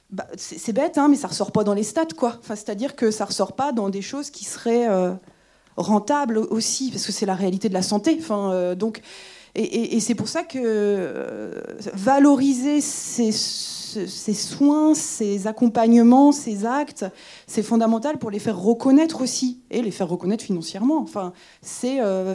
bah, 0.10 0.26
c'est 0.38 0.72
bête, 0.72 0.98
hein, 0.98 1.10
mais 1.10 1.18
ça 1.18 1.28
ressort 1.28 1.52
pas 1.52 1.66
dans 1.66 1.74
les 1.74 1.84
stats, 1.84 2.06
quoi. 2.16 2.40
C'est-à-dire 2.44 2.96
que 2.96 3.12
ça 3.12 3.26
ressort 3.26 3.54
pas 3.54 3.74
dans 3.74 3.90
des 3.90 4.02
choses 4.02 4.30
qui 4.30 4.46
seraient 4.46 4.88
euh, 4.88 5.14
rentables 5.76 6.38
aussi, 6.38 6.92
parce 6.92 7.06
que 7.06 7.12
c'est 7.12 7.26
la 7.26 7.36
réalité 7.36 7.68
de 7.68 7.74
la 7.74 7.82
santé. 7.82 8.18
Euh, 8.32 8.74
donc, 8.76 9.02
et, 9.54 10.00
c'est 10.00 10.16
pour 10.16 10.30
ça 10.30 10.44
que 10.44 10.60
euh, 10.62 11.62
valoriser 11.94 12.80
ces, 12.80 13.32
soins, 13.34 14.94
ces 14.94 15.46
accompagnements, 15.48 16.32
ces 16.32 16.66
actes, 16.66 17.06
c'est 17.46 17.64
fondamental 17.64 18.18
pour 18.18 18.32
les 18.32 18.40
faire 18.40 18.58
reconnaître 18.58 19.22
aussi 19.22 19.60
et 19.72 19.82
les 19.82 19.92
faire 19.92 20.08
reconnaître 20.08 20.44
financièrement. 20.44 21.00
Enfin, 21.00 21.34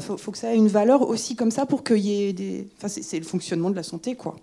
faut, 0.00 0.32
que 0.32 0.38
ça 0.38 0.52
ait 0.52 0.56
une 0.56 0.68
valeur 0.68 1.08
aussi 1.08 1.36
comme 1.36 1.52
ça 1.52 1.64
pour 1.64 1.84
qu'il 1.84 1.98
y 1.98 2.24
ait 2.24 2.32
des. 2.34 2.68
C'est 2.86 3.18
le 3.18 3.24
fonctionnement 3.24 3.70
de 3.70 3.76
la 3.76 3.84
santé, 3.84 4.14
quoi. 4.14 4.36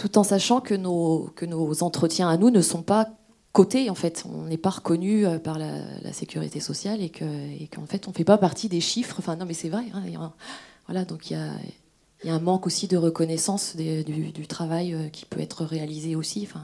Tout 0.00 0.16
en 0.16 0.24
sachant 0.24 0.62
que 0.62 0.72
nos, 0.72 1.30
que 1.36 1.44
nos 1.44 1.82
entretiens 1.82 2.30
à 2.30 2.38
nous 2.38 2.48
ne 2.48 2.62
sont 2.62 2.80
pas 2.80 3.10
cotés 3.52 3.90
en 3.90 3.94
fait. 3.94 4.24
On 4.26 4.44
n'est 4.46 4.56
pas 4.56 4.70
reconnu 4.70 5.26
euh, 5.26 5.38
par 5.38 5.58
la, 5.58 6.12
sécurité 6.14 6.58
sociale 6.58 7.02
et 7.02 7.10
qu'en 7.10 7.26
et 7.26 7.68
fait 7.86 8.08
on 8.08 8.10
ne 8.10 8.16
fait 8.16 8.24
pas 8.24 8.38
partie 8.38 8.70
des 8.70 8.80
chiffres. 8.80 9.16
Enfin 9.18 9.36
non 9.36 9.44
mais 9.44 9.52
c'est 9.52 9.68
vrai. 9.68 9.84
Hein, 9.92 10.32
voilà 10.86 11.04
donc 11.04 11.30
il 11.30 11.34
y 11.34 11.36
a, 11.36 11.50
y 12.24 12.30
a, 12.30 12.34
un 12.34 12.40
manque 12.40 12.66
aussi 12.66 12.88
de 12.88 12.96
reconnaissance 12.96 13.76
du, 13.76 14.02
du, 14.04 14.46
travail 14.46 14.94
euh, 14.94 15.08
qui 15.10 15.26
peut 15.26 15.40
être 15.40 15.66
réalisé 15.66 16.16
aussi. 16.16 16.48
Enfin. 16.48 16.62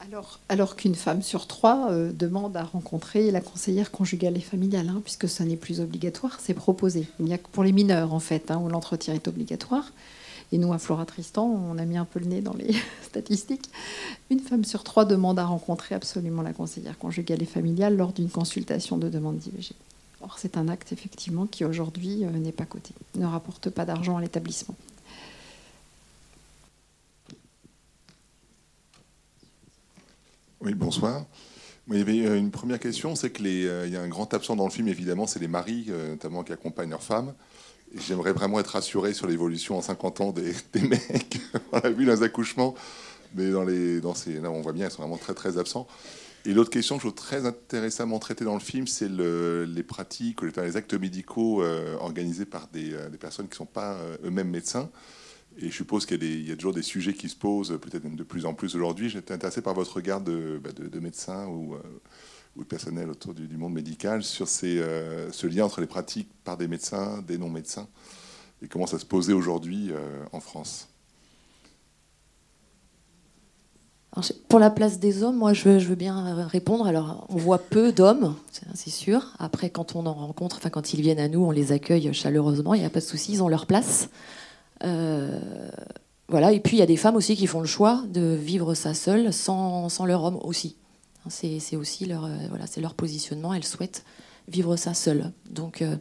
Alors, 0.00 0.40
alors 0.48 0.76
qu'une 0.76 0.94
femme 0.94 1.20
sur 1.20 1.46
trois 1.46 1.90
euh, 1.90 2.10
demande 2.10 2.56
à 2.56 2.62
rencontrer 2.62 3.30
la 3.30 3.42
conseillère 3.42 3.90
conjugale 3.90 4.38
et 4.38 4.40
familiale, 4.40 4.88
hein, 4.88 5.02
puisque 5.04 5.28
ça 5.28 5.44
n'est 5.44 5.56
plus 5.56 5.80
obligatoire, 5.80 6.38
c'est 6.40 6.54
proposé. 6.54 7.06
Il 7.18 7.26
n'y 7.26 7.34
a 7.34 7.38
que 7.38 7.48
pour 7.48 7.64
les 7.64 7.72
mineurs, 7.72 8.14
en 8.14 8.20
fait, 8.20 8.50
hein, 8.50 8.58
où 8.64 8.68
l'entretien 8.68 9.12
est 9.12 9.28
obligatoire. 9.28 9.92
Et 10.50 10.58
nous, 10.58 10.72
à 10.72 10.78
Flora 10.78 11.04
Tristan, 11.04 11.44
on 11.44 11.76
a 11.78 11.84
mis 11.84 11.98
un 11.98 12.06
peu 12.06 12.20
le 12.20 12.26
nez 12.26 12.40
dans 12.40 12.54
les 12.54 12.74
statistiques. 13.02 13.68
Une 14.30 14.40
femme 14.40 14.64
sur 14.64 14.82
trois 14.82 15.04
demande 15.04 15.38
à 15.38 15.44
rencontrer 15.44 15.94
absolument 15.94 16.42
la 16.42 16.52
conseillère 16.52 16.98
conjugale 16.98 17.42
et 17.42 17.46
familiale 17.46 17.96
lors 17.96 18.12
d'une 18.12 18.30
consultation 18.30 18.96
de 18.96 19.08
demande 19.08 19.38
d'IVG. 19.38 19.74
Or, 20.20 20.38
c'est 20.38 20.56
un 20.56 20.68
acte, 20.68 20.92
effectivement, 20.92 21.46
qui 21.46 21.64
aujourd'hui 21.64 22.24
euh, 22.24 22.30
n'est 22.30 22.52
pas 22.52 22.64
coté, 22.64 22.92
ne 23.14 23.26
rapporte 23.26 23.70
pas 23.70 23.84
d'argent 23.84 24.16
à 24.16 24.20
l'établissement. 24.20 24.74
Oui, 30.60 30.74
bonsoir. 30.74 31.24
il 31.88 31.98
y 31.98 32.00
avait 32.00 32.26
euh, 32.26 32.36
une 32.36 32.50
première 32.50 32.80
question, 32.80 33.14
c'est 33.14 33.30
qu'il 33.30 33.46
euh, 33.46 33.86
y 33.86 33.96
a 33.96 34.00
un 34.00 34.08
grand 34.08 34.34
absent 34.34 34.56
dans 34.56 34.64
le 34.64 34.72
film, 34.72 34.88
évidemment, 34.88 35.28
c'est 35.28 35.38
les 35.38 35.46
maris, 35.46 35.86
notamment 36.08 36.42
qui 36.42 36.52
accompagnent 36.52 36.90
leurs 36.90 37.02
femmes. 37.02 37.32
J'aimerais 37.94 38.32
vraiment 38.32 38.60
être 38.60 38.68
rassuré 38.68 39.14
sur 39.14 39.26
l'évolution 39.26 39.78
en 39.78 39.82
50 39.82 40.20
ans 40.20 40.32
des, 40.32 40.54
mecs. 40.80 41.40
on 41.72 41.78
a 41.78 41.90
vu 41.90 42.04
les 42.04 42.22
accouchements, 42.22 42.74
mais 43.34 43.50
dans 43.50 43.64
les, 43.64 44.00
dans 44.00 44.14
ces, 44.14 44.34
là, 44.40 44.50
on 44.50 44.60
voit 44.60 44.72
bien, 44.72 44.86
ils 44.86 44.90
sont 44.90 45.02
vraiment 45.02 45.16
très 45.16 45.34
très 45.34 45.58
absents. 45.58 45.86
Et 46.44 46.54
l'autre 46.54 46.70
question 46.70 46.96
que 46.96 47.02
je 47.02 47.08
trouve 47.08 47.14
très 47.14 47.46
intéressamment 47.46 48.18
traitée 48.18 48.44
dans 48.44 48.54
le 48.54 48.60
film, 48.60 48.86
c'est 48.86 49.08
les 49.08 49.82
pratiques, 49.82 50.40
les 50.42 50.76
actes 50.76 50.94
médicaux 50.94 51.62
euh, 51.62 51.96
organisés 51.96 52.46
par 52.46 52.68
des, 52.68 52.94
euh, 52.94 53.10
personnes 53.10 53.46
qui 53.46 53.52
ne 53.52 53.56
sont 53.56 53.66
pas 53.66 53.94
euh, 53.94 54.16
eux-mêmes 54.24 54.48
médecins. 54.48 54.88
Et 55.58 55.70
je 55.70 55.74
suppose 55.74 56.06
qu'il 56.06 56.22
y, 56.22 56.48
y, 56.48 56.52
a 56.52 56.56
toujours 56.56 56.72
des 56.72 56.82
sujets 56.82 57.14
qui 57.14 57.28
se 57.28 57.34
posent, 57.34 57.76
peut-être 57.82 58.04
même 58.04 58.14
de 58.14 58.22
plus 58.22 58.46
en 58.46 58.54
plus 58.54 58.76
aujourd'hui. 58.76 59.10
J'étais 59.10 59.34
intéressé 59.34 59.60
par 59.60 59.74
votre 59.74 59.96
regard 59.96 60.20
de, 60.20 60.60
bah, 60.62 60.70
de, 60.72 60.86
de 60.86 61.00
médecin 61.00 61.46
ou 61.48 61.74
ou 62.58 62.62
le 62.62 62.66
personnel 62.66 63.08
autour 63.08 63.34
du, 63.34 63.56
monde 63.56 63.72
médical 63.72 64.24
sur 64.24 64.48
ces, 64.48 64.80
euh, 64.80 65.30
ce 65.30 65.46
lien 65.46 65.64
entre 65.64 65.80
les 65.80 65.86
pratiques 65.86 66.28
par 66.42 66.56
des 66.56 66.66
médecins, 66.66 67.22
des 67.22 67.38
non-médecins, 67.38 67.86
et 68.62 68.66
comment 68.66 68.86
ça 68.86 68.98
se 68.98 69.06
posait 69.06 69.32
aujourd'hui 69.32 69.90
euh, 69.92 70.24
en 70.32 70.40
France. 70.40 70.88
pour 74.48 74.58
la 74.58 74.70
place 74.70 74.98
des 74.98 75.22
hommes, 75.22 75.36
moi 75.36 75.52
je, 75.52 75.68
veux 75.68 75.94
bien 75.94 76.48
répondre. 76.48 76.88
Alors 76.88 77.26
on 77.28 77.36
voit 77.36 77.58
peu 77.58 77.92
d'hommes, 77.92 78.34
c'est 78.74 78.90
sûr. 78.90 79.34
Après, 79.38 79.70
quand 79.70 79.94
on 79.94 80.06
en 80.06 80.14
rencontre, 80.14 80.56
enfin 80.56 80.70
quand 80.70 80.92
ils 80.92 81.00
viennent 81.00 81.20
à 81.20 81.28
nous, 81.28 81.44
on 81.44 81.52
les 81.52 81.70
accueille 81.70 82.12
chaleureusement, 82.12 82.74
il 82.74 82.80
n'y 82.80 82.86
a 82.86 82.90
pas 82.90 82.98
de 82.98 83.04
souci, 83.04 83.34
ils 83.34 83.42
ont 83.44 83.48
leur 83.48 83.66
place. 83.66 84.08
Euh, 84.82 85.70
voilà, 86.26 86.52
et 86.52 86.58
puis 86.58 86.76
il 86.76 86.80
y 86.80 86.82
a 86.82 86.86
des 86.86 86.96
femmes 86.96 87.14
aussi 87.14 87.36
qui 87.36 87.46
font 87.46 87.60
le 87.60 87.66
choix 87.66 88.02
de 88.08 88.34
vivre 88.34 88.74
ça 88.74 88.94
seule, 88.94 89.32
sans, 89.32 89.88
sans 89.88 90.06
leur 90.06 90.24
homme 90.24 90.40
aussi. 90.42 90.77
C'est 91.30 91.76
aussi 91.76 92.06
leur, 92.06 92.24
euh, 92.24 92.36
voilà, 92.48 92.66
c'est 92.66 92.80
leur 92.80 92.94
positionnement. 92.94 93.54
Elles 93.54 93.64
souhaitent 93.64 94.04
vivre 94.48 94.76
ça 94.76 94.94
seules. 94.94 95.32
Donc, 95.50 95.82
euh, 95.82 95.96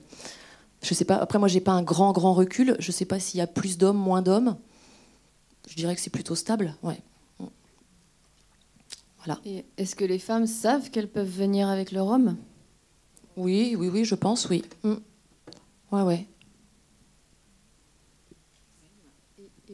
je 0.81 0.93
sais 0.93 1.05
pas. 1.05 1.17
Après, 1.17 1.39
moi, 1.39 1.47
j'ai 1.47 1.61
pas 1.61 1.73
un 1.73 1.83
grand, 1.83 2.11
grand 2.11 2.33
recul. 2.33 2.75
Je 2.79 2.91
sais 2.91 3.05
pas 3.05 3.19
s'il 3.19 3.37
y 3.39 3.41
a 3.41 3.47
plus 3.47 3.77
d'hommes, 3.77 3.97
moins 3.97 4.21
d'hommes. 4.21 4.57
Je 5.69 5.75
dirais 5.75 5.95
que 5.95 6.01
c'est 6.01 6.09
plutôt 6.09 6.35
stable. 6.35 6.75
Ouais. 6.83 7.01
Voilà. 9.25 9.41
Est-ce 9.77 9.95
que 9.95 10.05
les 10.05 10.19
femmes 10.19 10.47
savent 10.47 10.89
qu'elles 10.89 11.09
peuvent 11.09 11.27
venir 11.27 11.67
avec 11.67 11.91
leur 11.91 12.07
homme? 12.07 12.37
Oui, 13.35 13.75
oui, 13.77 13.89
oui, 13.89 14.05
je 14.05 14.15
pense, 14.15 14.47
oui. 14.49 14.63
Mm. 14.83 14.93
Ouais, 15.91 16.01
ouais. 16.01 16.27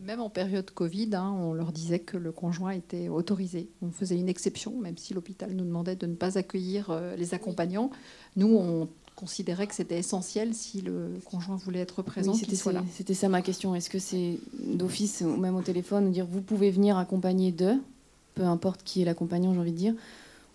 Même 0.03 0.21
en 0.21 0.29
période 0.29 0.69
Covid, 0.71 1.09
hein, 1.13 1.33
on 1.37 1.53
leur 1.53 1.71
disait 1.71 1.99
que 1.99 2.17
le 2.17 2.31
conjoint 2.31 2.71
était 2.71 3.09
autorisé. 3.09 3.69
On 3.81 3.91
faisait 3.91 4.17
une 4.17 4.29
exception, 4.29 4.77
même 4.79 4.97
si 4.97 5.13
l'hôpital 5.13 5.53
nous 5.53 5.65
demandait 5.65 5.95
de 5.95 6.05
ne 6.05 6.15
pas 6.15 6.37
accueillir 6.37 6.89
euh, 6.89 7.15
les 7.15 7.33
accompagnants. 7.33 7.89
Nous, 8.35 8.55
on 8.55 8.87
considérait 9.15 9.67
que 9.67 9.75
c'était 9.75 9.97
essentiel 9.97 10.53
si 10.53 10.81
le 10.81 11.19
conjoint 11.25 11.55
voulait 11.55 11.79
être 11.79 12.01
présent. 12.01 12.33
c'était 12.91 13.13
ça 13.13 13.29
ma 13.29 13.41
question. 13.41 13.75
Est-ce 13.75 13.89
que 13.89 13.99
c'est 13.99 14.39
d'office 14.59 15.21
ou 15.21 15.37
même 15.37 15.55
au 15.55 15.61
téléphone, 15.61 16.11
dire 16.11 16.25
vous 16.25 16.41
pouvez 16.41 16.71
venir 16.71 16.97
accompagner 16.97 17.51
d'eux, 17.51 17.79
peu 18.35 18.43
importe 18.43 18.81
qui 18.83 19.01
est 19.01 19.05
l'accompagnant, 19.05 19.53
j'ai 19.53 19.59
envie 19.59 19.71
de 19.71 19.77
dire, 19.77 19.93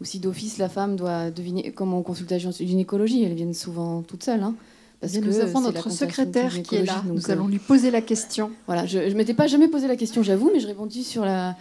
ou 0.01 0.05
si 0.05 0.19
d'office 0.19 0.59
la 0.59 0.69
femme 0.69 0.97
doit 0.97 1.31
deviner, 1.31 1.73
comme 1.73 1.95
en 1.95 2.03
consultation 2.03 2.51
gynécologie, 2.51 3.23
elles 3.23 3.35
viennent 3.35 3.55
souvent 3.55 4.03
toutes 4.03 4.25
seules. 4.25 4.43
Hein. 4.43 4.55
Parce 5.01 5.13
que 5.13 5.19
nous 5.19 5.39
avons 5.39 5.61
notre 5.61 5.91
secrétaire 5.91 6.63
qui 6.63 6.77
est 6.77 6.85
là. 6.85 7.03
Nous 7.07 7.31
allons 7.31 7.47
lui 7.47 7.59
poser 7.59 7.91
la 7.91 8.01
question. 8.01 8.51
Voilà, 8.67 8.87
je 8.87 8.99
ne 8.99 9.15
m'étais 9.15 9.35
pas 9.35 9.47
jamais 9.47 9.69
posé 9.69 9.87
la 9.87 9.97
question, 9.97 10.23
j'avoue, 10.23 10.51
mais 10.53 10.61
je 10.61 10.67
répondis 10.67 11.05
sur 11.05 11.25
la, 11.25 11.57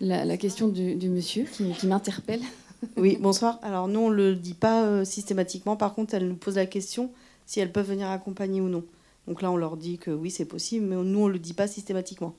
la, 0.00 0.36
question 0.36 0.68
du, 0.68 1.08
monsieur 1.08 1.44
qui, 1.44 1.86
m'interpelle. 1.86 2.40
Oui, 2.96 3.18
bonsoir. 3.20 3.58
Alors 3.62 3.88
nous, 3.88 3.98
on 3.98 4.08
ne 4.08 4.14
le 4.14 4.36
dit 4.36 4.54
pas 4.54 4.84
euh, 4.84 5.04
systématiquement. 5.04 5.74
Par 5.74 5.94
contre, 5.94 6.14
elle 6.14 6.28
nous 6.28 6.36
pose 6.36 6.54
la 6.54 6.66
question 6.66 7.10
si 7.44 7.58
elles 7.58 7.72
peuvent 7.72 7.88
venir 7.88 8.08
accompagner 8.08 8.60
ou 8.60 8.68
non. 8.68 8.84
Donc 9.26 9.42
là, 9.42 9.50
on 9.50 9.56
leur 9.56 9.76
dit 9.76 9.98
que 9.98 10.12
oui, 10.12 10.30
c'est 10.30 10.44
possible, 10.44 10.86
mais 10.86 10.94
nous, 10.94 11.18
on 11.18 11.26
ne 11.26 11.32
le 11.32 11.40
dit 11.40 11.54
pas 11.54 11.66
systématiquement. 11.66 12.36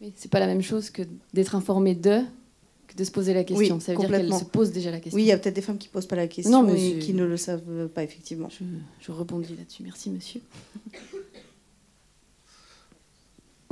Oui, 0.00 0.12
c'est 0.16 0.32
pas 0.32 0.40
la 0.40 0.48
même 0.48 0.62
chose 0.62 0.90
que 0.90 1.02
d'être 1.32 1.54
informé 1.54 1.94
de 1.94 2.22
de 2.96 3.04
se 3.04 3.10
poser 3.10 3.34
la 3.34 3.44
question. 3.44 3.80
ça 3.80 3.92
veut 3.92 3.98
dire 3.98 4.08
qu'elle 4.08 4.34
se 4.34 4.44
pose 4.44 4.72
déjà 4.72 4.90
la 4.90 5.00
question. 5.00 5.16
Oui, 5.16 5.22
il 5.22 5.26
y 5.28 5.32
a 5.32 5.38
peut-être 5.38 5.54
des 5.54 5.62
femmes 5.62 5.78
qui 5.78 5.88
ne 5.88 5.92
posent 5.92 6.06
pas 6.06 6.16
la 6.16 6.28
question 6.28 6.62
non, 6.62 6.74
et 6.74 6.98
qui 6.98 7.14
ne 7.14 7.24
le 7.24 7.36
savent 7.36 7.88
pas, 7.88 8.02
effectivement. 8.02 8.48
Je, 8.50 8.64
je 9.00 9.12
rebondis 9.12 9.54
là-dessus. 9.56 9.82
Merci, 9.82 10.10
monsieur. 10.10 10.40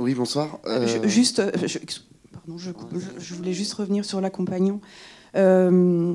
Oui, 0.00 0.14
bonsoir. 0.14 0.58
Euh, 0.66 1.06
juste, 1.06 1.40
euh, 1.40 1.50
pardon, 2.32 2.56
je, 2.56 2.70
je, 3.18 3.34
voulais 3.34 3.52
juste 3.52 3.74
revenir 3.74 4.02
sur 4.06 4.22
l'accompagnant. 4.22 4.80
Euh, 5.36 6.14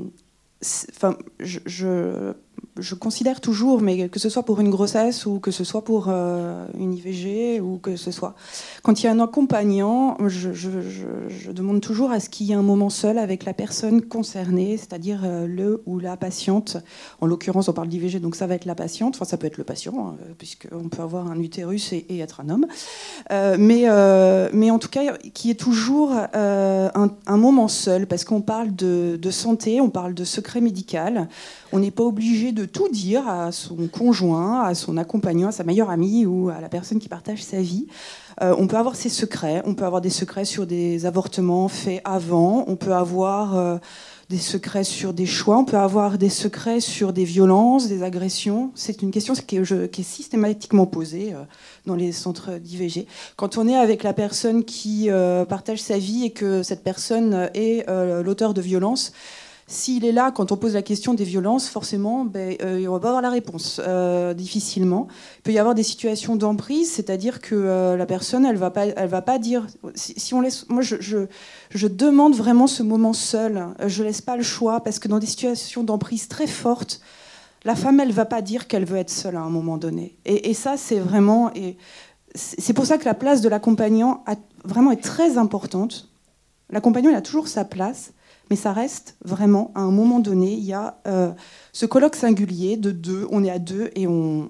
enfin, 0.89 1.18
je, 1.39 2.34
je, 2.80 2.95
considère 2.95 3.41
toujours, 3.41 3.82
mais 3.82 4.09
que 4.09 4.19
ce 4.19 4.30
soit 4.30 4.43
pour 4.43 4.59
une 4.59 4.69
grossesse 4.69 5.26
ou 5.26 5.39
que 5.39 5.51
ce 5.51 5.63
soit 5.63 5.84
pour 5.84 6.07
euh, 6.09 6.65
une 6.78 6.93
IVG 6.93 7.59
ou 7.61 7.78
que 7.78 7.95
ce 7.95 8.11
soit, 8.11 8.36
quand 8.84 9.01
il 9.01 9.05
y 9.05 9.09
a 9.09 9.11
un 9.11 9.19
accompagnant, 9.19 10.17
je, 10.28 11.51
demande 11.51 11.82
toujours 11.82 12.11
à 12.11 12.19
ce 12.19 12.30
qu'il 12.30 12.47
y 12.47 12.51
ait 12.51 12.55
un 12.55 12.61
moment 12.61 12.89
seul 12.89 13.17
avec 13.17 13.45
la 13.45 13.53
personne 13.53 14.01
concernée, 14.01 14.78
c'est-à-dire 14.78 15.21
euh, 15.23 15.47
le 15.47 15.82
ou 15.86 15.99
la 15.99 16.17
patiente. 16.17 16.78
En 17.21 17.28
l'occurrence, 17.28 17.69
on 17.69 17.73
parle 17.73 17.88
d'IVG, 17.88 18.19
donc 18.19 18.36
ça 18.36 18.47
va 18.47 18.55
être 18.55 18.65
la 18.65 18.76
patiente. 18.76 19.15
Enfin, 19.15 19.26
ça 19.26 19.38
peut 19.38 19.47
être 19.47 19.57
le 19.57 19.63
patient, 19.63 19.93
hein, 19.97 20.17
puisqu'on 20.38 20.89
peut 20.89 21.01
avoir 21.01 21.30
un 21.32 21.39
utérus 21.39 21.93
et, 21.93 22.05
être 22.19 22.41
un 22.41 22.49
homme. 22.49 22.65
Euh, 23.32 23.57
mais, 23.59 23.86
mais 24.53 24.71
en 24.71 24.80
tout 24.80 24.89
cas, 24.89 25.17
qui 25.34 25.49
est 25.49 25.59
toujours 25.59 26.13
un, 26.34 27.38
moment 27.38 27.67
seul, 27.67 28.07
parce 28.07 28.23
qu'on 28.23 28.41
parle 28.41 28.76
de 28.76 29.32
santé, 29.32 29.82
on 29.82 29.89
parle 29.89 30.13
de 30.13 30.23
secret 30.23 30.61
médical. 30.61 31.28
On 31.76 31.80
n'est 31.80 31.91
pas 31.91 32.05
obligé 32.05 32.53
de 32.53 32.63
tout 32.63 32.88
dire 32.88 33.28
à 33.28 33.51
son 33.51 33.76
conjoint, 33.91 34.61
à 34.61 34.73
son 34.76 34.95
accompagnant, 34.95 35.49
à 35.49 35.51
sa 35.51 35.65
meilleure 35.65 35.89
amie 35.89 36.26
ou 36.26 36.47
à 36.47 36.61
la 36.61 36.69
personne 36.69 36.99
qui 36.99 37.09
partage 37.09 37.43
sa 37.43 37.59
vie. 37.59 37.88
Euh, 38.41 38.55
on 38.57 38.65
peut 38.67 38.78
avoir 38.78 38.95
ses 38.95 39.09
secrets, 39.09 39.61
on 39.65 39.76
peut 39.76 39.84
avoir 39.84 39.99
des 39.99 40.09
secrets 40.09 40.45
sur 40.45 40.65
des 40.65 41.05
avortements 41.05 41.67
faits 41.67 42.01
avant, 42.05 42.63
on 42.67 42.78
peut 42.78 42.93
avoir 42.93 43.57
euh, 43.57 43.78
des 44.30 44.38
secrets 44.38 44.86
sur 44.86 45.11
des 45.13 45.26
choix, 45.26 45.57
on 45.57 45.65
peut 45.65 45.76
avoir 45.76 46.17
des 46.17 46.30
secrets 46.30 46.80
sur 46.80 47.11
des 47.11 47.26
violences, 47.26 47.89
des 47.89 48.03
agressions. 48.03 48.71
C'est 48.73 49.01
une 49.01 49.11
question 49.11 49.34
qui 49.34 49.57
est, 49.57 50.01
systématiquement 50.01 50.86
posée 50.86 51.34
euh, 51.34 51.43
dans 51.86 51.95
les 51.95 52.13
centres 52.13 52.51
d'IVG. 52.57 53.05
Quand 53.36 53.57
on 53.57 53.67
est 53.67 53.76
avec 53.76 54.03
la 54.03 54.13
personne 54.13 54.63
qui 54.63 55.09
partage 55.49 55.82
sa 55.82 55.97
vie 55.97 56.23
et 56.23 56.32
que 56.32 56.63
cette 56.63 56.86
personne 56.86 57.49
est 57.53 57.86
l'auteur 58.23 58.53
de 58.53 58.61
violences, 58.61 59.11
s'il 59.68 60.05
est 60.05 60.11
là 60.11 60.32
quand 60.32 60.51
on 60.51 60.57
pose 60.57 60.76
la 60.76 60.84
question 60.84 61.16
des 61.16 61.24
violences, 61.24 61.70
forcément, 61.70 62.24
ben, 62.24 62.55
euh, 62.61 62.86
on 62.88 62.93
va 62.93 62.99
pas 62.99 63.07
avoir 63.07 63.22
la 63.24 63.32
réponse 63.32 63.82
euh, 63.84 64.36
difficilement. 64.36 65.07
Il 65.38 65.41
peut 65.41 65.51
y 65.53 65.59
avoir 65.59 65.74
des 65.74 65.82
situations 65.82 66.36
d'emprise, 66.36 66.91
c'est-à-dire 66.91 67.41
que 67.41 67.55
euh, 67.55 67.97
la 67.97 68.05
personne, 68.05 68.45
elle 68.45 68.57
va 68.57 68.70
va 68.70 69.22
pas 69.24 69.39
dire. 69.39 69.66
Si, 69.95 70.36
on 70.36 70.41
laisse, 70.41 70.70
moi, 70.70 70.84
je, 70.84 71.88
demande 71.88 72.36
vraiment 72.36 72.68
ce 72.68 72.84
moment 72.84 73.13
seul. 73.13 73.68
Je 73.88 74.03
laisse 74.03 74.22
pas 74.22 74.38
le 74.38 74.43
choix 74.43 74.82
parce 74.82 74.99
que 74.99 75.07
dans 75.07 75.18
des 75.18 75.26
situations 75.26 75.84
d'emprise 75.84 76.28
très 76.28 76.47
fortes, 76.47 77.01
la 77.63 77.76
femme, 77.76 77.99
elle 77.99 78.11
va 78.11 78.26
pas 78.26 78.43
dire 78.43 78.68
qu'elle 78.68 78.86
veut 78.86 78.97
être 78.97 79.09
seule 79.09 79.36
à 79.36 79.41
un 79.41 79.49
moment 79.49 79.78
donné. 79.78 80.16
Et, 80.26 80.53
ça, 80.53 80.78
c'est 80.78 80.99
vraiment. 80.99 81.51
Et 81.55 81.78
c'est 82.36 82.74
pour 82.74 82.86
ça 82.86 82.99
que 82.99 83.05
la 83.05 83.16
place 83.16 83.41
de 83.41 83.49
l'accompagnant 83.49 84.24
vraiment 84.63 84.91
est 84.91 85.01
très 85.01 85.39
importante. 85.39 86.09
L'accompagnant, 86.70 87.09
il 87.09 87.16
a 87.16 87.22
toujours 87.22 87.47
sa 87.47 87.66
place 87.66 88.11
mais 88.50 88.56
ça 88.56 88.74
reste 88.74 89.18
vraiment, 89.24 89.72
à 89.76 89.82
un 89.82 89.91
moment 89.91 90.20
donné, 90.20 90.54
il 90.54 90.64
y 90.64 90.74
a 90.74 91.00
euh, 91.08 91.32
ce 91.74 91.86
colloque 91.86 92.16
singulier 92.16 92.78
de 92.78 92.91
deux, 92.91 93.28
on 93.32 93.43
est 93.43 93.50
à 93.50 93.60
deux 93.60 93.89
et 93.96 94.08
on, 94.08 94.50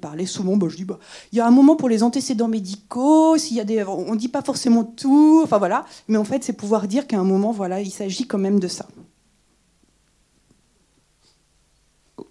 parlait 0.00 0.26
souvent, 0.26 0.56
bah, 0.56 0.68
je 0.70 0.76
dis, 0.76 0.84
bah, 0.84 0.98
il 1.32 1.38
y 1.38 1.40
a 1.40 1.46
un 1.46 1.50
moment 1.50 1.76
pour 1.76 1.88
les 1.88 2.02
antécédents 2.02 2.48
médicaux, 2.48 3.36
s'il 3.36 3.56
y 3.56 3.60
a 3.60 3.64
des, 3.64 3.84
on 3.84 4.12
ne 4.12 4.18
dit 4.18 4.28
pas 4.28 4.42
forcément 4.42 4.84
tout, 4.84 5.40
enfin 5.44 5.58
voilà, 5.58 5.84
mais 6.08 6.16
en 6.16 6.24
fait 6.24 6.42
c'est 6.42 6.52
pouvoir 6.52 6.88
dire 6.88 7.06
qu'à 7.06 7.18
un 7.18 7.24
moment, 7.24 7.52
voilà, 7.52 7.80
il 7.80 7.90
s'agit 7.90 8.26
quand 8.26 8.38
même 8.38 8.60
de 8.60 8.68
ça. 8.68 8.86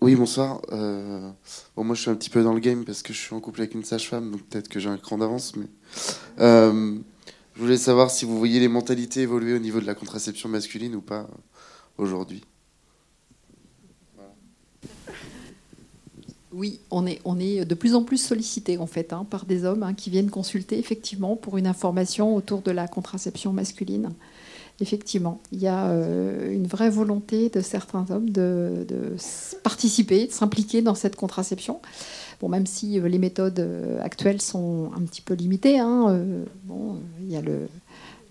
Oui, 0.01 0.15
bonsoir. 0.15 0.61
Euh, 0.71 1.29
moi, 1.75 1.95
je 1.95 2.01
suis 2.01 2.09
un 2.09 2.15
petit 2.15 2.29
peu 2.29 2.43
dans 2.43 2.53
le 2.53 2.59
game 2.59 2.85
parce 2.85 3.01
que 3.01 3.11
je 3.11 3.19
suis 3.19 3.35
en 3.35 3.39
couple 3.41 3.61
avec 3.61 3.73
une 3.73 3.83
sage-femme, 3.83 4.31
donc 4.31 4.41
peut-être 4.43 4.69
que 4.69 4.79
j'ai 4.79 4.89
un 4.89 4.97
cran 4.97 5.17
d'avance. 5.17 5.53
Euh, 6.39 6.97
voulais 7.69 7.77
savoir 7.77 8.09
si 8.09 8.25
vous 8.25 8.35
voyez 8.35 8.59
les 8.59 8.67
mentalités 8.67 9.21
évoluer 9.21 9.53
au 9.53 9.59
niveau 9.59 9.79
de 9.79 9.85
la 9.85 9.93
contraception 9.93 10.49
masculine 10.49 10.95
ou 10.95 11.01
pas 11.01 11.29
aujourd'hui. 11.99 12.43
Oui, 16.51 16.79
on 16.89 17.05
est, 17.05 17.21
on 17.25 17.39
est 17.39 17.63
de 17.65 17.75
plus 17.75 17.93
en 17.93 18.01
plus 18.01 18.17
sollicité 18.17 18.79
en 18.79 18.87
fait 18.87 19.13
hein, 19.13 19.23
par 19.29 19.45
des 19.45 19.65
hommes 19.65 19.83
hein, 19.83 19.93
qui 19.93 20.09
viennent 20.09 20.31
consulter 20.31 20.79
effectivement 20.79 21.35
pour 21.35 21.59
une 21.59 21.67
information 21.67 22.35
autour 22.35 22.63
de 22.63 22.71
la 22.71 22.87
contraception 22.87 23.53
masculine. 23.53 24.13
Effectivement, 24.81 25.39
il 25.51 25.59
y 25.59 25.67
a 25.67 25.89
euh, 25.89 26.51
une 26.51 26.65
vraie 26.65 26.89
volonté 26.89 27.49
de 27.49 27.61
certains 27.61 28.09
hommes 28.09 28.31
de, 28.31 28.83
de 28.87 29.15
participer, 29.61 30.25
de 30.25 30.31
s'impliquer 30.31 30.81
dans 30.81 30.95
cette 30.95 31.15
contraception. 31.15 31.81
Bon, 32.39 32.47
même 32.47 32.65
si 32.65 32.99
euh, 32.99 33.07
les 33.07 33.17
méthodes 33.17 33.59
euh, 33.59 34.01
actuelles 34.01 34.41
sont 34.41 34.91
un 34.95 35.01
petit 35.01 35.21
peu 35.21 35.33
limitées, 35.33 35.79
hein, 35.79 36.05
euh, 36.09 36.45
bon, 36.63 36.97
il 37.21 37.31
y 37.31 37.35
a 37.35 37.41
le, 37.41 37.67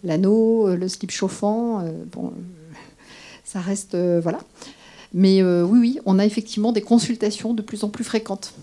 l'anneau, 0.02 0.74
le 0.74 0.88
slip 0.88 1.10
chauffant, 1.10 1.84
bon, 2.12 2.32
ça 3.44 3.60
reste 3.60 3.96
voilà. 3.96 4.40
Mais 5.12 5.42
oui, 5.42 5.78
oui, 5.78 5.98
on 6.06 6.18
a 6.18 6.26
effectivement 6.26 6.72
des 6.72 6.82
consultations 6.82 7.54
de 7.54 7.62
plus 7.62 7.82
en 7.82 7.88
plus 7.88 8.04
fréquentes 8.04 8.54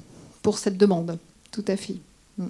pour 0.41 0.57
cette 0.57 0.77
demande, 0.77 1.17
tout 1.51 1.65
à 1.67 1.75
fait. 1.75 1.97
Mm. 2.37 2.45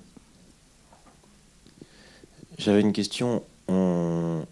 J'avais 2.58 2.82
une 2.82 2.94
question. 2.94 3.44
On... 3.68 4.44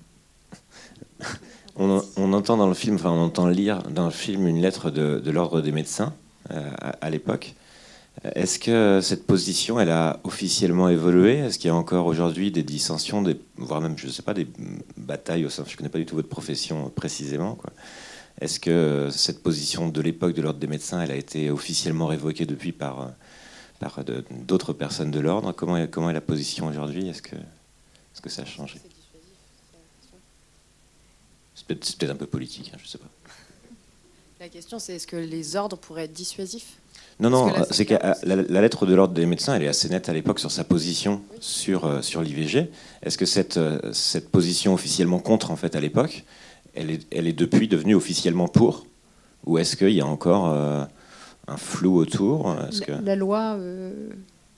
On, 1.76 2.34
entend 2.34 2.58
dans 2.58 2.68
le 2.68 2.76
film, 2.76 2.96
enfin, 2.96 3.10
on 3.10 3.20
entend 3.20 3.48
lire 3.48 3.82
dans 3.90 4.06
le 4.06 4.12
film 4.12 4.48
une 4.48 4.62
lettre 4.62 4.92
de, 4.92 5.32
l'ordre 5.32 5.60
des 5.60 5.72
médecins 5.72 6.14
à 6.50 7.10
l'époque. 7.10 7.56
Est-ce 8.22 8.60
que 8.60 9.02
cette 9.02 9.26
position, 9.26 9.80
elle 9.80 9.90
a 9.90 10.20
officiellement 10.24 10.88
évolué? 10.88 11.40
Est-ce 11.40 11.58
qu'il 11.58 11.68
y 11.68 11.72
a 11.72 11.76
encore 11.76 12.06
aujourd'hui 12.06 12.52
des 12.52 12.64
dissensions, 12.64 13.22
des, 13.22 13.38
voire 13.58 13.82
même, 13.82 13.98
je 13.98 14.08
ne 14.08 14.12
sais 14.12 14.22
pas, 14.22 14.34
des 14.34 14.48
batailles 14.96 15.46
au 15.46 15.50
sein, 15.50 15.64
je 15.68 15.74
ne 15.74 15.78
connais 15.78 15.90
pas 15.90 15.98
du 15.98 16.06
tout 16.06 16.16
votre 16.16 16.30
profession 16.30 16.90
précisément. 16.90 17.58
Est-ce 18.40 18.60
que 18.60 19.10
cette 19.12 19.44
position 19.44 19.90
de 19.90 20.02
l'époque 20.02 20.34
de 20.34 20.42
l'ordre 20.42 20.60
des 20.60 20.68
médecins, 20.68 21.02
elle 21.02 21.12
a 21.12 21.16
été 21.16 21.50
officiellement 21.50 22.08
révoquée 22.08 22.46
depuis 22.46 22.72
par, 22.72 23.12
d'autres 24.48 24.74
personnes 24.74 25.12
de 25.12 25.20
l'ordre? 25.20 25.52
Comment 25.52 25.78
est, 25.78 26.14
la 26.14 26.22
position 26.22 26.68
aujourd'hui? 26.68 27.10
Est-ce 27.10 27.22
que, 27.22 27.36
est 27.36 28.22
que 28.22 28.30
ça 28.30 28.44
a 28.44 28.46
changé? 28.46 28.80
C'est 31.56 31.68
peut-être, 31.68 32.12
un 32.12 32.16
peu 32.16 32.26
politique, 32.26 32.72
hein, 32.74 32.78
je 32.80 32.86
ne 32.86 32.90
sais 32.90 32.98
pas. 32.98 33.10
La 34.40 34.50
question, 34.50 34.80
c'est 34.80 34.96
est-ce 34.96 35.08
que 35.08 35.16
les 35.16 35.56
ordres 35.56 35.78
pourraient 35.78 36.06
être 36.06 36.14
dissuasifs? 36.14 36.78
Non, 37.20 37.30
non, 37.30 37.52
c'est 37.72 37.86
que 37.86 37.96
la, 38.24 38.62
lettre 38.62 38.86
de 38.86 38.94
l'ordre 38.94 39.14
des 39.14 39.26
médecins, 39.26 39.56
elle 39.56 39.64
est 39.64 39.68
assez 39.68 39.90
nette 39.90 40.10
à 40.10 40.14
l'époque 40.14 40.40
sur 40.40 40.52
sa 40.52 40.64
position 40.64 41.22
sur, 41.40 41.86
euh, 41.86 42.02
sur 42.02 42.22
l'IVG. 42.22 42.72
Est-ce 43.04 43.18
que 43.18 43.26
cette, 43.26 43.58
euh, 43.58 43.80
cette 43.92 44.30
position 44.30 44.74
officiellement 44.74 45.20
contre, 45.20 45.52
en 45.52 45.56
fait, 45.56 45.76
à 45.76 45.80
l'époque, 45.80 46.24
elle 46.74 46.90
est, 46.90 47.06
elle 47.12 47.28
est 47.28 47.34
depuis 47.34 47.68
devenue 47.68 47.96
officiellement 47.96 48.48
pour 48.48 48.88
Ou 49.46 49.60
est-ce 49.60 49.76
qu'il 49.76 49.92
y 49.92 50.02
a 50.02 50.08
encore 50.08 50.50
euh, 50.50 50.84
un 51.48 51.58
flou 51.58 51.98
autour? 51.98 52.56
Que... 52.86 52.94
la, 53.04 53.16
loi, 53.16 53.60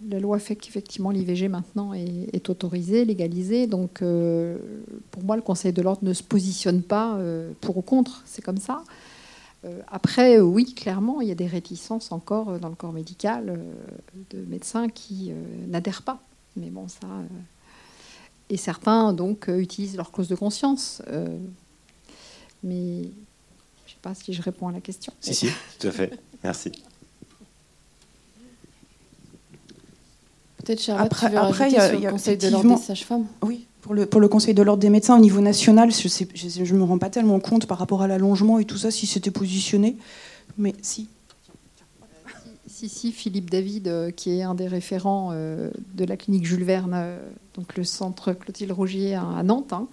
la 0.09 0.19
loi 0.19 0.39
fait 0.39 0.55
qu'effectivement 0.55 1.09
l'IVG 1.11 1.49
maintenant 1.49 1.93
est, 1.93 2.29
est, 2.31 2.49
autorisée, 2.49 3.03
légalisée. 3.03 3.67
Donc, 3.67 3.99
pour 3.99 5.23
moi, 5.23 5.35
le 5.35 5.41
Conseil 5.41 5.73
de 5.73 5.81
l'ordre 5.81 6.03
ne 6.03 6.13
se 6.13 6.23
positionne 6.23 6.81
pas 6.81 7.19
pour 7.59 7.77
ou 7.77 7.81
contre. 7.81 8.23
C'est 8.25 8.41
comme 8.41 8.59
ça. 8.59 8.83
Euh, 9.65 9.81
après, 9.87 10.37
euh, 10.37 10.41
oui, 10.41 10.73
clairement, 10.73 11.21
il 11.21 11.27
y 11.27 11.31
a 11.31 11.35
des 11.35 11.47
réticences 11.47 12.11
encore 12.11 12.49
euh, 12.49 12.59
dans 12.59 12.69
le 12.69 12.75
corps 12.75 12.93
médical 12.93 13.59
de 14.29 14.45
médecins 14.45 14.89
qui 14.89 15.31
n'adhèrent 15.67 16.03
pas. 16.03 16.19
Mais 16.55 16.69
bon, 16.69 16.87
ça. 16.87 17.07
et 18.49 18.57
certains, 18.57 19.13
donc, 19.13 19.47
utilisent 19.47 19.97
leur 19.97 20.11
clause 20.11 20.27
de 20.27 20.35
conscience. 20.35 21.01
mais 22.63 23.03
je 23.03 23.91
ne 23.91 23.93
sais 23.93 24.01
pas 24.01 24.13
si 24.15 24.33
je 24.33 24.41
réponds 24.41 24.67
à 24.67 24.71
la 24.71 24.81
question. 24.81 25.11
Si, 25.19 25.33
si, 25.33 25.49
tout 25.79 25.87
à 25.87 25.91
fait. 25.91 26.17
Merci. 26.43 26.71
Peut-être, 30.57 30.81
Charlotte, 30.81 31.05
après, 31.07 31.27
tu 31.27 31.33
veux 31.33 31.39
après, 31.39 31.69
il 31.69 31.73
y 31.73 31.77
a, 31.77 31.91
le 31.91 32.09
Conseil 32.09 32.37
de 32.37 32.47
l'ordre 32.47 32.75
des 32.75 32.81
sages-femmes? 32.81 33.27
Oui, 33.41 33.67
pour 33.85 34.19
le, 34.19 34.27
Conseil 34.27 34.55
de 34.55 34.63
l'ordre 34.63 34.81
des 34.81 34.89
médecins 34.89 35.15
au 35.15 35.21
niveau 35.21 35.41
national, 35.41 35.91
je 35.91 36.73
ne 36.73 36.79
me 36.79 36.83
rends 36.83 36.97
pas 36.97 37.11
tellement 37.11 37.39
compte 37.39 37.67
par 37.67 37.77
rapport 37.77 38.01
à 38.01 38.07
l'allongement 38.07 38.57
et 38.57 38.65
tout 38.65 38.77
ça, 38.77 38.89
si 38.89 39.05
c'était 39.05 39.29
positionné. 39.29 39.97
Mais 40.57 40.73
si. 40.81 41.07
Si, 42.67 42.89
si, 42.89 43.11
Philippe 43.11 43.51
David, 43.51 43.87
euh, 43.87 44.11
qui 44.11 44.31
est 44.31 44.41
un 44.41 44.55
des 44.55 44.67
référents 44.67 45.29
euh, 45.33 45.69
de 45.93 46.03
la 46.03 46.17
clinique 46.17 46.45
Jules 46.45 46.63
Verne, 46.63 46.93
euh, 46.95 47.19
donc 47.53 47.77
le 47.77 47.83
centre 47.83 48.33
Clotilde 48.33 48.71
Rogier 48.71 49.13
à, 49.13 49.43
Nantes, 49.43 49.71
hein, 49.71 49.87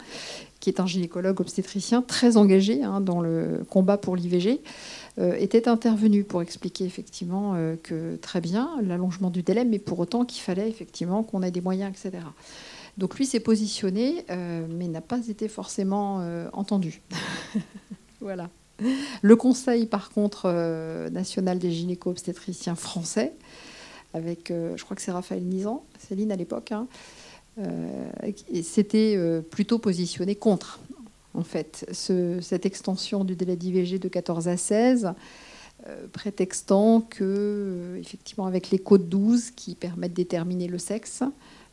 qui 0.58 0.70
est 0.70 0.80
un 0.80 0.86
gynécologue 0.86 1.40
obstétricien 1.40 2.00
très 2.00 2.38
engagé 2.38 2.82
hein, 2.82 3.02
dans 3.02 3.20
le 3.20 3.62
combat 3.68 3.98
pour 3.98 4.16
l'IVG, 4.16 4.62
était 5.20 5.68
intervenu 5.68 6.24
pour 6.24 6.40
expliquer 6.40 6.86
effectivement 6.86 7.54
que 7.82 8.16
très 8.16 8.40
bien 8.40 8.70
l'allongement 8.82 9.28
du 9.28 9.42
délai, 9.42 9.66
mais 9.66 9.78
pour 9.78 9.98
autant 10.00 10.24
qu'il 10.24 10.40
fallait 10.40 10.70
effectivement 10.70 11.22
qu'on 11.22 11.42
ait 11.42 11.50
des 11.50 11.60
moyens, 11.60 11.92
etc. 11.92 12.24
Donc 12.98 13.16
lui 13.16 13.26
s'est 13.26 13.40
positionné, 13.40 14.24
euh, 14.30 14.66
mais 14.68 14.88
n'a 14.88 15.00
pas 15.00 15.26
été 15.28 15.48
forcément 15.48 16.20
euh, 16.20 16.48
entendu. 16.52 17.00
voilà. 18.20 18.50
Le 19.22 19.36
Conseil, 19.36 19.86
par 19.86 20.10
contre, 20.10 20.42
euh, 20.46 21.08
national 21.10 21.58
des 21.58 21.70
gynéco-obstétriciens 21.70 22.74
français, 22.74 23.32
avec, 24.14 24.48
je 24.50 24.84
crois 24.84 24.94
que 24.94 25.00
c'est 25.00 25.10
Raphaël 25.10 25.42
Nizan, 25.42 25.84
Céline 25.98 26.32
à 26.32 26.36
l'époque, 26.36 26.72
hein, 26.72 26.86
s'était 28.62 29.18
plutôt 29.50 29.78
positionné 29.78 30.34
contre, 30.34 30.80
en 31.32 31.44
fait, 31.44 31.86
cette 31.90 32.66
extension 32.66 33.24
du 33.24 33.36
délai 33.36 33.56
d'IVG 33.56 33.98
de 33.98 34.08
14 34.08 34.48
à 34.48 34.58
16 34.58 35.12
prétextant 36.12 37.00
que, 37.00 37.96
effectivement, 37.98 38.44
avec 38.44 38.70
les 38.70 38.78
codes 38.78 39.08
12 39.08 39.52
qui 39.52 39.76
permettent 39.76 40.12
de 40.12 40.16
déterminer 40.16 40.68
le 40.68 40.76
sexe, 40.76 41.22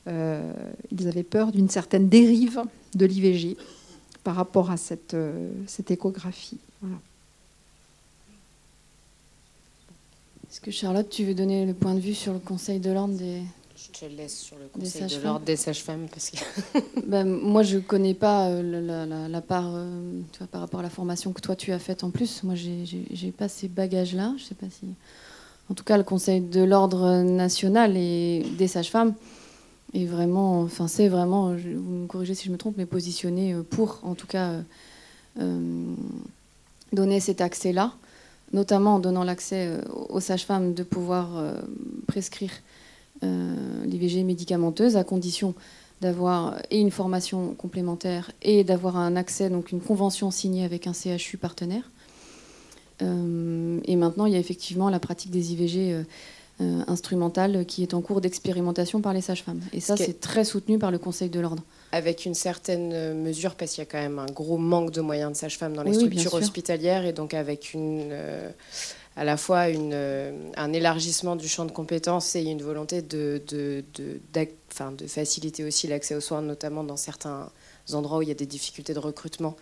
ils 0.09 1.07
avaient 1.07 1.23
peur 1.23 1.51
d'une 1.51 1.69
certaine 1.69 2.09
dérive 2.09 2.61
de 2.95 3.05
l'IVG 3.05 3.57
par 4.23 4.35
rapport 4.35 4.71
à 4.71 4.77
cette, 4.77 5.15
cette 5.67 5.91
échographie. 5.91 6.57
Voilà. 6.81 6.97
Est-ce 10.49 10.61
que 10.61 10.71
Charlotte, 10.71 11.07
tu 11.07 11.25
veux 11.25 11.35
donner 11.35 11.63
le 11.63 11.75
point 11.75 11.93
de 11.93 11.99
vue 11.99 12.15
sur 12.15 12.33
le 12.33 12.39
Conseil 12.39 12.79
de 12.79 12.89
l'ordre 12.89 13.13
des... 13.13 13.43
Je 13.75 13.99
te 13.99 14.05
laisse 14.05 14.39
sur 14.39 14.57
le 14.57 14.65
Conseil 14.67 15.05
de 15.05 15.23
l'ordre 15.23 15.45
des 15.45 15.55
sages-femmes. 15.55 16.07
Parce 16.09 16.31
que... 16.31 16.37
ben, 17.07 17.23
moi, 17.23 17.61
je 17.61 17.75
ne 17.75 17.81
connais 17.81 18.15
pas 18.15 18.47
euh, 18.47 19.27
la, 19.29 19.41
part 19.41 19.71
euh, 19.75 20.21
tu 20.31 20.39
vois, 20.39 20.47
par 20.47 20.61
rapport 20.61 20.79
à 20.79 20.83
la 20.83 20.89
formation 20.89 21.33
que 21.33 21.41
toi, 21.41 21.55
tu 21.55 21.71
as 21.71 21.77
faite 21.77 22.03
en 22.03 22.09
plus. 22.09 22.41
Moi, 22.41 22.55
je 22.55 22.67
n'ai 22.69 23.31
pas 23.31 23.47
ces 23.47 23.67
bagages-là. 23.67 24.33
Je 24.39 24.45
sais 24.45 24.55
pas 24.55 24.65
si... 24.71 24.87
En 25.69 25.75
tout 25.75 25.83
cas, 25.83 25.97
le 25.97 26.03
Conseil 26.03 26.41
de 26.41 26.63
l'ordre 26.63 27.21
national 27.21 27.95
et 27.95 28.43
des 28.57 28.67
sages-femmes 28.67 29.13
est 29.93 30.05
vraiment... 30.05 30.61
Enfin, 30.61 30.87
c'est 30.87 31.07
vraiment... 31.07 31.49
Vous 31.53 31.95
me 31.95 32.07
corrigez 32.07 32.35
si 32.35 32.45
je 32.45 32.51
me 32.51 32.57
trompe, 32.57 32.75
mais 32.77 32.85
positionné 32.85 33.53
euh, 33.53 33.63
pour, 33.63 33.99
en 34.03 34.15
tout 34.15 34.27
cas, 34.27 34.53
donner 36.91 37.19
cet 37.19 37.39
accès-là 37.39 37.93
notamment 38.53 38.95
en 38.95 38.99
donnant 38.99 39.23
l'accès 39.23 39.67
euh, 39.67 39.81
aux 40.09 40.19
sages-femmes 40.19 40.73
de 40.73 40.83
pouvoir 40.83 41.37
euh, 41.37 41.53
prescrire 42.07 42.51
euh, 43.23 43.85
l'IVG 43.85 44.23
médicamenteuse 44.23 44.97
à 44.97 45.03
condition 45.03 45.53
d'avoir 46.01 46.55
et 46.71 46.79
une 46.79 46.91
formation 46.91 47.53
complémentaire 47.55 48.31
et 48.41 48.63
d'avoir 48.63 48.95
un 48.95 49.17
accès, 49.17 49.49
donc 49.49 49.71
une 49.71 49.81
convention 49.81 50.31
signée 50.31 50.63
avec 50.63 50.87
un 50.87 50.93
CHU 50.93 51.37
partenaire. 51.37 51.91
et 53.01 53.95
maintenant, 53.97 54.25
il 54.25 54.31
y 54.31 54.37
a 54.37 54.39
effectivement 54.39 54.89
la 54.89 54.99
pratique 54.99 55.31
des 55.31 55.51
IVG 55.51 56.05
instrumentales 56.59 57.65
qui 57.65 57.83
est 57.83 57.93
en 57.93 58.01
cours 58.01 58.21
d'expérimentation 58.21 59.01
par 59.01 59.13
les 59.13 59.21
sages-femmes. 59.21 59.61
Et 59.73 59.79
ça, 59.79 59.95
c'est 59.95 60.19
très 60.19 60.43
soutenu 60.43 60.77
par 60.77 60.91
le 60.91 60.97
Conseil 60.97 61.29
de 61.29 61.39
l'ordre 61.39 61.63
avec 61.91 62.25
une 62.25 62.35
certaine 62.35 62.91
euh, 62.93 63.13
mesure, 63.13 63.55
parce 63.55 63.71
qu'il 63.71 63.79
y 63.79 63.87
a 63.87 63.89
quand 63.89 64.01
même 64.01 64.19
un 64.19 64.27
gros 64.27 64.57
manque 64.57 64.91
de 64.91 65.01
moyens 65.01 65.31
de 65.31 65.37
sages-femmes 65.37 65.73
dans 65.73 65.83
les 65.83 65.93
structures 65.93 66.33
hospitalières, 66.33 67.05
et 67.05 67.13
donc 67.13 67.33
avec 67.33 67.73
une, 67.73 68.09
euh, 68.11 68.49
à 69.15 69.23
la 69.23 69.37
fois 69.37 69.69
une, 69.69 69.91
euh, 69.93 70.31
un 70.55 70.71
élargissement 70.73 71.35
du 71.35 71.47
champ 71.47 71.65
de 71.65 71.71
compétences 71.71 72.35
et 72.35 72.43
une 72.43 72.61
volonté 72.61 73.01
de, 73.01 73.41
de, 73.47 73.83
de, 73.95 74.19
de 74.33 75.07
faciliter 75.07 75.63
aussi 75.63 75.87
l'accès 75.87 76.15
aux 76.15 76.21
soins, 76.21 76.41
notamment 76.41 76.83
dans 76.83 76.97
certains 76.97 77.49
endroits 77.93 78.19
où 78.19 78.21
il 78.21 78.27
y 78.27 78.31
a 78.31 78.35
des 78.35 78.45
difficultés 78.45 78.93
de 78.93 78.99
recrutement 78.99 79.55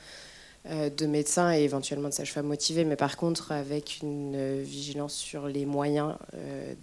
de 0.70 1.06
médecins 1.06 1.54
et 1.54 1.62
éventuellement 1.62 2.10
de 2.10 2.14
sages-femmes 2.14 2.48
motivées, 2.48 2.84
mais 2.84 2.96
par 2.96 3.18
contre 3.18 3.52
avec 3.52 4.00
une 4.02 4.62
vigilance 4.62 5.14
sur 5.14 5.48
les 5.48 5.66
moyens 5.66 6.16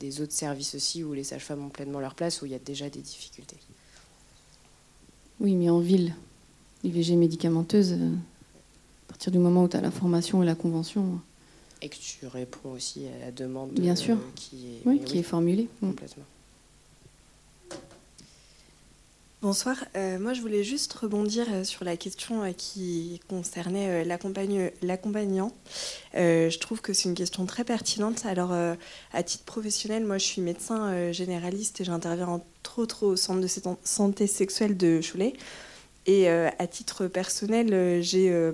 des 0.00 0.20
autres 0.20 0.32
services 0.32 0.74
aussi, 0.74 1.04
où 1.04 1.12
les 1.12 1.24
sages-femmes 1.24 1.66
ont 1.66 1.68
pleinement 1.68 2.00
leur 2.00 2.14
place, 2.14 2.40
où 2.42 2.46
il 2.46 2.52
y 2.52 2.54
a 2.54 2.58
déjà 2.58 2.88
des 2.88 3.00
difficultés. 3.00 3.58
Oui, 5.40 5.54
mais 5.56 5.68
en 5.70 5.80
ville, 5.80 6.14
l'IVG 6.84 7.16
médicamenteuse, 7.16 7.92
euh, 7.92 7.96
à 8.06 9.08
partir 9.08 9.32
du 9.32 9.38
moment 9.38 9.64
où 9.64 9.68
tu 9.68 9.76
as 9.76 9.80
la 9.80 9.90
formation 9.90 10.42
et 10.42 10.46
la 10.46 10.54
convention. 10.54 11.20
Et 11.82 11.88
que 11.88 11.96
tu 11.96 12.26
réponds 12.26 12.72
aussi 12.72 13.06
à 13.06 13.26
la 13.26 13.32
demande 13.32 13.72
Bien 13.72 13.96
sûr. 13.96 14.16
qui, 14.34 14.76
est, 14.86 15.04
qui 15.04 15.18
est 15.18 15.22
formulée. 15.22 15.68
Mm. 15.80 15.88
Complètement. 15.88 16.24
Bonsoir. 19.44 19.76
Euh, 19.94 20.18
moi, 20.18 20.32
je 20.32 20.40
voulais 20.40 20.64
juste 20.64 20.90
rebondir 20.94 21.44
euh, 21.52 21.64
sur 21.64 21.84
la 21.84 21.98
question 21.98 22.50
qui 22.56 23.20
concernait 23.28 24.02
l'accompagnant. 24.02 25.52
je 26.14 26.58
trouve 26.58 26.80
que 26.80 26.94
c'est 26.94 27.10
une 27.10 27.14
question 27.14 27.44
très 27.44 27.62
pertinente. 27.62 28.24
Alors, 28.24 28.54
à 28.54 29.22
titre 29.22 29.44
professionnel, 29.44 30.06
moi, 30.06 30.16
je 30.16 30.24
suis 30.24 30.40
médecin 30.40 31.12
généraliste 31.12 31.82
et 31.82 31.84
j'interviens 31.84 32.26
en 32.26 32.46
trop 32.62 32.86
trop 32.86 33.08
au 33.08 33.16
centre 33.16 33.42
de 33.42 33.76
santé 33.84 34.26
sexuelle 34.26 34.78
de 34.78 35.02
Cholet. 35.02 35.34
Et 36.06 36.30
euh, 36.30 36.48
à 36.58 36.66
titre 36.66 37.06
personnel, 37.06 37.74
euh, 37.74 38.00
j'ai 38.00 38.30
euh, 38.30 38.52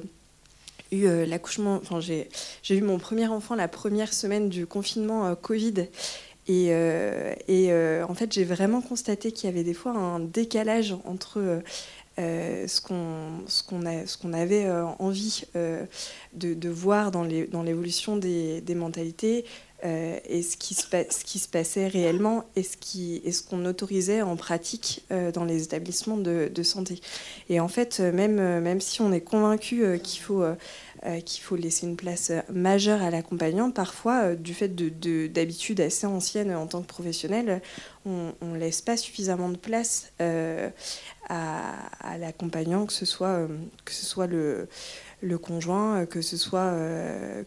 eu 0.90 1.06
l'accouchement, 1.24 1.76
enfin 1.76 2.00
j'ai 2.00 2.28
eu 2.68 2.82
mon 2.82 2.98
premier 2.98 3.28
enfant 3.28 3.54
la 3.54 3.68
première 3.68 4.12
semaine 4.12 4.48
du 4.48 4.66
confinement 4.66 5.36
Covid. 5.36 5.86
Et, 6.50 6.68
et 7.48 7.72
en 8.02 8.14
fait, 8.14 8.32
j'ai 8.32 8.44
vraiment 8.44 8.80
constaté 8.80 9.30
qu'il 9.30 9.48
y 9.48 9.52
avait 9.52 9.62
des 9.62 9.74
fois 9.74 9.92
un 9.92 10.18
décalage 10.18 10.96
entre 11.04 11.62
ce 12.16 12.80
qu'on 12.80 13.44
qu'on 14.18 14.32
avait 14.32 14.68
envie 14.98 15.44
de, 16.34 16.68
voir 16.68 17.12
dans 17.12 17.22
l'évolution 17.22 18.16
des, 18.16 18.74
mentalités, 18.74 19.44
euh, 19.84 20.18
et 20.26 20.42
ce 20.42 20.58
qui, 20.58 20.74
se, 20.74 20.82
ce 20.82 21.24
qui 21.24 21.38
se 21.38 21.48
passait 21.48 21.88
réellement 21.88 22.44
et 22.54 22.62
ce 22.62 22.76
qu'on 22.76 23.30
ce 23.30 23.42
qu'on 23.42 23.64
autorisait 23.64 24.20
en 24.20 24.36
pratique 24.36 25.02
euh, 25.10 25.32
dans 25.32 25.44
les 25.44 25.62
établissements 25.62 26.18
de, 26.18 26.50
de, 26.54 26.62
santé. 26.62 27.00
Et 27.48 27.60
en 27.60 27.68
fait, 27.68 27.98
euh, 27.98 28.12
même, 28.12 28.60
même 28.60 28.80
si 28.80 29.00
on 29.00 29.10
est 29.10 29.22
convaincu 29.22 29.98
qu'il 30.02 30.20
faut, 30.20 30.44
qu'il 31.24 31.42
faut 31.42 31.56
laisser 31.56 31.86
une 31.86 31.96
place 31.96 32.32
majeure 32.52 33.02
à 33.02 33.10
l'accompagnant, 33.10 33.70
parfois, 33.70 34.34
du 34.34 34.54
fait 34.54 34.68
d'habitudes 34.68 35.78
de, 35.78 35.82
assez 35.82 36.06
anciennes 36.06 36.54
en 36.54 36.66
tant 36.66 36.82
que 36.82 36.86
professionnel, 36.86 37.62
on 38.04 38.32
ne 38.42 38.58
laisse 38.58 38.82
pas 38.82 38.96
suffisamment 38.96 39.48
de 39.48 39.56
place 39.56 40.12
à, 41.28 42.18
l'accompagnant, 42.18 42.86
que 42.86 42.92
ce 42.92 43.06
soit, 43.06 43.46
le 44.26 45.38
conjoint, 45.38 46.00
euh, 46.00 46.06
que 46.06 46.22
ce 46.22 46.36
soit, 46.36 46.60
euh, 46.60 47.42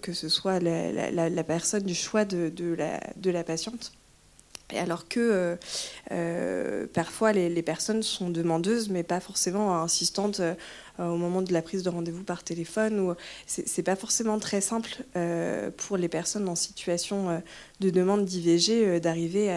la, 1.11 1.43
personne 1.43 1.83
du 1.83 1.95
choix 1.95 2.25
de 2.25 3.29
la 3.31 3.43
patiente. 3.43 3.91
Alors 4.75 5.07
que 5.07 5.57
euh, 6.11 6.87
parfois 6.93 7.31
les, 7.31 7.61
personnes 7.61 8.01
sont 8.01 8.29
demandeuses, 8.29 8.89
mais 8.89 9.03
pas 9.03 9.19
forcément 9.19 9.81
insistantes 9.81 10.41
au 10.97 11.15
moment 11.15 11.41
de 11.41 11.53
la 11.53 11.61
prise 11.61 11.83
de 11.83 11.89
rendez-vous 11.89 12.23
par 12.23 12.43
téléphone. 12.43 12.99
Ou 12.99 13.13
c'est 13.45 13.83
pas 13.83 13.95
forcément 13.95 14.39
très 14.39 14.61
simple 14.61 15.03
pour 15.77 15.97
les 15.97 16.07
personnes 16.07 16.49
en 16.49 16.55
situation 16.55 17.43
de 17.81 17.89
demande 17.91 18.25
d'IVG 18.25 18.99
d'arriver 18.99 19.51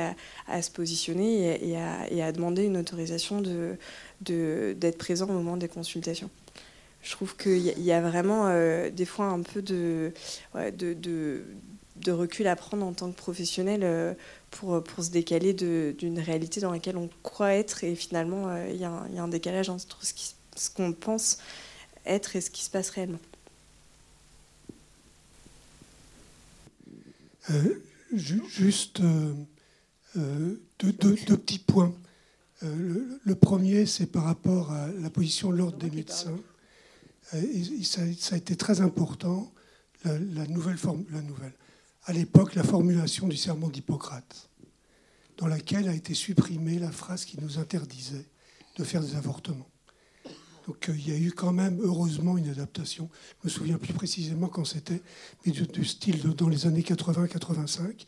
à, 0.48 0.60
se 0.60 0.70
positionner 0.70 1.66
et, 1.66 2.22
à, 2.22 2.32
demander 2.32 2.64
une 2.64 2.76
autorisation 2.76 3.40
d'être 3.40 3.78
de, 4.78 4.90
présent 4.98 5.26
au 5.26 5.32
moment 5.32 5.56
des 5.56 5.68
consultations 5.68 6.30
je 7.06 7.12
trouve 7.12 7.36
qu'il 7.36 7.58
y, 7.58 7.92
a 7.92 8.00
vraiment 8.00 8.48
euh, 8.48 8.90
des 8.90 9.04
fois 9.04 9.26
un 9.26 9.42
peu 9.42 9.62
de, 9.62 10.12
recul 12.08 12.48
à 12.48 12.56
prendre 12.56 12.84
en 12.84 12.92
tant 12.92 13.10
que 13.12 13.16
professionnel 13.16 13.82
euh, 13.84 14.12
pour, 14.58 14.82
pour 14.82 15.04
se 15.04 15.10
décaler 15.10 15.52
d'une 15.52 16.18
réalité 16.18 16.60
dans 16.60 16.70
laquelle 16.70 16.96
on 16.96 17.08
croit 17.22 17.54
être 17.54 17.84
et 17.84 17.94
finalement 17.94 18.48
euh, 18.48 18.68
il 18.70 18.76
y, 18.76 18.80
y, 18.80 18.84
a 18.84 19.22
un 19.22 19.28
décalage 19.28 19.68
entre 19.68 20.00
ce 20.04 20.70
qu'on 20.70 20.92
pense 20.92 21.38
être 22.04 22.36
et 22.36 22.40
ce 22.40 22.50
qui 22.50 22.62
se 22.64 22.70
passe 22.70 22.90
réellement. 22.90 23.18
juste 28.12 29.00
deux, 29.00 30.60
deux, 30.80 31.14
petits 31.36 31.58
points. 31.58 31.94
Le, 32.62 33.20
le, 33.22 33.34
premier, 33.34 33.86
c'est 33.86 34.06
par 34.06 34.24
rapport 34.24 34.72
à 34.72 34.88
la 34.88 35.10
position 35.10 35.50
de 35.50 35.56
l'ordre 35.56 35.78
des 35.78 35.90
médecins. 35.90 36.36
Euh, 37.34 37.42
ça, 37.82 38.34
a 38.34 38.36
été 38.36 38.56
très 38.56 38.80
important, 38.80 39.52
la, 40.04 40.46
nouvelle 40.46 40.76
la 41.12 41.22
nouvelle. 41.22 41.52
À 42.06 42.12
l'époque, 42.12 42.54
la 42.54 42.62
formulation 42.62 43.26
du 43.26 43.36
serment 43.36 43.68
d'Hippocrate, 43.68 44.48
dans 45.38 45.48
laquelle 45.48 45.88
a 45.88 45.94
été 45.94 46.14
supprimée 46.14 46.78
la 46.78 46.92
phrase 46.92 47.24
qui 47.24 47.36
nous 47.40 47.58
interdisait 47.58 48.28
de 48.76 48.84
faire 48.84 49.02
des 49.02 49.16
avortements. 49.16 49.68
Donc 50.68 50.88
euh, 50.88 50.94
il 50.96 51.08
y 51.08 51.12
a 51.12 51.18
eu 51.18 51.32
quand 51.32 51.52
même, 51.52 51.80
heureusement, 51.80 52.38
une 52.38 52.48
adaptation. 52.48 53.10
Je 53.42 53.48
me 53.48 53.50
souviens 53.50 53.76
plus 53.76 53.92
précisément 53.92 54.46
quand 54.46 54.64
c'était, 54.64 55.02
mais 55.44 55.50
du, 55.50 55.84
style 55.84 56.22
dans 56.22 56.48
les 56.48 56.66
années 56.66 56.82
80-85. 56.82 58.06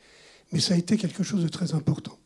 Mais 0.52 0.60
ça 0.60 0.74
a 0.74 0.76
été 0.76 0.96
quelque 0.96 1.24
chose 1.24 1.42
de 1.42 1.48
très 1.48 1.74
important. 1.74 2.18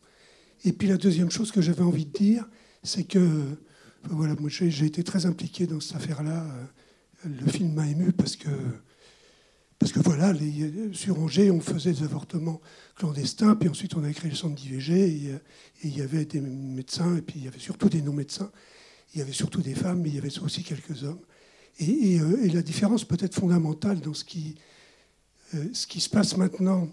Et 0.65 0.73
puis 0.73 0.87
la 0.87 0.97
deuxième 0.97 1.31
chose 1.31 1.51
que 1.51 1.61
j'avais 1.61 1.81
envie 1.81 2.05
de 2.05 2.11
dire, 2.11 2.47
c'est 2.83 3.03
que 3.03 3.57
voilà, 4.03 4.35
moi 4.35 4.49
j'ai 4.49 4.85
été 4.85 5.03
très 5.03 5.25
impliqué 5.25 5.65
dans 5.65 5.79
cette 5.79 5.95
affaire-là. 5.95 6.45
Euh, 6.45 7.29
le 7.29 7.51
film 7.51 7.73
m'a 7.73 7.87
ému 7.87 8.11
parce 8.11 8.35
que, 8.35 8.49
parce 9.83 9.91
que 9.91 9.99
voilà, 9.99 10.31
les, 10.31 10.93
sur 10.93 11.19
Angers, 11.19 11.51
on 11.51 11.59
faisait 11.59 11.91
des 11.91 12.03
avortements 12.03 12.61
clandestins, 12.95 13.53
puis 13.53 13.67
ensuite 13.67 13.97
on 13.97 14.03
a 14.05 14.13
créé 14.13 14.31
le 14.31 14.35
centre 14.37 14.55
d'IVG, 14.55 14.93
et, 14.93 15.39
il 15.83 15.97
y 15.97 16.01
avait 16.01 16.23
des 16.23 16.39
médecins, 16.39 17.17
et 17.17 17.21
puis 17.21 17.39
il 17.39 17.43
y 17.43 17.47
avait 17.49 17.59
surtout 17.59 17.89
des 17.89 18.01
non-médecins, 18.01 18.49
il 19.13 19.19
y 19.19 19.21
avait 19.21 19.33
surtout 19.33 19.61
des 19.61 19.75
femmes, 19.75 19.99
mais 19.99 20.07
il 20.07 20.15
y 20.15 20.17
avait 20.19 20.39
aussi 20.39 20.63
quelques 20.63 21.03
hommes. 21.03 21.19
Et, 21.79 22.17
euh, 22.21 22.49
la 22.53 22.61
différence 22.61 23.03
peut-être 23.03 23.35
fondamentale 23.35 23.99
dans 23.99 24.13
ce 24.13 24.23
qui, 24.23 24.55
euh, 25.53 25.73
se 25.73 26.09
passe 26.09 26.37
maintenant, 26.37 26.87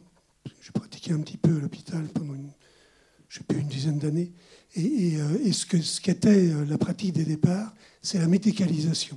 j'ai 0.61 0.72
pratiqué 0.72 1.12
un 1.12 1.20
petit 1.20 1.36
peu 1.36 1.59
à 1.59 1.61
l'hôpital 1.61 2.09
pendant 2.09 2.34
une 2.34 3.68
dizaine 3.68 4.01
d'années. 4.01 4.32
Et, 4.74 5.16
ce 5.53 6.01
qu'était 6.01 6.49
ce 6.49 6.64
la 6.64 6.76
pratique 6.76 7.12
des 7.12 7.24
départs, 7.24 7.72
c'est 8.03 8.18
la 8.18 8.26
médicalisation. 8.26 9.16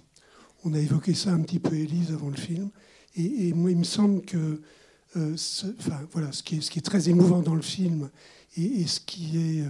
On 0.63 0.75
a 0.75 0.79
évoqué 0.79 1.15
ça 1.15 1.31
un 1.31 1.41
petit 1.41 1.57
peu, 1.59 1.73
Élise, 1.73 2.11
avant 2.11 2.29
le 2.29 2.37
film. 2.37 2.69
Et, 3.15 3.53
moi, 3.53 3.71
il 3.71 3.77
me 3.77 3.83
semble 3.83 4.21
que 4.21 4.61
ce, 5.35 5.67
enfin, 5.79 5.99
voilà, 6.11 6.31
ce, 6.31 6.41
qui 6.41 6.55
est, 6.57 6.81
très 6.81 7.09
émouvant 7.09 7.41
dans 7.41 7.55
le 7.55 7.61
film 7.61 8.09
et, 8.57 8.85
ce 8.87 8.99
qui 8.99 9.37
est 9.37 9.65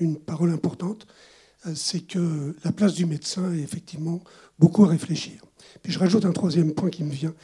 une 0.00 0.16
parole 0.16 0.50
importante, 0.50 1.06
c'est 1.74 2.00
que 2.00 2.54
la 2.64 2.72
place 2.72 2.94
du 2.94 3.06
médecin 3.06 3.52
est 3.52 3.60
effectivement 3.60 4.22
beaucoup 4.58 4.84
à 4.84 4.88
réfléchir. 4.88 5.44
Puis 5.82 5.92
je 5.92 5.98
rajoute 5.98 6.24
un 6.24 6.32
troisième 6.32 6.72
point 6.72 6.90
qui 6.90 7.04
me 7.04 7.10
vient 7.10 7.34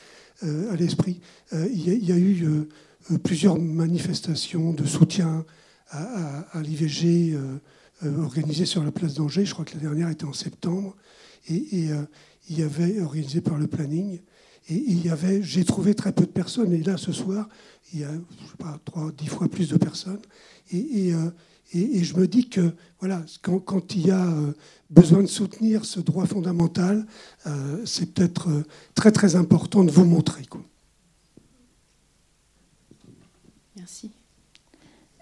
à 0.43 0.77
l'esprit. 0.77 1.21
Il 1.53 2.05
y, 2.05 2.13
a 2.13 2.19
eu 2.19 2.69
plusieurs 3.23 3.59
manifestations 3.59 4.73
de 4.73 4.85
soutien 4.85 5.45
à, 5.91 6.63
l'IVG 6.63 7.37
organisées 8.03 8.67
sur 8.67 8.83
la 8.83 8.93
place 8.93 9.15
d'Angers. 9.15 9.45
Je 9.45 9.53
crois 9.53 9.65
que 9.65 9.75
la 9.75 9.81
dernière 9.81 10.09
était 10.09 10.25
en 10.25 10.33
septembre. 10.33 10.97
Et, 11.49 11.89
il 12.49 12.59
y 12.59 12.63
avait, 12.63 13.01
organisé 13.01 13.41
par 13.41 13.57
le 13.57 13.67
planning, 13.67 14.21
et 14.69 14.75
il 14.75 15.05
y 15.05 15.09
avait, 15.09 15.43
j'ai 15.43 15.65
trouvé 15.65 15.95
très 15.95 16.13
peu 16.13 16.25
de 16.25 16.31
personnes. 16.31 16.73
Et 16.73 16.83
là, 16.83 16.97
ce 16.97 17.13
soir, 17.13 17.49
il 17.93 18.01
y 18.01 18.05
a, 18.05 18.13
je 18.13 18.47
sais 18.47 18.57
pas, 18.59 18.79
trois, 18.85 19.11
dix 19.13 19.27
fois 19.27 19.49
plus 19.49 19.69
de 19.69 19.77
personnes. 19.77 20.21
Et, 20.71 21.13
et, 21.75 22.05
je 22.05 22.17
me 22.17 22.27
dis 22.27 22.49
que 22.49 22.75
voilà, 23.01 23.25
quand, 23.41 23.59
quand 23.59 23.95
il 23.95 24.07
y 24.07 24.11
a 24.11 24.27
euh, 24.27 24.53
besoin 24.91 25.23
de 25.23 25.27
soutenir 25.27 25.85
ce 25.85 26.01
droit 26.01 26.27
fondamental, 26.27 27.07
euh, 27.47 27.83
c'est 27.87 28.13
peut-être 28.13 28.49
euh, 28.51 28.63
très 28.95 29.11
très 29.11 29.37
important 29.37 29.85
de 29.85 29.91
vous 29.91 30.05
montrer. 30.05 30.45
Quoi. 30.45 30.63
Merci. 33.77 34.11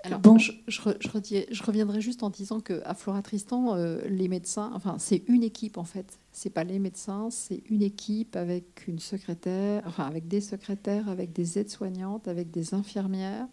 Alors, 0.02 0.20
bon. 0.20 0.38
je, 0.38 0.52
je, 0.66 0.80
je, 1.00 1.62
reviendrai 1.62 2.00
juste 2.00 2.22
en 2.22 2.30
disant 2.30 2.60
qu'à 2.60 2.94
Floratristan, 2.94 3.76
les 4.08 4.28
médecins, 4.28 4.70
enfin, 4.74 4.96
c'est 4.98 5.22
une 5.28 5.42
équipe 5.42 5.76
en 5.76 5.84
fait. 5.84 6.18
C'est 6.32 6.48
pas 6.50 6.64
les 6.64 6.78
médecins, 6.78 7.28
c'est 7.30 7.62
une 7.68 7.82
équipe 7.82 8.34
avec 8.34 8.86
une 8.88 8.98
secrétaire, 8.98 9.82
enfin, 9.86 10.06
avec 10.06 10.26
des 10.26 10.40
secrétaires, 10.40 11.08
avec 11.08 11.32
des 11.32 11.58
aides-soignantes, 11.58 12.28
avec 12.28 12.50
des 12.50 12.72
infirmières, 12.72 13.46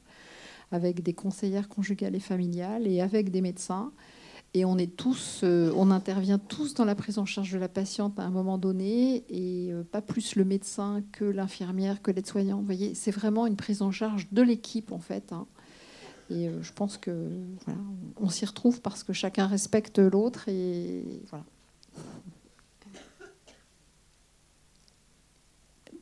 avec 0.72 1.04
des 1.04 1.14
conseillères 1.14 1.68
conjugales 1.68 2.16
et 2.16 2.20
familiales 2.20 2.88
et 2.88 3.02
avec 3.02 3.30
des 3.32 3.42
médecins. 3.42 3.92
Et 4.54 4.66
on 4.66 4.78
est 4.78 4.96
tous, 4.96 5.42
euh, 5.44 5.72
on 5.76 5.92
intervient 5.92 6.40
tous 6.40 6.74
dans 6.74 6.86
la 6.86 6.96
prise 6.96 7.18
en 7.18 7.26
charge 7.26 7.52
de 7.52 7.58
la 7.58 7.68
patiente 7.68 8.18
à 8.20 8.24
un 8.24 8.30
moment 8.30 8.58
donné, 8.58 9.24
et 9.30 9.72
euh, 9.72 9.84
pas 9.84 10.02
plus 10.02 10.36
le 10.36 10.46
médecin 10.46 11.04
que 11.12 11.26
l'infirmière, 11.26 12.02
que 12.02 12.12
l'aide-soignante. 12.12 12.62
Vous 12.62 12.66
voyez, 12.66 12.96
c'est 12.96 13.12
vraiment 13.12 13.46
une 13.46 13.58
prise 13.58 13.82
en 13.82 13.92
charge 13.92 14.28
de 14.32 14.42
l'équipe 14.42 14.92
en 14.92 15.00
fait. 15.00 15.32
Hein. 15.34 15.46
Et 16.30 16.48
euh, 16.48 16.62
je 16.62 16.74
pense 16.74 16.98
que 16.98 17.12
voilà, 17.66 17.80
on 18.18 18.30
s'y 18.30 18.46
retrouve 18.46 18.82
parce 18.82 19.04
que 19.04 19.14
chacun 19.14 19.48
respecte 19.48 20.00
l'autre 20.00 20.50
et 20.50 21.04
voilà. 21.30 21.46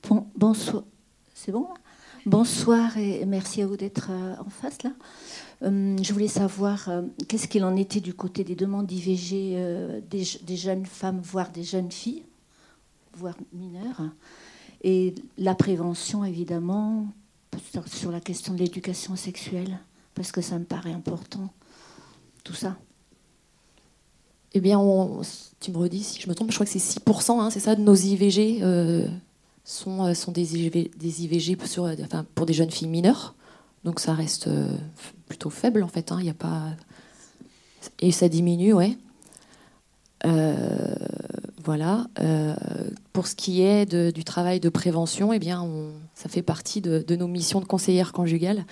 Bon, 0.08 0.28
bonsoir. 0.36 0.84
C'est 1.34 1.52
bon 1.52 1.68
Bonsoir 2.26 2.98
et 2.98 3.24
merci 3.26 3.62
à 3.62 3.68
vous 3.68 3.78
d'être 3.78 4.10
euh, 4.10 4.36
en 4.40 4.50
face 4.50 4.82
là. 4.82 4.92
Euh, 5.62 5.96
je 6.02 6.12
voulais 6.12 6.28
savoir 6.28 6.90
qu'est-ce 7.28 7.48
qu'il 7.48 7.64
en 7.64 7.76
était 7.76 8.02
du 8.02 8.14
côté 8.14 8.44
des 8.44 8.56
demandes 8.56 8.88
d'IVG 8.88 10.02
des, 10.10 10.56
jeunes 10.56 10.86
femmes, 10.86 11.20
voire 11.22 11.52
des 11.52 11.64
jeunes 11.64 11.92
filles, 11.92 12.24
voire 13.14 13.36
mineures, 13.54 14.02
et 14.84 15.16
la 15.38 15.56
prévention 15.56 16.26
évidemment 16.26 17.08
sur 17.86 18.12
la 18.12 18.20
question 18.20 18.54
de 18.54 18.60
l'éducation 18.60 19.16
sexuelle, 19.16 19.80
parce 20.16 20.32
que 20.32 20.42
ça 20.42 20.58
me 20.58 20.66
paraît 20.66 20.94
important, 20.94 21.50
tout 22.44 22.54
ça. 22.54 22.78
Eh 24.54 24.62
bien, 24.62 24.80
tu 25.60 25.72
me 25.72 25.78
redis 25.78 26.04
si 26.04 26.22
je 26.22 26.30
me 26.30 26.34
trompe, 26.34 26.50
je 26.50 26.56
crois 26.56 26.66
que 26.66 26.72
c'est 26.72 27.00
6%, 27.00 27.40
hein, 27.40 27.50
c'est 27.50 27.60
ça, 27.60 27.76
de 27.76 27.82
nos 27.82 27.96
IVG 27.96 28.62
sont, 29.66 30.06
euh, 30.06 30.14
sont 30.14 30.32
des, 30.32 30.56
IVG, 30.56 31.58
enfin, 32.04 32.26
pour 32.36 32.46
des 32.46 32.54
jeunes 32.54 32.72
filles 32.72 32.88
mineures. 32.88 33.36
Donc 33.84 34.00
ça 34.00 34.14
reste 34.14 34.48
euh, 34.48 34.78
plutôt 35.28 35.50
faible 35.50 35.84
en 35.84 35.88
fait. 35.88 36.12
Hein. 36.12 36.20
Il 36.22 36.30
a 36.30 36.34
pas... 36.34 36.70
Et 38.00 38.12
ça 38.12 38.30
diminue, 38.30 38.74
ouais. 38.74 38.98
Euh, 40.26 40.96
voilà. 41.64 42.08
pour 43.14 43.28
ce 43.28 43.36
qui 43.36 43.62
est 43.62 43.86
du 43.86 44.24
travail 44.24 44.60
de 44.60 44.70
prévention, 44.70 45.34
eh 45.34 45.40
bien, 45.40 45.68
ça 46.16 46.30
fait 46.30 46.42
partie 46.42 46.82
de, 46.82 47.16
nos 47.16 47.28
missions 47.28 47.60
de 47.60 47.66
conseillère 47.66 48.12
conjugale. 48.12 48.66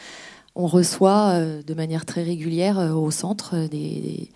On 0.56 0.68
reçoit 0.68 1.39
de 1.39 1.74
manière 1.74 2.06
très 2.06 2.24
régulière 2.24 2.78
au 2.95 3.10
centre 3.10 3.68
des, 3.68 4.30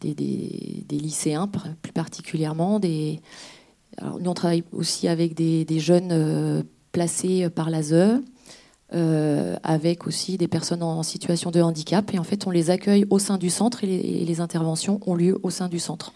des, 0.00 0.84
lycéens, 0.90 1.48
plus 1.82 1.92
particulièrement, 1.92 2.80
des, 2.80 3.20
nous, 4.02 4.30
on 4.30 4.34
travaille 4.34 4.64
aussi 4.72 5.08
avec 5.08 5.34
des, 5.34 5.78
jeunes 5.78 6.10
euh, 6.12 6.62
placés 6.92 7.48
par 7.50 7.70
l'ASE, 7.70 8.20
euh, 8.94 9.56
avec 9.62 10.06
aussi 10.06 10.36
des 10.36 10.48
personnes 10.48 10.82
en 10.82 11.02
situation 11.02 11.50
de 11.50 11.60
handicap. 11.60 12.12
Et 12.14 12.18
en 12.18 12.24
fait, 12.24 12.46
on 12.46 12.50
les 12.50 12.70
accueille 12.70 13.06
au 13.10 13.18
sein 13.18 13.38
du 13.38 13.50
centre 13.50 13.84
et 13.84 13.86
les, 13.86 14.40
interventions 14.40 15.00
ont 15.06 15.14
lieu 15.14 15.38
au 15.42 15.50
sein 15.50 15.68
du 15.68 15.78
centre. 15.78 16.12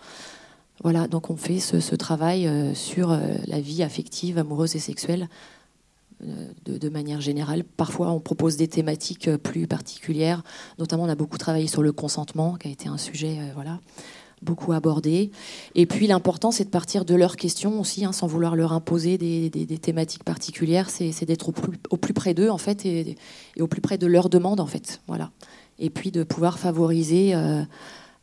Voilà, 0.83 1.09
donc 1.09 1.31
on 1.31 1.37
fait 1.37 1.59
ce, 1.59 1.95
travail 1.95 2.47
euh, 2.47 2.75
sur 2.75 3.19
la 3.47 3.61
vie 3.61 3.83
affective, 3.83 4.39
amoureuse 4.39 4.77
et 4.77 4.81
sexuelle 4.81 5.29
de, 6.65 6.89
manière 6.89 7.21
générale. 7.21 7.65
Parfois, 7.65 8.11
on 8.11 8.21
propose 8.21 8.57
des 8.57 8.69
thématiques 8.69 9.35
plus 9.37 9.67
particulières. 9.67 10.43
Notamment, 10.79 11.05
on 11.05 11.09
a 11.09 11.15
beaucoup 11.15 11.39
travaillé 11.39 11.67
sur 11.67 11.83
le 11.83 11.93
consentement, 11.93 12.57
qui 12.57 12.69
a 12.69 12.71
été 12.71 12.89
un 12.89 12.99
sujet, 12.99 13.39
voilà 13.55 13.81
beaucoup 14.43 14.73
abordé. 14.73 15.31
Et 15.75 15.87
puis 15.87 16.07
l'important, 16.07 16.51
c'est 16.51 16.65
de 16.65 16.71
partir 16.71 17.05
de 17.05 17.15
leurs 17.15 17.37
questions 17.37 17.81
aussi, 17.81 18.05
hein, 18.05 18.13
sans 18.13 18.27
vouloir 18.27 18.57
leur 18.57 18.73
imposer 18.73 19.19
des, 19.19 19.51
thématiques 19.79 20.25
particulières. 20.25 20.91
C'est 20.91 21.25
d'être 21.25 21.51
au 21.51 21.53
plus, 21.53 21.79
au 21.91 21.97
plus, 21.97 22.15
près 22.15 22.35
d'eux, 22.35 22.51
en 22.51 22.59
fait, 22.59 22.87
et, 22.87 23.17
au 23.59 23.67
plus 23.67 23.81
près 23.81 23.99
de 23.99 24.07
leurs 24.07 24.29
demandes, 24.29 24.61
en 24.61 24.67
fait. 24.67 25.01
Voilà. 25.07 25.31
Et 25.79 25.91
puis 25.91 26.11
de 26.11 26.23
pouvoir 26.23 26.59
favoriser 26.59 27.35
euh, 27.35 27.63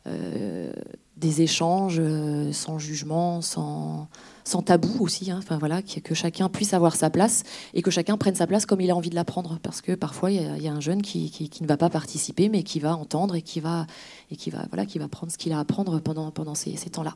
euh, 0.06 0.72
des 1.16 1.42
échanges 1.42 1.98
euh, 1.98 2.52
sans 2.52 2.78
jugement, 2.78 3.42
sans 3.42 4.08
sans 4.48 4.62
tabou 4.62 5.04
aussi, 5.04 5.30
hein, 5.30 5.36
enfin 5.38 5.58
voilà, 5.58 5.82
que, 5.82 6.14
chacun 6.14 6.48
puisse 6.48 6.72
avoir 6.72 6.96
sa 6.96 7.10
place 7.10 7.42
et 7.74 7.82
que 7.82 7.90
chacun 7.90 8.16
prenne 8.16 8.34
sa 8.34 8.46
place 8.46 8.64
comme 8.64 8.80
il 8.80 8.90
a 8.90 8.96
envie 8.96 9.10
de 9.10 9.14
la 9.14 9.24
prendre, 9.24 9.58
parce 9.62 9.82
que 9.82 9.92
parfois 9.92 10.30
il 10.30 10.62
y, 10.62 10.68
a 10.68 10.72
un 10.72 10.80
jeune 10.80 11.02
qui, 11.02 11.50
ne 11.60 11.66
va 11.66 11.76
pas 11.76 11.90
participer, 11.90 12.48
mais 12.48 12.62
qui 12.62 12.80
va 12.80 12.96
entendre 12.96 13.34
et 13.34 13.42
qui 13.42 13.60
va 13.60 13.86
et 14.30 14.36
qui 14.36 14.48
va 14.48 14.64
voilà, 14.70 14.86
qui 14.86 14.98
va 14.98 15.06
prendre 15.06 15.30
ce 15.30 15.36
qu'il 15.36 15.52
a 15.52 15.58
à 15.58 15.64
prendre 15.64 16.00
pendant 16.00 16.30
pendant 16.30 16.54
ces, 16.54 16.76
ces 16.76 16.88
temps-là. 16.88 17.14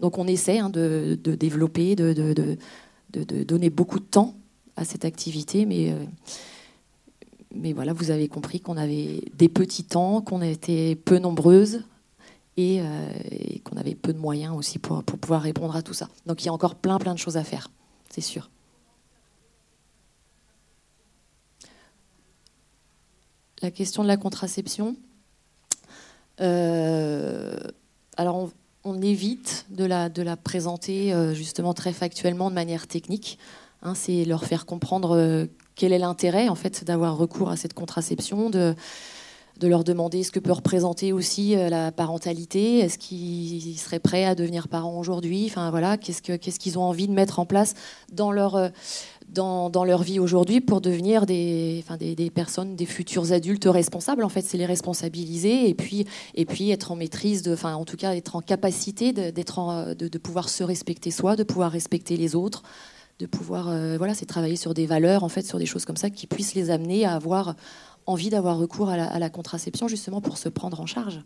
Donc 0.00 0.18
on 0.18 0.26
essaie 0.26 0.58
hein, 0.58 0.68
de, 0.68 1.18
de, 1.22 1.34
développer, 1.34 1.96
de, 1.96 2.12
de, 2.12 2.34
de, 2.34 3.44
donner 3.44 3.70
beaucoup 3.70 3.98
de 3.98 4.04
temps 4.04 4.34
à 4.76 4.84
cette 4.84 5.06
activité, 5.06 5.64
mais 5.64 5.92
euh, 5.92 6.04
mais 7.54 7.72
voilà, 7.72 7.94
vous 7.94 8.10
avez 8.10 8.28
compris 8.28 8.60
qu'on 8.60 8.76
avait 8.76 9.22
des 9.34 9.48
petits 9.48 9.84
temps, 9.84 10.20
qu'on 10.20 10.42
était 10.42 10.94
peu 10.94 11.18
nombreuses 11.18 11.84
euh, 12.58 13.08
et, 13.30 13.58
qu'on 13.60 13.76
avait 13.76 13.94
peu 13.94 14.14
de 14.14 14.18
moyens 14.18 14.54
aussi 14.56 14.78
pour, 14.78 15.02
pouvoir 15.02 15.42
répondre 15.42 15.76
à 15.76 15.82
tout 15.82 15.92
ça. 15.92 16.08
Donc 16.24 16.42
il 16.42 16.46
y 16.46 16.48
a 16.48 16.52
encore 16.52 16.74
plein 16.74 16.98
plein 16.98 17.12
de 17.12 17.18
choses 17.18 17.36
à 17.36 17.44
faire, 17.44 17.70
c'est 18.08 18.22
sûr. 18.22 18.50
La 23.62 23.70
question 23.70 24.02
de 24.02 24.08
la 24.08 24.16
contraception. 24.16 24.96
Euh, 26.40 27.58
alors 28.16 28.36
on, 28.36 28.50
on, 28.84 29.02
évite 29.02 29.66
de 29.70 29.84
la, 29.84 30.08
de 30.10 30.22
la 30.22 30.36
présenter 30.36 31.12
euh, 31.12 31.32
justement 31.32 31.72
très 31.72 31.92
factuellement 31.92 32.50
de 32.50 32.54
manière 32.54 32.86
technique. 32.86 33.38
Hein, 33.82 33.94
c'est 33.94 34.24
leur 34.24 34.44
faire 34.44 34.66
comprendre 34.66 35.48
quel 35.74 35.92
est 35.92 35.98
l'intérêt 35.98 36.48
en 36.48 36.54
fait 36.54 36.84
d'avoir 36.84 37.16
recours 37.16 37.50
à 37.50 37.56
cette 37.56 37.74
contraception, 37.74 38.50
de, 38.50 38.74
de 39.58 39.68
leur 39.68 39.84
demander 39.84 40.22
ce 40.22 40.30
que 40.30 40.40
peut 40.40 40.52
représenter 40.52 41.12
aussi 41.12 41.56
euh, 41.56 41.68
la 41.68 41.92
parentalité. 41.92 42.78
Est-ce 42.78 42.98
qu'ils 42.98 43.78
seraient 43.78 43.98
prêts 43.98 44.24
à 44.24 44.34
devenir 44.34 44.68
parents 44.68 44.98
aujourd'hui? 44.98 45.46
Enfin 45.48 45.70
voilà, 45.70 45.96
qu'est-ce 45.96 46.58
qu'ils 46.58 46.78
ont 46.78 46.82
envie 46.82 47.08
de 47.08 47.12
mettre 47.12 47.38
en 47.38 47.46
place 47.46 47.74
dans 48.12 48.32
leur 48.32 48.56
euh, 48.56 48.68
dans, 49.28 49.84
leur 49.84 50.02
vie 50.02 50.20
aujourd'hui 50.20 50.60
pour 50.60 50.80
devenir 50.80 51.26
des, 51.26 51.82
enfin, 51.84 51.96
des, 51.96 52.30
personnes, 52.30 52.76
des 52.76 52.86
futurs 52.86 53.32
adultes 53.32 53.66
responsables? 53.66 54.22
En 54.24 54.28
fait, 54.28 54.42
c'est 54.42 54.56
les 54.56 54.66
responsabiliser 54.66 55.68
et 55.68 55.74
puis, 55.74 56.06
et 56.34 56.46
puis 56.46 56.70
être 56.70 56.92
en 56.92 56.96
maîtrise, 56.96 57.48
enfin, 57.48 57.74
en 57.74 57.84
tout 57.84 57.96
cas, 57.96 58.14
être 58.14 58.36
en 58.36 58.40
capacité 58.40 59.12
d'être 59.12 59.94
de, 59.98 60.08
de, 60.08 60.18
pouvoir 60.18 60.48
se 60.48 60.62
respecter 60.62 61.10
soi, 61.10 61.36
de 61.36 61.42
pouvoir 61.42 61.72
respecter 61.72 62.16
les 62.16 62.34
autres, 62.34 62.62
de 63.18 63.26
pouvoir, 63.26 63.68
euh, 63.68 63.96
voilà, 63.98 64.14
c'est 64.14 64.26
travailler 64.26 64.56
sur 64.56 64.74
des 64.74 64.86
valeurs, 64.86 65.24
en 65.24 65.28
fait, 65.28 65.42
sur 65.42 65.58
des 65.58 65.66
choses 65.66 65.84
comme 65.84 65.96
ça 65.96 66.10
qui 66.10 66.26
puissent 66.26 66.54
les 66.54 66.70
amener 66.70 67.04
à 67.04 67.14
avoir 67.14 67.56
envie 68.06 68.30
d'avoir 68.30 68.58
recours 68.58 68.88
à 68.88 69.18
la, 69.18 69.30
contraception 69.30 69.88
justement 69.88 70.20
pour 70.20 70.38
se 70.38 70.48
prendre 70.48 70.80
en 70.80 70.86
charge. 70.86 71.20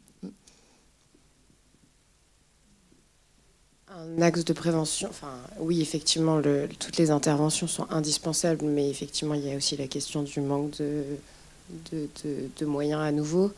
Un 3.89 4.22
axe 4.22 4.45
de 4.45 4.53
prévention, 4.53 5.11
oui, 5.59 5.83
effectivement, 5.83 6.41
toutes 6.78 6.97
les 6.97 7.11
interventions 7.11 7.66
sont 7.66 7.87
indispensables, 7.91 8.64
mais 8.64 8.89
effectivement, 8.89 9.35
il 9.35 9.47
y 9.47 9.53
a 9.53 9.57
aussi 9.57 9.76
la 9.76 9.89
question 9.89 10.22
du 10.22 10.41
manque 10.41 10.81
de, 10.81 12.64
moyens 12.64 13.03
à 13.03 13.12
nouveau. 13.12 13.53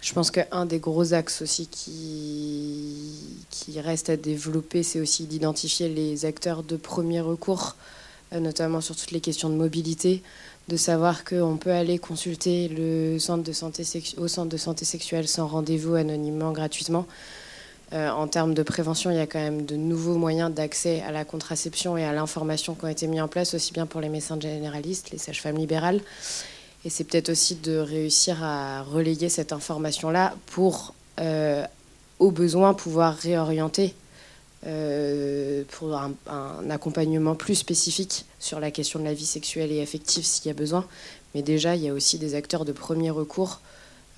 Je 0.00 0.12
pense 0.12 0.30
qu'un 0.30 0.66
des 0.66 0.78
gros 0.78 1.12
axes 1.12 1.42
aussi 1.42 1.66
qui, 1.66 3.46
qui 3.50 3.80
reste 3.80 4.10
à 4.10 4.16
développer, 4.16 4.82
c'est 4.82 5.00
aussi 5.00 5.24
d'identifier 5.24 5.88
les 5.88 6.24
acteurs 6.24 6.62
de 6.62 6.76
premier 6.76 7.20
recours, 7.20 7.74
euh, 8.32 8.40
notamment 8.40 8.80
sur 8.80 8.96
toutes 8.96 9.12
les 9.12 9.20
questions 9.20 9.48
de 9.48 9.54
mobilité, 9.54 10.22
de 10.68 10.76
savoir 10.76 11.24
qu'on 11.24 11.56
peut 11.56 11.72
aller 11.72 11.98
consulter 11.98 12.68
le 12.68 13.18
centre 13.18 13.42
de 13.42 13.52
santé 13.52 13.84
au 14.16 14.28
centre 14.28 14.48
de 14.48 14.56
santé 14.56 14.84
sexuelle 14.84 15.28
sans 15.28 15.46
rendez-vous 15.46 15.94
anonymement, 15.94 16.52
gratuitement. 16.52 17.06
Euh, 17.92 18.08
en 18.10 18.26
termes 18.26 18.54
de 18.54 18.62
prévention, 18.62 19.10
il 19.10 19.18
y 19.18 19.20
a 19.20 19.26
quand 19.26 19.38
même 19.38 19.66
de 19.66 19.76
nouveaux 19.76 20.16
moyens 20.16 20.50
d'accès 20.52 21.02
à 21.02 21.12
la 21.12 21.24
contraception 21.24 21.96
et 21.96 22.04
à 22.04 22.12
l'information 22.12 22.74
qui 22.74 22.84
ont 22.84 22.88
été 22.88 23.06
mis 23.06 23.20
en 23.20 23.28
place, 23.28 23.54
aussi 23.54 23.72
bien 23.72 23.86
pour 23.86 24.00
les 24.00 24.08
médecins 24.08 24.40
généralistes, 24.40 25.10
les 25.10 25.18
sages-femmes 25.18 25.58
libérales. 25.58 26.00
Et 26.84 26.90
c'est 26.90 27.04
peut-être 27.04 27.28
aussi 27.28 27.56
de 27.56 27.76
réussir 27.76 28.42
à 28.42 28.82
relayer 28.82 29.28
cette 29.28 29.52
information-là 29.52 30.34
pour, 30.46 30.94
euh, 31.20 31.64
au 32.18 32.30
besoin, 32.30 32.74
pouvoir 32.74 33.16
réorienter 33.16 33.94
pour 35.70 35.94
un, 35.94 36.14
accompagnement 36.70 37.34
plus 37.34 37.54
spécifique 37.54 38.24
sur 38.38 38.60
la 38.60 38.70
question 38.70 38.98
de 38.98 39.04
la 39.04 39.14
vie 39.14 39.26
sexuelle 39.26 39.70
et 39.72 39.82
affective 39.82 40.24
s'il 40.24 40.46
y 40.46 40.50
a 40.50 40.54
besoin. 40.54 40.86
Mais 41.34 41.42
déjà, 41.42 41.76
il 41.76 41.82
y 41.82 41.88
a 41.88 41.92
aussi 41.92 42.18
des 42.18 42.34
acteurs 42.34 42.64
de 42.64 42.72
premier 42.72 43.10
recours 43.10 43.60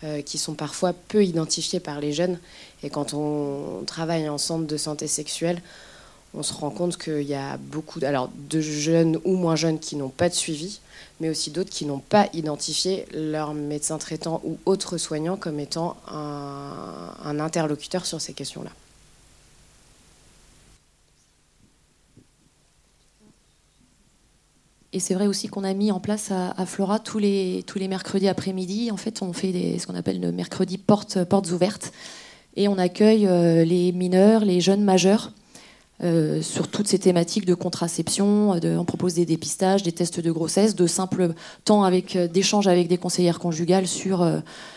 euh, 0.05 0.21
qui 0.21 0.37
sont 0.37 0.55
parfois 0.55 0.93
peu 0.93 1.25
identifiés 1.25 1.81
par 1.81 2.01
les 2.01 2.13
jeunes. 2.13 2.39
Et 2.83 2.91
quand 2.91 3.15
on 3.15 3.83
travaille 3.87 4.29
en 4.29 4.39
centre 4.39 4.67
de 4.67 4.77
santé 4.77 5.07
sexuelle, 5.07 5.63
on 6.35 6.43
se 6.43 6.53
rend 6.53 6.71
compte 6.71 6.99
qu'il 6.99 7.23
y 7.23 7.35
a 7.35 7.57
beaucoup 7.57 7.99
alors, 8.03 8.31
de 8.51 8.61
jeunes 8.61 9.19
ou 9.25 9.37
moins 9.37 9.57
jeunes 9.57 9.79
qui 9.79 9.97
n'ont 9.97 10.11
pas 10.11 10.29
de 10.29 10.35
suivi, 10.35 10.81
mais 11.19 11.31
aussi 11.31 11.51
d'autres 11.51 11.71
qui 11.71 11.87
n'ont 11.87 11.99
pas 11.99 12.29
identifié 12.35 13.07
leur 13.13 13.55
médecin 13.55 13.97
traitant 13.97 14.43
ou 14.45 14.59
autre 14.67 14.99
soignant 14.99 15.39
comme 15.39 15.59
étant 15.59 15.97
un 16.07 17.41
interlocuteur 17.41 18.05
sur 18.05 18.21
ces 18.21 18.35
questions-là. 18.35 18.71
Et 24.97 24.99
c'est 24.99 25.13
vrai 25.13 25.27
aussi 25.27 25.49
qu'on 25.49 25.63
a 25.63 25.75
mis 25.75 25.93
en 25.93 26.01
place 26.01 26.31
à, 26.31 26.65
Flora 26.65 26.99
tous 26.99 27.19
les, 27.19 27.63
mercredis 27.87 28.29
après-midi. 28.29 28.91
En 28.91 28.97
fait, 28.97 29.21
on 29.21 29.35
fait 29.35 29.77
ce 29.79 29.87
qu'on 29.87 29.95
appelle 29.95 30.23
le 30.23 30.33
mercredi 30.33 30.79
portes, 30.79 31.23
portes 31.25 31.51
ouvertes. 31.51 31.93
Et 32.57 32.67
on 32.67 32.79
accueille 32.79 33.27
euh, 33.27 33.63
les 33.63 33.93
mineurs, 33.93 34.47
les 34.47 34.63
jeunes 34.63 34.83
majeurs 34.83 35.33
euh, 36.03 36.43
sur 36.43 36.69
toutes 36.69 36.89
ces 36.89 36.99
thématiques 36.99 37.47
de 37.47 37.55
contraception. 37.55 38.51
On 38.51 38.85
propose 38.85 39.15
des 39.15 39.27
dépistages, 39.27 39.83
des 39.83 39.93
tests 39.93 40.21
de 40.21 40.31
grossesse, 40.31 40.75
de 40.75 40.87
simples 40.87 41.35
temps 41.65 41.85
avec, 41.85 42.17
euh, 42.17 42.29
d'échanges 42.29 42.67
avec 42.67 42.89
des 42.89 42.99
conseillères 42.99 43.39
conjugales 43.39 43.87
sur, 43.87 44.27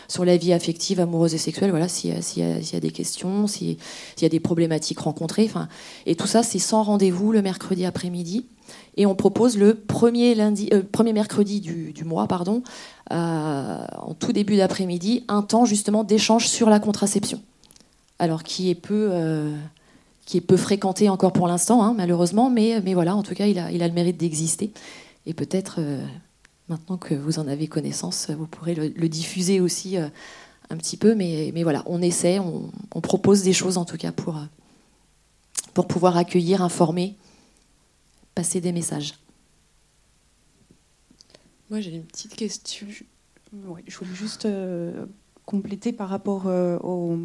sur 0.08 0.24
la 0.24 0.36
vie 0.36 0.52
affective, 0.52 1.00
amoureuse 1.00 1.34
et 1.34 1.38
sexuelle. 1.38 1.70
Voilà, 1.70 1.88
s'il 1.88 2.10
y, 2.12 2.40
y, 2.40 2.76
a 2.76 2.80
des 2.80 2.90
questions, 2.90 3.46
s'il 3.46 3.76
y 4.20 4.24
a 4.24 4.28
des 4.28 4.40
problématiques 4.40 5.00
rencontrées. 5.00 5.44
Enfin, 5.44 5.68
et 6.06 6.14
tout 6.14 6.26
ça, 6.26 6.42
c'est 6.42 6.58
sans 6.58 6.82
rendez-vous 6.82 7.32
le 7.32 7.42
mercredi 7.42 7.84
après-midi. 7.84 8.46
Et 8.96 9.06
on 9.06 9.14
propose 9.14 9.56
le 9.56 9.74
premier, 9.74 10.34
lundi, 10.34 10.68
euh, 10.72 10.82
premier 10.82 11.12
mercredi 11.12 11.60
du, 11.60 12.04
mois, 12.04 12.26
pardon, 12.26 12.62
euh, 13.12 13.78
en 13.98 14.14
tout 14.14 14.32
début 14.32 14.56
d'après-midi, 14.56 15.24
un 15.28 15.42
temps 15.42 15.64
justement 15.64 16.04
d'échange 16.04 16.48
sur 16.48 16.70
la 16.70 16.80
contraception. 16.80 17.40
Alors 18.18 18.42
qui 18.42 18.68
est 18.70 18.74
peu, 18.74 19.08
euh, 19.12 19.56
qui 20.26 20.36
est 20.36 20.40
peu 20.40 20.56
fréquenté 20.56 21.08
encore 21.08 21.32
pour 21.32 21.48
l'instant, 21.48 21.82
hein, 21.82 21.94
malheureusement, 21.96 22.50
mais, 22.50 22.80
mais 22.82 22.94
voilà, 22.94 23.16
en 23.16 23.22
tout 23.22 23.34
cas, 23.34 23.46
il 23.46 23.58
a, 23.58 23.72
il 23.72 23.82
a 23.82 23.88
le 23.88 23.94
mérite 23.94 24.16
d'exister. 24.16 24.72
Et 25.26 25.34
peut-être, 25.34 25.80
maintenant 26.68 26.96
que 26.96 27.14
vous 27.14 27.38
en 27.38 27.48
avez 27.48 27.66
connaissance, 27.66 28.30
vous 28.30 28.46
pourrez 28.46 28.74
le, 28.74 29.08
diffuser 29.08 29.60
aussi 29.60 29.96
un 29.96 30.76
petit 30.76 30.96
peu. 30.96 31.14
Mais, 31.14 31.50
mais 31.52 31.62
voilà, 31.62 31.82
on 31.86 32.00
essaie, 32.00 32.38
on, 32.38 33.00
propose 33.00 33.42
des 33.42 33.52
choses 33.52 33.76
en 33.76 33.84
tout 33.84 33.96
cas 33.96 34.12
pour, 34.12 34.38
pour 35.74 35.86
pouvoir 35.88 36.16
accueillir, 36.16 36.62
informer 36.62 37.16
passer 38.34 38.60
des 38.60 38.72
messages. 38.72 39.14
Moi, 41.68 41.80
j'ai 41.80 41.90
une 41.90 42.04
petite 42.04 42.34
question. 42.34 42.86
je 43.86 43.98
voulais 43.98 44.14
juste 44.14 44.46
euh, 44.46 45.06
compléter 45.50 45.92
par 45.92 46.08
rapport 46.08 46.44
euh, 46.46 46.78
au. 46.78 47.18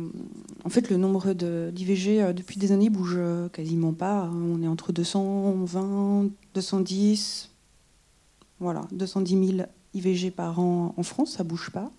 En 0.63 0.69
fait, 0.69 0.89
le 0.89 0.97
nombre 0.97 1.33
d'IVG 1.33 2.23
euh, 2.23 2.33
depuis 2.33 2.57
des 2.57 2.71
années 2.71 2.89
bouge 2.89 3.19
quasiment 3.53 3.93
pas. 3.93 4.29
On 4.33 4.63
est 4.63 4.67
entre 4.67 4.91
220, 4.91 6.29
210, 6.55 7.51
voilà, 8.59 8.81
210 8.91 9.55
000 9.57 9.67
IVG 9.93 10.31
par 10.31 10.59
an 10.59 10.95
en 10.97 11.03
France, 11.03 11.33
ça 11.33 11.43
bouge 11.43 11.69
pas. 11.69 11.91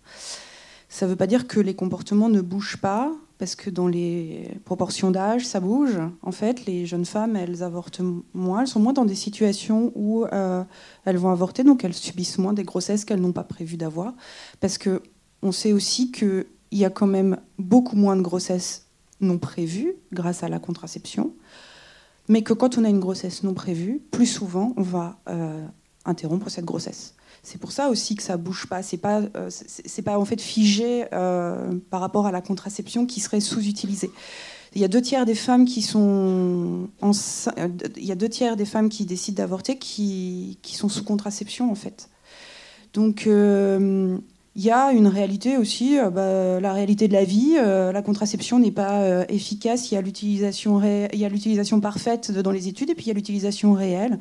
Ça 0.89 1.07
ne 1.07 1.11
veut 1.11 1.16
pas 1.16 1.27
dire 1.29 1.47
que 1.47 1.61
les 1.61 1.74
comportements 1.74 2.29
ne 2.29 2.41
bougent 2.41 2.79
pas 2.79 3.12
parce 3.39 3.55
que 3.55 3.70
dans 3.70 3.87
les 3.87 4.49
proportions 4.64 5.11
d'âge, 5.11 5.47
ça 5.47 5.61
bouge. 5.61 5.99
En 6.22 6.33
fait, 6.33 6.64
les 6.66 6.87
jeunes 6.87 7.05
femmes, 7.05 7.37
elles 7.37 7.62
avortent 7.62 8.01
moins, 8.33 8.62
elles 8.62 8.68
sont 8.68 8.81
moins 8.81 8.95
dans 8.95 9.05
des 9.05 9.14
situations 9.14 9.93
où 9.95 10.24
euh, 10.24 10.64
elles 11.05 11.18
vont 11.18 11.31
avorter, 11.31 11.62
donc 11.62 11.85
elles 11.85 11.95
subissent 11.95 12.39
moins 12.39 12.55
des 12.55 12.64
grossesses 12.64 13.05
qu'elles 13.05 13.20
n'ont 13.20 13.33
pas 13.33 13.45
prévu 13.45 13.77
d'avoir. 13.77 14.14
Parce 14.61 14.79
que 14.79 15.03
on 15.43 15.53
sait 15.53 15.72
aussi 15.72 16.11
qu'il 16.12 16.47
y 16.72 16.84
a 16.84 16.91
quand 16.91 17.07
même 17.07 17.39
beaucoup 17.59 17.97
moins 17.97 18.16
de 18.16 18.22
grossesses 18.22 18.87
non 19.20 19.39
prévues 19.39 19.95
grâce 20.12 20.43
à 20.43 20.49
la 20.49 20.59
contraception, 20.59 21.34
mais 22.28 22.43
que 22.43 22.53
quand 22.53 22.78
on 22.78 22.84
a 22.84 22.89
une 22.89 23.01
grossesse 23.01 23.43
non 23.43 23.55
prévue, 23.55 24.03
plus 24.11 24.26
souvent, 24.26 24.72
on 24.76 24.82
va 24.82 25.18
euh, 25.28 25.64
interrompre 26.05 26.49
cette 26.51 26.64
grossesse. 26.64 27.14
C'est 27.43 27.59
pour 27.59 27.70
ça 27.70 27.89
aussi 27.89 28.16
que 28.16 28.22
ça 28.22 28.37
bouge 28.37 28.66
pas. 28.66 28.82
C'est 28.82 28.97
pas, 28.97 29.22
euh, 29.37 29.49
c'est 29.51 30.03
pas 30.03 30.18
en 30.18 30.24
fait 30.24 30.41
figé 30.41 31.05
euh, 31.12 31.78
par 31.91 32.01
rapport 32.01 32.26
à 32.26 32.32
la 32.32 32.41
contraception 32.41 33.07
qui 33.07 33.20
serait 33.20 33.41
sous-utilisée. 33.41 34.11
Il 34.74 34.80
y 34.80 34.84
a 34.84 34.89
deux 34.89 35.01
tiers 35.01 35.24
des 35.24 35.37
femmes 35.37 35.64
qui 35.64 35.80
sont 35.80 36.89
il 37.97 38.05
y 38.05 38.12
a 38.12 38.14
deux 38.14 38.28
tiers 38.28 38.57
des 38.57 38.66
femmes 38.66 38.89
qui 38.89 39.07
décident 39.07 39.37
d'avorter 39.37 39.78
qui, 39.78 40.59
qui, 40.61 40.74
sont 40.74 40.89
sous 40.89 41.05
contraception 41.05 41.70
en 41.70 41.74
fait. 41.74 42.11
Donc 42.93 43.26
il 44.57 44.64
y 44.64 44.70
a 44.70 44.90
une 44.90 45.07
réalité 45.07 45.59
aussi, 45.59 45.98
bah, 46.12 46.59
la 46.61 46.72
réalité 46.72 47.09
de 47.09 47.12
la 47.12 47.24
vie. 47.24 47.57
la 47.57 48.02
contraception 48.02 48.59
n'est 48.59 48.70
pas 48.70 49.24
efficace. 49.28 49.90
Il 49.90 49.94
y 49.94 49.98
a 49.98 50.00
l'utilisation, 50.00 50.80
l'utilisation 51.12 51.80
parfaite 51.80 52.32
dans 52.32 52.50
les 52.50 52.66
études 52.66 52.90
et 52.90 52.94
puis 52.94 53.04
il 53.04 53.09
y 53.09 53.11
a 53.11 53.14
l'utilisation 53.14 53.74
réelle. 53.74 54.18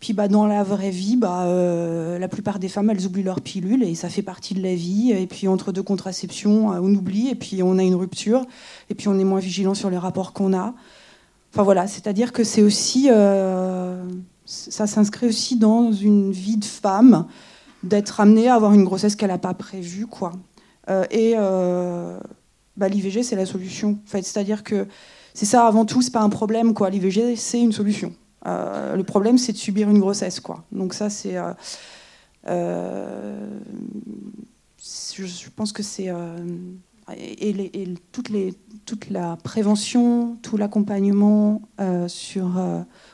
Puis 0.00 0.12
bah, 0.12 0.28
dans 0.28 0.46
la 0.46 0.62
vraie 0.62 0.90
vie, 0.90 1.16
bah, 1.16 1.44
euh, 1.46 2.18
la 2.18 2.28
plupart 2.28 2.58
des 2.58 2.68
femmes, 2.68 2.90
elles 2.90 3.06
oublient 3.06 3.22
leur 3.22 3.40
pilule 3.40 3.82
et 3.82 3.94
ça 3.94 4.08
fait 4.08 4.22
partie 4.22 4.54
de 4.54 4.62
la 4.62 4.74
vie. 4.74 5.12
Et 5.12 5.26
puis 5.26 5.48
entre 5.48 5.72
deux 5.72 5.82
contraceptions, 5.82 6.72
euh, 6.72 6.80
on 6.82 6.94
oublie 6.94 7.28
et 7.28 7.34
puis 7.34 7.62
on 7.62 7.78
a 7.78 7.82
une 7.82 7.94
rupture. 7.94 8.44
Et 8.90 8.94
puis 8.94 9.08
on 9.08 9.18
est 9.18 9.24
moins 9.24 9.40
vigilant 9.40 9.74
sur 9.74 9.90
les 9.90 9.98
rapports 9.98 10.32
qu'on 10.32 10.52
a. 10.54 10.74
Enfin 11.52 11.62
voilà, 11.62 11.86
c'est-à-dire 11.86 12.32
que 12.32 12.44
c'est 12.44 12.62
aussi, 12.62 13.08
euh, 13.10 14.04
ça 14.44 14.86
s'inscrit 14.86 15.26
aussi 15.26 15.58
dans 15.58 15.92
une 15.92 16.30
vie 16.30 16.58
de 16.58 16.64
femme 16.64 17.26
d'être 17.86 18.20
amenée 18.20 18.48
à 18.48 18.54
avoir 18.54 18.74
une 18.74 18.84
grossesse 18.84 19.16
qu'elle 19.16 19.30
n'a 19.30 19.38
pas 19.38 19.54
prévue, 19.54 20.06
quoi. 20.06 20.32
et 21.10 21.34
bah, 22.76 22.88
l'IVG, 22.88 23.22
c'est 23.22 23.36
la 23.36 23.46
solution. 23.46 23.98
En 24.04 24.10
fait, 24.10 24.22
c'est-à-dire 24.22 24.62
que 24.62 24.86
c'est 25.34 25.46
ça 25.46 25.66
avant 25.66 25.84
tout, 25.84 26.02
c'est 26.02 26.12
pas 26.12 26.22
un 26.22 26.28
problème, 26.28 26.74
quoi. 26.74 26.90
L'IVG, 26.90 27.36
c'est 27.36 27.60
une 27.60 27.72
solution. 27.72 28.12
Euh, 28.46 28.96
le 28.96 29.04
problème, 29.04 29.38
c'est 29.38 29.52
de 29.52 29.56
subir 29.56 29.90
une 29.90 29.98
grossesse, 29.98 30.40
quoi. 30.40 30.64
Donc 30.72 30.94
ça, 30.94 31.10
c'est... 31.10 31.36
Euh, 31.36 31.52
euh, 32.48 33.60
je, 34.78 35.48
pense 35.54 35.72
que 35.72 35.82
c'est... 35.82 36.10
Et, 37.16 37.94
toutes 38.12 38.28
les, 38.28 38.54
toute 38.84 39.10
la 39.10 39.36
prévention, 39.36 40.36
tout 40.42 40.56
l'accompagnement 40.56 41.62
sur, 42.08 42.60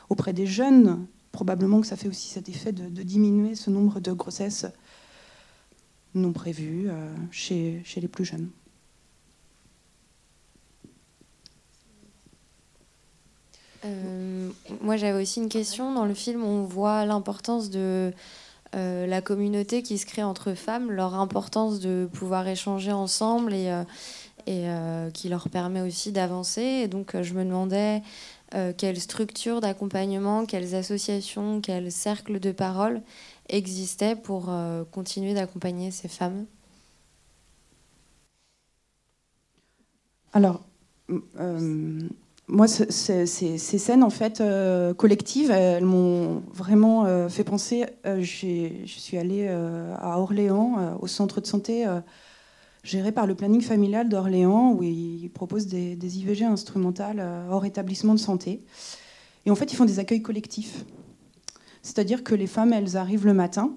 auprès 0.09 0.33
des 0.33 0.45
jeunes, 0.45 1.05
probablement 1.33 1.81
que 1.81 1.87
ça 1.87 1.97
fait 1.97 2.07
aussi 2.07 2.29
cet 2.29 2.47
effet 2.47 2.71
de, 2.71 3.03
diminuer 3.03 3.55
ce 3.55 3.69
nombre 3.69 3.99
de 3.99 4.13
grossesses 4.13 4.67
non 6.15 6.31
prévues 6.31 6.89
chez, 7.31 7.81
chez 7.83 7.99
les 7.99 8.07
plus 8.07 8.23
jeunes. 8.23 8.49
Euh, 13.85 14.49
moi, 14.81 14.97
j'avais 14.97 15.21
aussi 15.21 15.39
une 15.41 15.49
question. 15.49 15.93
Dans 15.93 16.05
le 16.05 16.13
film, 16.13 16.43
on 16.43 16.63
voit 16.63 17.05
l'importance 17.05 17.69
de 17.69 18.13
euh, 18.75 19.05
la 19.05 19.21
communauté 19.21 19.83
qui 19.83 19.97
se 19.97 20.05
crée 20.05 20.23
entre 20.23 20.53
femmes, 20.53 20.91
leur 20.91 21.15
importance 21.15 21.79
de 21.79 22.09
pouvoir 22.11 22.47
échanger 22.47 22.91
ensemble 22.91 23.53
et, 23.53 23.69
euh, 23.69 23.83
et 24.47 25.11
qui 25.13 25.29
leur 25.29 25.49
permet 25.49 25.81
aussi 25.81 26.11
d'avancer. 26.11 26.87
Donc, 26.87 27.19
je 27.21 27.33
me 27.33 27.43
demandais 27.43 28.01
quelles 28.77 28.99
structures 28.99 29.61
d'accompagnement, 29.61 30.45
quelles 30.45 30.75
associations, 30.75 31.61
quels 31.61 31.91
cercles 31.91 32.39
de 32.39 32.51
parole 32.51 33.01
existaient 33.49 34.15
pour 34.15 34.51
continuer 34.91 35.33
d'accompagner 35.33 35.91
ces 35.91 36.07
femmes? 36.07 36.45
Alors, 40.33 40.63
moi, 42.47 42.67
ces 42.67 43.25
scènes 43.57 44.03
en 44.03 44.09
fait 44.09 44.41
euh, 44.41 44.93
collectives, 44.93 45.49
elles 45.51 45.85
m'ont 45.85 46.43
vraiment 46.53 47.05
euh, 47.05 47.29
fait 47.29 47.43
penser. 47.43 47.85
Euh, 48.05 48.21
je 48.21 48.85
suis 48.85 49.17
allée 49.17 49.47
à 49.47 50.19
Orléans, 50.19 50.97
au 51.01 51.07
centre 51.07 51.41
de 51.41 51.45
santé 51.47 51.85
géré 52.83 53.11
par 53.11 53.27
le 53.27 53.35
planning 53.35 53.61
familial 53.61 54.09
d'Orléans, 54.09 54.73
où 54.73 54.83
ils 54.83 55.29
proposent 55.29 55.67
des, 55.67 56.17
IVG 56.17 56.45
instrumentales 56.45 57.25
hors 57.49 57.65
établissement 57.65 58.13
de 58.13 58.19
santé. 58.19 58.61
Et 59.45 59.51
en 59.51 59.55
fait, 59.55 59.71
ils 59.71 59.75
font 59.75 59.85
des 59.85 59.99
accueils 59.99 60.21
collectifs. 60.21 60.85
C'est-à-dire 61.81 62.23
que 62.23 62.35
les 62.35 62.47
femmes, 62.47 62.73
elles 62.73 62.97
arrivent 62.97 63.25
le 63.25 63.33
matin 63.33 63.73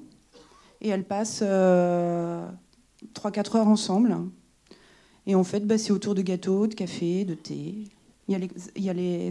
et 0.81 0.89
elles 0.89 1.05
passent 1.05 1.43
3-4 1.43 3.57
heures 3.57 3.69
ensemble. 3.69 4.17
Et 5.27 5.35
en 5.35 5.45
fait, 5.45 5.67
bah, 5.67 5.79
c'est 5.79 5.93
autour 5.93 6.15
de 6.15 6.23
gâteaux, 6.23 6.67
de 6.67 6.75
café, 6.75 7.25
de 7.25 7.35
thé, 7.35 7.89
il 8.29 8.33
y 8.33 8.35
a 8.35 8.39
les, 8.39 8.51
il 8.75 8.91
les, 8.91 9.31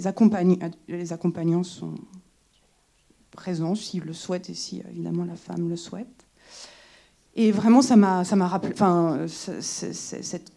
les 0.88 1.14
accompagnants 1.14 1.64
sont 1.64 1.96
présents 3.32 3.76
s'ils 3.76 4.04
le 4.04 4.14
souhaitent 4.14 4.50
et 4.50 4.54
si 4.54 4.82
évidemment 4.90 5.26
la 5.26 5.36
femme 5.36 5.70
le 5.70 5.76
souhaite. 5.76 6.25
Et 7.36 7.52
vraiment, 7.52 7.82
ça 7.82 7.96
m'a, 7.96 8.24
rappelé, 8.24 8.74
enfin, 8.74 9.26
cette, 9.28 10.52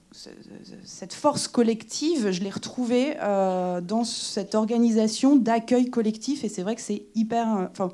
force 1.12 1.48
collective, 1.48 2.30
je 2.30 2.42
l'ai 2.42 2.50
retrouvée 2.50 3.16
euh, 3.20 3.80
dans 3.80 4.04
cette 4.04 4.54
organisation 4.54 5.36
d'accueil 5.36 5.90
collectif. 5.90 6.44
Et 6.44 6.48
c'est 6.48 6.62
vrai 6.62 6.76
que 6.76 6.80
c'est 6.80 7.06
hyper, 7.14 7.68
enfin, 7.70 7.90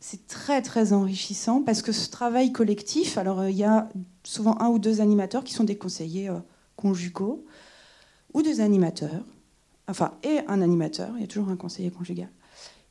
c'est 0.00 0.26
très 0.26 0.60
très 0.62 0.92
enrichissant 0.92 1.62
parce 1.62 1.82
que 1.82 1.92
ce 1.92 2.10
travail 2.10 2.52
collectif, 2.52 3.16
alors 3.16 3.48
il 3.48 3.56
y 3.56 3.64
a 3.64 3.88
souvent 4.24 4.60
un 4.60 4.68
ou 4.68 4.78
deux 4.78 5.00
animateurs 5.00 5.44
qui 5.44 5.54
sont 5.54 5.64
des 5.64 5.76
conseillers 5.76 6.30
euh, 6.30 6.38
conjugaux 6.76 7.44
ou 8.34 8.42
des 8.42 8.60
animateurs 8.60 9.24
enfin, 9.90 10.12
et 10.22 10.40
un 10.46 10.62
animateur, 10.62 11.10
il 11.16 11.20
y 11.20 11.24
a 11.24 11.26
toujours 11.26 11.50
un 11.50 11.56
conseiller 11.56 11.90
conjugal. 11.90 12.28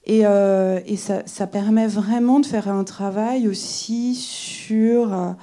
Et, 0.10 0.26
euh, 0.26 0.80
ça, 0.98 1.46
permet 1.46 1.86
vraiment 1.86 2.40
de 2.40 2.46
faire 2.48 2.68
un 2.68 2.84
travail 2.84 3.48
aussi 3.48 4.16
sur, 4.16 5.14
euh, 5.14 5.34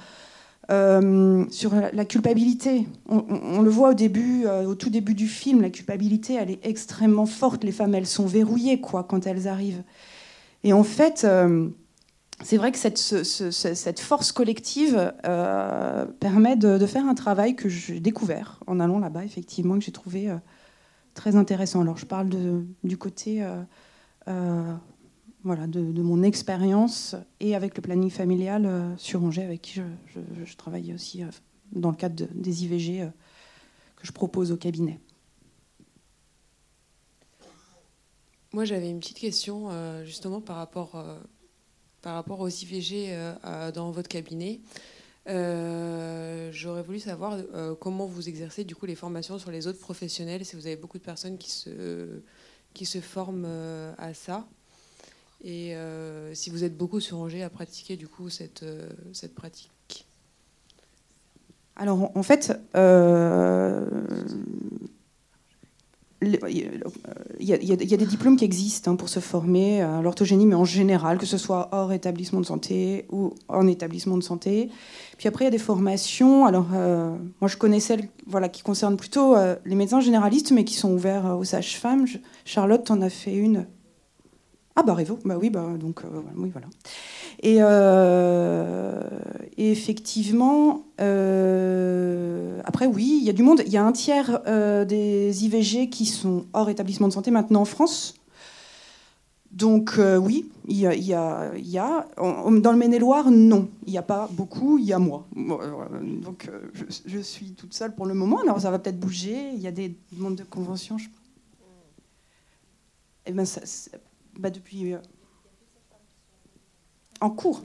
euh, 0.71 1.45
sur 1.51 1.73
la 1.73 2.03
culpabilité. 2.03 2.85
On, 3.07 3.61
le 3.61 3.69
voit 3.69 3.91
au 3.91 3.93
début, 3.93 4.45
au 4.45 4.75
tout 4.75 4.89
début 4.89 5.13
du 5.13 5.27
film, 5.29 5.61
la 5.61 5.69
culpabilité, 5.69 6.33
elle 6.33 6.51
est 6.51 6.65
extrêmement 6.65 7.25
forte. 7.25 7.63
Les 7.63 7.71
femmes, 7.71 7.95
elles 7.95 8.05
sont 8.05 8.25
verrouillées 8.25 8.81
quoi, 8.81 9.05
quand 9.05 9.25
elles 9.25 9.47
arrivent. 9.47 9.83
Et 10.65 10.73
en 10.73 10.83
fait, 10.83 11.25
c'est 12.43 12.57
vrai 12.57 12.73
que 12.73 12.77
cette, 12.77 13.99
force 14.01 14.33
collective 14.33 15.13
permet 16.19 16.57
de, 16.57 16.85
faire 16.85 17.05
un 17.05 17.15
travail 17.15 17.55
que 17.55 17.69
j'ai 17.69 18.01
découvert 18.01 18.59
en 18.67 18.81
allant 18.81 18.99
là-bas, 18.99 19.23
effectivement, 19.23 19.79
que 19.79 19.85
j'ai 19.85 19.93
trouvé 19.93 20.29
très 21.17 21.35
intéressant. 21.35 21.81
Alors 21.81 21.97
je 21.97 22.05
parle 22.05 22.29
du 22.83 22.97
côté 22.97 23.43
euh, 23.43 23.47
euh, 23.47 23.63
voilà, 25.43 25.67
de, 25.67 26.01
mon 26.01 26.23
expérience 26.23 27.15
et 27.39 27.55
avec 27.55 27.75
le 27.75 27.81
planning 27.81 28.09
familial 28.09 28.65
euh, 28.65 28.97
sur 28.97 29.23
Angers, 29.23 29.43
avec 29.43 29.61
qui 29.61 29.79
je, 29.79 30.55
travaille 30.55 30.93
aussi 30.93 31.23
dans 31.71 31.91
le 31.91 31.95
cadre 31.95 32.27
des 32.33 32.63
IVG 32.65 33.07
que 33.95 34.05
je 34.05 34.11
propose 34.11 34.51
au 34.51 34.57
cabinet. 34.57 34.99
Moi, 38.53 38.65
j'avais 38.65 38.89
une 38.89 38.99
petite 38.99 39.19
question 39.19 39.69
justement 40.05 40.41
par 40.41 40.55
rapport, 40.55 41.03
par 42.01 42.15
rapport 42.15 42.39
aux 42.39 42.47
IVG 42.47 43.13
dans 43.73 43.91
votre 43.91 44.07
cabinet. 44.07 44.61
Euh, 45.27 46.49
j'aurais 46.53 46.83
voulu 46.83 46.99
savoir 46.99 47.37
euh, 47.53 47.75
comment 47.75 48.05
vous 48.05 48.29
exercez 48.29 48.63
du 48.63 48.75
coup 48.75 48.85
les 48.85 48.95
formations 48.95 49.37
sur 49.37 49.51
les 49.51 49.67
autres 49.67 49.79
professionnels, 49.79 50.45
si 50.45 50.55
vous 50.55 50.67
avez 50.67 50.77
beaucoup 50.77 50.97
de 50.97 51.03
personnes 51.03 51.37
qui 51.37 51.51
se, 51.51 52.21
qui 52.77 52.85
se 52.85 53.01
forment 53.01 53.45
euh, 53.45 53.91
à 53.97 54.13
ça, 54.13 54.45
et 55.43 55.75
si 56.33 56.49
vous 56.49 56.63
êtes 56.63 56.75
beaucoup 56.75 56.99
sur 56.99 57.17
Angers 57.17 57.43
à 57.43 57.49
pratiquer 57.49 57.95
du 57.95 58.07
coup 58.07 58.29
cette, 58.29 58.65
cette 59.13 59.35
pratique. 59.35 60.05
Alors 61.75 62.11
en 62.17 62.23
fait, 62.23 62.59
il 66.21 66.37
y, 67.39 67.53
a, 67.53 67.97
des 67.97 68.05
diplômes 68.05 68.37
qui 68.37 68.45
existent 68.45 68.91
hein, 68.91 68.95
pour 68.95 69.07
se 69.07 69.19
former 69.19 69.81
à 69.81 70.01
l'orthogénie, 70.01 70.47
mais 70.47 70.55
en 70.55 70.65
général, 70.65 71.19
que 71.19 71.27
ce 71.27 71.37
soit 71.37 71.69
hors 71.71 71.93
établissement 71.93 72.41
de 72.41 72.45
santé 72.45 73.05
ou 73.11 73.35
en 73.47 73.67
établissement 73.67 74.17
de 74.17 74.23
santé. 74.23 74.69
Puis 75.17 75.27
après, 75.27 75.43
il 75.43 75.47
y 75.47 75.49
a 75.49 75.51
des 75.51 75.59
formations. 75.59 76.45
Alors, 76.45 76.69
euh, 76.73 77.15
moi, 77.39 77.47
je 77.47 77.57
connais 77.57 77.79
celles 77.79 78.09
voilà, 78.25 78.49
qui 78.49 78.63
concernent 78.63 78.97
plutôt 78.97 79.35
euh, 79.35 79.55
les 79.65 79.75
médecins 79.75 79.99
généralistes, 79.99 80.51
mais 80.51 80.63
qui 80.63 80.73
sont 80.73 80.91
ouverts 80.91 81.27
euh, 81.27 81.35
aux 81.35 81.43
sages-femmes. 81.43 82.05
Charlotte 82.45 82.89
en 82.89 83.01
a 83.01 83.09
fait 83.09 83.35
une. 83.35 83.67
Ah, 84.75 84.81
bah, 84.81 84.95
Révo, 84.95 85.19
bah 85.23 85.37
oui, 85.39 85.51
bah, 85.51 85.69
donc, 85.79 86.01
oui, 86.35 86.49
voilà. 86.51 86.67
Et, 87.43 87.57
et 89.57 89.71
effectivement, 89.71 90.83
après, 92.65 92.85
oui, 92.87 93.19
il 93.21 93.25
y 93.25 93.29
a 93.29 93.33
du 93.33 93.43
monde. 93.43 93.61
Il 93.65 93.71
y 93.71 93.77
a 93.77 93.85
un 93.85 93.91
tiers 93.91 94.41
des 94.85 95.45
IVG 95.45 95.89
qui 95.89 96.05
sont 96.05 96.45
hors 96.53 96.69
établissement 96.69 97.07
de 97.07 97.13
santé 97.13 97.31
maintenant 97.31 97.61
en 97.61 97.65
France. 97.65 98.15
Donc 99.57 99.95
euh, 99.97 100.17
oui, 100.17 100.51
il 100.67 100.77
y 100.77 100.85
a, 100.85 100.93
il 100.93 101.67
y 101.67 101.77
a, 101.79 102.07
dans 102.17 102.71
le 102.71 102.77
Maine-et-Loire, 102.77 103.31
non, 103.31 103.69
il 103.87 103.91
n'y 103.91 103.97
a 103.97 104.03
pas 104.03 104.29
beaucoup, 104.31 104.77
il 104.77 104.85
y 104.85 104.93
a 104.93 104.99
moi. 104.99 105.25
Donc 105.35 106.47
euh, 106.47 106.69
je, 107.05 107.19
suis 107.19 107.53
toute 107.53 107.73
seule 107.73 107.95
pour 107.95 108.05
le 108.05 108.13
moment. 108.13 108.39
Alors 108.41 108.61
ça 108.61 108.69
va 108.69 108.77
peut-être 108.77 108.99
bouger. 108.99 109.49
Il 109.55 109.59
y 109.59 109.65
a 109.65 109.71
des 109.71 109.95
demandes 110.11 110.35
de 110.35 110.43
convention. 110.43 110.99
Je... 110.99 111.05
Et 111.05 111.09
eh 113.27 113.31
ben, 113.31 113.45
ça, 113.45 113.61
bah, 114.37 114.51
depuis 114.51 114.93
euh, 114.93 114.99
en 117.21 117.29
cours. 117.29 117.63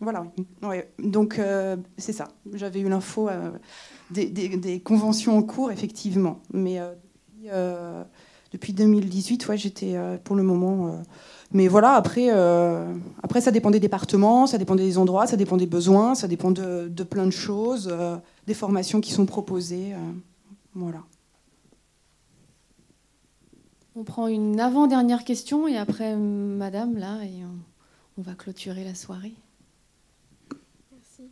Voilà. 0.00 0.24
Donc 0.98 1.40
c'est 1.96 2.12
ça. 2.12 2.28
J'avais 2.54 2.80
eu 2.80 2.88
l'info 2.88 3.28
des, 4.10 4.26
des, 4.26 4.80
conventions 4.80 5.36
en 5.36 5.42
cours, 5.42 5.72
effectivement. 5.72 6.40
Mais 6.52 6.80
depuis 8.52 8.72
2018, 8.72 9.46
ouais, 9.48 9.58
j'étais 9.58 9.96
euh, 9.96 10.16
pour 10.16 10.34
le 10.34 10.42
moment. 10.42 10.88
Euh, 10.88 10.90
mais 11.52 11.68
voilà, 11.68 11.92
après, 11.92 12.28
euh, 12.30 12.94
après, 13.22 13.40
ça 13.40 13.50
dépend 13.50 13.70
des 13.70 13.80
départements, 13.80 14.46
ça 14.46 14.56
dépend 14.56 14.74
des 14.74 14.96
endroits, 14.96 15.26
ça 15.26 15.36
dépend 15.36 15.56
des 15.56 15.66
besoins, 15.66 16.14
ça 16.14 16.28
dépend 16.28 16.50
de, 16.50 16.88
plein 17.04 17.26
de 17.26 17.30
choses, 17.30 17.94
des 18.46 18.54
formations 18.54 19.00
qui 19.00 19.12
sont 19.12 19.26
proposées. 19.26 19.94
voilà. 20.74 21.02
On 23.96 24.04
prend 24.04 24.28
une 24.28 24.60
avant-dernière 24.60 25.24
question 25.24 25.66
et 25.66 25.76
après, 25.76 26.14
madame, 26.16 26.96
là, 26.96 27.18
et 27.24 27.44
on, 27.44 27.67
va 28.22 28.34
clôturer 28.34 28.84
la 28.84 28.94
soirée. 28.94 29.34
Merci. 30.92 31.30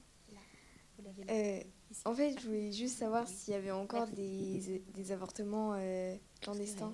en 2.05 2.15
fait, 2.15 2.39
je 2.41 2.47
voulais 2.47 2.73
juste 2.73 2.99
savoir 2.99 3.27
s'il 3.27 3.55
y 3.55 3.57
avait 3.57 3.71
encore 3.71 4.07
des, 4.09 4.83
des 4.95 5.13
avortements 5.13 5.77
clandestins. 6.41 6.93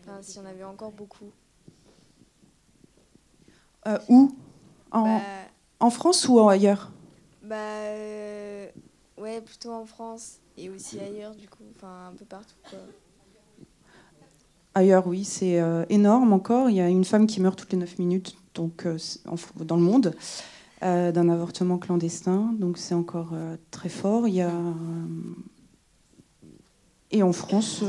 Enfin, 0.00 0.22
s'il 0.22 0.36
y 0.36 0.44
en 0.44 0.46
avait 0.46 0.64
encore 0.64 0.92
beaucoup. 0.92 1.30
Euh, 3.86 3.98
où? 4.08 4.34
En, 4.90 5.04
bah, 5.04 5.22
en, 5.80 5.90
France 5.90 6.28
ou 6.28 6.38
ailleurs? 6.40 6.92
Bah 7.42 7.56
euh, 7.56 8.68
ouais, 9.18 9.40
plutôt 9.40 9.72
en 9.72 9.86
France 9.86 10.38
et 10.56 10.68
aussi 10.68 10.98
ailleurs 11.00 11.34
du 11.34 11.48
coup, 11.48 11.62
enfin 11.74 12.08
un 12.08 12.14
peu 12.14 12.24
partout 12.24 12.56
quoi. 12.68 12.78
Ailleurs, 14.74 15.06
oui, 15.06 15.24
c'est 15.24 15.60
euh, 15.60 15.84
énorme 15.88 16.32
encore. 16.32 16.70
Il 16.70 16.76
y 16.76 16.80
a 16.80 16.88
une 16.88 17.04
femme 17.04 17.26
qui 17.26 17.40
meurt 17.40 17.58
toutes 17.58 17.72
les 17.72 17.78
9 17.78 17.98
minutes 17.98 18.36
donc, 18.54 18.86
dans 19.56 19.76
le 19.76 19.82
monde 19.82 20.14
d'un 20.80 21.28
avortement 21.28 21.78
clandestin. 21.78 22.54
Donc 22.58 22.78
c'est 22.78 22.94
encore 22.94 23.32
très 23.70 23.90
fort. 23.90 24.28
Il 24.28 24.34
y 24.34 24.40
a, 24.40 24.52
et 27.10 27.22
en 27.22 27.32
France, 27.32 27.82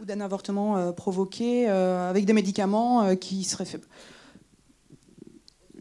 ou 0.00 0.04
d'un 0.04 0.20
avortement 0.20 0.76
euh, 0.76 0.92
provoqué 0.92 1.68
euh, 1.68 2.08
avec 2.08 2.24
des 2.24 2.32
médicaments 2.32 3.02
euh, 3.02 3.14
qui 3.14 3.44
seraient 3.44 3.64
faits. 3.64 3.86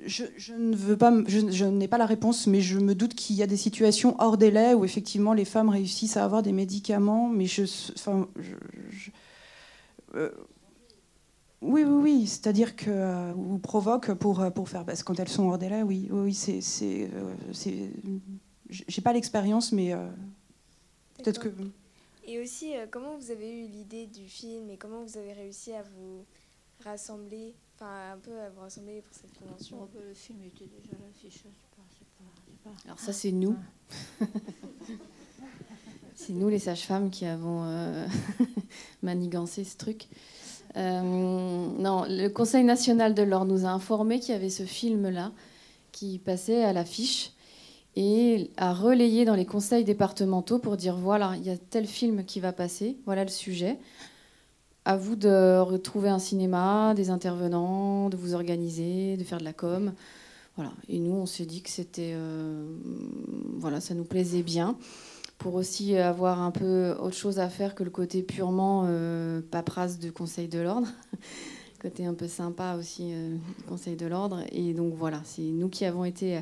Je, 0.06 0.54
ne 0.54 0.76
veux 0.76 0.97
pas, 0.97 1.14
je, 1.28 1.66
n'ai 1.66 1.88
pas 1.88 1.97
la 1.97 2.06
réponse, 2.06 2.47
mais 2.47 2.62
je 2.62 2.80
me 2.80 2.95
doute 2.95 3.14
qu'il 3.14 3.36
y 3.36 3.43
a 3.43 3.47
des 3.47 3.58
situations 3.58 4.16
hors 4.20 4.38
délai 4.38 4.74
où 4.74 4.86
effectivement 4.86 5.34
les 5.34 5.45
femmes 5.45 5.70
réussissent 5.70 6.18
à 6.18 6.24
avoir 6.24 6.41
des 6.41 6.52
médicaments, 6.52 7.30
mais 7.30 7.45
je, 7.45 7.64
enfin, 7.95 8.28
oui, 10.14 11.84
oui, 11.84 11.84
oui, 11.84 12.28
c'est-à-dire 12.28 12.76
que 12.76 13.34
ou 13.34 13.58
provoque 13.58 14.14
pour 14.14 14.52
pour 14.54 14.70
faire, 14.70 14.86
parce 14.86 15.04
quand 15.04 15.20
elles 15.20 15.30
sont 15.30 15.50
hors 15.50 15.58
délai, 15.58 15.84
oui, 15.84 16.08
oui, 16.12 16.34
c'est, 16.34 16.62
c'est, 16.62 17.10
j'ai 18.70 19.02
pas 19.02 19.14
l'expérience, 19.14 19.72
mais 19.72 19.93
peut-être 21.18 21.39
que. 21.39 21.50
Et 22.30 22.39
aussi, 22.39 22.78
euh, 22.78 22.86
comment 22.91 23.18
vous 23.18 23.32
avez 23.32 23.64
eu 23.64 23.68
l'idée 23.68 24.06
du 24.06 24.28
film 24.28 24.70
et 24.70 24.78
comment 24.78 25.02
vous 25.02 25.18
avez 25.18 25.34
réussi 25.34 25.74
à 25.74 25.82
vous 25.82 26.24
rassembler 26.84 27.56
enfin, 27.80 28.13
un 28.13 28.17
peu 28.17 28.39
à 28.39 28.49
vous 28.49 28.61
rassembler 28.61 29.01
pour 29.01 29.13
cette 29.13 29.34
convention. 29.38 29.77
Oh, 29.82 29.89
bah, 29.93 29.99
le 30.07 30.13
film 30.13 30.39
était 30.43 30.65
déjà 30.65 30.91
là, 30.93 31.05
l'affiche. 31.07 31.43
Alors 32.86 32.99
ça, 32.99 33.13
c'est 33.13 33.32
nous. 33.32 33.55
c'est 36.15 36.34
nous, 36.34 36.49
les 36.49 36.59
sages-femmes, 36.59 37.09
qui 37.09 37.25
avons 37.25 37.63
euh, 37.63 38.05
manigancé 39.01 39.63
ce 39.63 39.77
truc. 39.77 40.07
Euh, 40.77 41.01
non, 41.01 42.05
le 42.07 42.27
Conseil 42.27 42.63
national 42.63 43.15
de 43.15 43.23
l'ordre 43.23 43.51
nous 43.51 43.65
a 43.65 43.69
informé 43.69 44.19
qu'il 44.19 44.34
y 44.34 44.38
avait 44.38 44.49
ce 44.49 44.63
film-là 44.63 45.32
qui 45.91 46.19
passait 46.19 46.63
à 46.63 46.73
l'affiche 46.73 47.32
et 47.95 48.51
a 48.57 48.73
relayé 48.73 49.25
dans 49.25 49.34
les 49.34 49.47
conseils 49.47 49.84
départementaux 49.84 50.59
pour 50.59 50.77
dire 50.77 50.95
voilà, 50.95 51.34
il 51.38 51.43
y 51.43 51.49
a 51.49 51.57
tel 51.57 51.88
film 51.88 52.23
qui 52.23 52.39
va 52.39 52.53
passer, 52.53 52.97
voilà 53.05 53.23
le 53.23 53.32
sujet. 53.32 53.80
À 54.90 54.98
vous 54.98 55.16
de 55.16 55.60
retrouver 55.60 56.10
un 56.10 56.18
cinéma, 56.18 56.96
des 56.96 57.12
intervenants, 57.12 58.10
de 58.10 58.18
vous 58.18 58.34
organiser, 58.34 59.18
de 59.18 59.24
faire 59.24 59.38
de 59.38 59.44
la 59.44 59.54
com. 59.54 59.94
Voilà. 60.56 60.72
Et 60.88 60.98
nous, 60.98 61.14
on 61.14 61.28
s'est 61.28 61.46
dit 61.46 61.62
que 61.62 61.70
c'était, 61.70 62.14
euh, 62.16 62.66
voilà, 63.58 63.82
ça 63.82 63.94
nous 63.94 64.04
plaisait 64.04 64.42
bien 64.42 64.76
pour 65.38 65.54
aussi 65.54 65.96
avoir 65.96 66.42
un 66.42 66.50
peu 66.50 66.96
autre 67.00 67.16
chose 67.16 67.38
à 67.38 67.50
faire 67.50 67.76
que 67.76 67.84
le 67.84 67.92
côté 67.92 68.24
purement 68.24 68.86
euh, 68.88 69.42
paperasse 69.52 70.00
du 70.00 70.12
Conseil 70.12 70.48
de 70.48 70.58
l'ordre. 70.58 70.88
côté 71.80 72.08
un 72.08 72.16
peu 72.16 72.28
sympa 72.28 72.76
aussi 72.76 73.12
euh, 73.14 73.36
du 73.60 73.64
Conseil 73.66 73.96
de 73.96 74.08
l'ordre. 74.08 74.42
Et 74.52 74.74
donc 74.74 74.96
voilà, 74.96 75.22
c'est 75.24 75.44
nous 75.44 75.70
qui 75.70 75.86
avons 75.86 76.04
été 76.04 76.38
euh, 76.38 76.42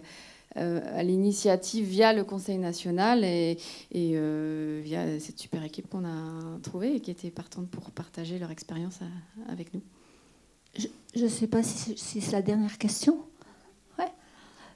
à 0.56 1.04
l'initiative 1.04 1.86
via 1.86 2.14
le 2.14 2.24
Conseil 2.24 2.58
national 2.58 3.24
et, 3.24 3.58
euh, 3.96 4.82
via 4.84 5.20
cette 5.20 5.40
super 5.40 5.64
équipe 5.64 5.88
qu'on 5.90 6.06
a 6.06 6.60
trouvée 6.64 6.96
et 6.96 7.00
qui 7.00 7.12
était 7.12 7.30
partante 7.30 7.70
pour 7.70 7.92
partager 7.92 8.40
leur 8.40 8.50
expérience 8.50 9.00
avec 9.50 9.74
nous. 9.74 9.82
Je 11.16 11.24
ne 11.24 11.30
sais 11.30 11.48
pas 11.48 11.64
si 11.64 11.96
c'est 11.98 12.32
la 12.32 12.42
dernière 12.42 12.78
question. 12.78 13.20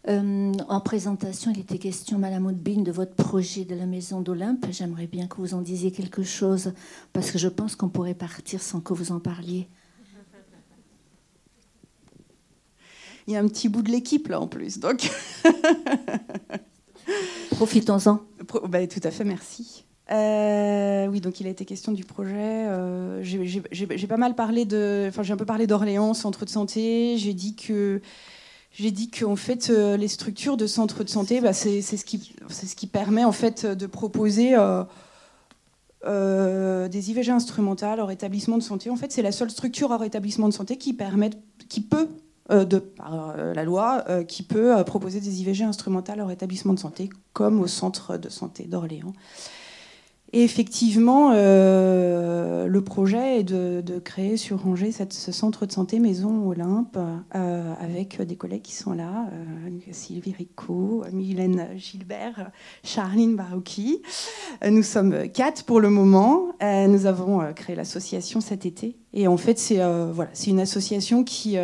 Euh, 0.07 0.53
en 0.67 0.79
présentation, 0.79 1.51
il 1.53 1.59
était 1.59 1.77
question, 1.77 2.17
Madame 2.17 2.47
Oudbine, 2.47 2.83
de 2.83 2.91
votre 2.91 3.13
projet 3.13 3.65
de 3.65 3.75
la 3.75 3.85
maison 3.85 4.21
d'Olympe. 4.21 4.65
J'aimerais 4.71 5.07
bien 5.07 5.27
que 5.27 5.37
vous 5.37 5.53
en 5.53 5.61
disiez 5.61 5.91
quelque 5.91 6.23
chose, 6.23 6.73
parce 7.13 7.31
que 7.31 7.37
je 7.37 7.47
pense 7.47 7.75
qu'on 7.75 7.89
pourrait 7.89 8.15
partir 8.15 8.61
sans 8.61 8.81
que 8.81 8.93
vous 8.93 9.11
en 9.11 9.19
parliez. 9.19 9.67
Il 13.27 13.33
y 13.33 13.37
a 13.37 13.39
un 13.39 13.47
petit 13.47 13.69
bout 13.69 13.81
de 13.81 13.91
l'équipe 13.91 14.27
là 14.27 14.39
en 14.39 14.47
plus, 14.47 14.79
donc. 14.79 15.09
Profitons-en. 17.51 18.21
Bah, 18.67 18.87
tout 18.87 19.01
à 19.03 19.11
fait, 19.11 19.23
merci. 19.23 19.85
Euh, 20.11 21.07
oui, 21.07 21.21
donc 21.21 21.39
il 21.39 21.47
a 21.47 21.49
été 21.49 21.63
question 21.63 21.91
du 21.91 22.03
projet. 22.03 22.33
Euh, 22.35 23.23
j'ai 23.23 24.07
pas 24.07 24.17
mal 24.17 24.35
parlé 24.35 24.65
de, 24.65 25.05
enfin 25.07 25.23
j'ai 25.23 25.33
un 25.33 25.37
peu 25.37 25.45
parlé 25.45 25.67
d'Orléans, 25.67 26.13
centre 26.13 26.43
de 26.43 26.49
santé. 26.49 27.15
J'ai 27.17 27.33
dit 27.33 27.55
que 27.55 28.01
j'ai 28.73 28.91
dit 28.91 29.09
qu'en 29.09 29.35
fait 29.35 29.69
euh, 29.69 29.95
les 29.95 30.07
structures 30.07 30.57
de 30.57 30.67
centre 30.67 31.03
de 31.03 31.09
santé, 31.09 31.39
bah, 31.39 31.53
c'est 31.53 31.81
ce 31.81 32.03
qui 32.03 32.33
c'est 32.49 32.67
ce 32.67 32.75
qui 32.75 32.87
permet 32.87 33.23
en 33.23 33.31
fait 33.31 33.65
de 33.65 33.85
proposer 33.85 34.55
des 36.03 37.09
IVG 37.11 37.31
instrumentales 37.31 38.01
hors 38.01 38.11
établissement 38.11 38.57
de 38.57 38.63
santé. 38.63 38.89
En 38.89 38.97
fait, 38.97 39.13
c'est 39.13 39.21
la 39.21 39.31
seule 39.31 39.51
structure 39.51 39.91
hors 39.91 40.03
établissement 40.03 40.49
de 40.49 40.53
santé 40.53 40.77
qui 40.77 40.93
permet, 40.93 41.29
qui 41.69 41.79
peut 41.79 42.09
de 42.51 42.79
par 42.79 43.33
euh, 43.37 43.53
la 43.53 43.63
loi 43.63 44.03
euh, 44.09 44.23
qui 44.23 44.43
peut 44.43 44.83
proposer 44.83 45.19
des 45.19 45.41
IVG 45.41 45.63
instrumentales 45.63 46.21
au 46.21 46.29
établissement 46.29 46.73
de 46.73 46.79
santé, 46.79 47.09
comme 47.33 47.61
au 47.61 47.67
centre 47.67 48.17
de 48.17 48.29
santé 48.29 48.65
d'Orléans. 48.65 49.13
Et 50.33 50.43
effectivement, 50.45 51.33
le 51.33 52.79
projet 52.79 53.41
est 53.41 53.43
de, 53.43 53.99
créer 53.99 54.37
sur 54.37 54.65
Angers 54.65 54.93
ce 54.93 55.31
centre 55.33 55.65
de 55.65 55.73
santé 55.73 55.99
Maison 55.99 56.49
Olympe 56.49 56.97
avec 57.31 58.21
des 58.21 58.37
collègues 58.37 58.61
qui 58.61 58.73
sont 58.73 58.93
là, 58.93 59.27
Sylvie 59.91 60.31
Rico, 60.31 61.03
Mylène 61.11 61.67
Gilbert, 61.75 62.49
Charline 62.81 63.35
Barouki. 63.35 64.03
nous 64.65 64.83
sommes 64.83 65.27
quatre 65.27 65.65
pour 65.65 65.81
le 65.81 65.89
moment. 65.89 66.53
nous 66.61 67.07
avons 67.07 67.51
créé 67.53 67.75
l'association 67.75 68.39
cet 68.39 68.65
été. 68.65 68.95
Et 69.13 69.27
en 69.27 69.35
fait, 69.35 69.59
c'est 69.59 69.81
une 70.49 70.61
association 70.61 71.25
qui 71.25 71.57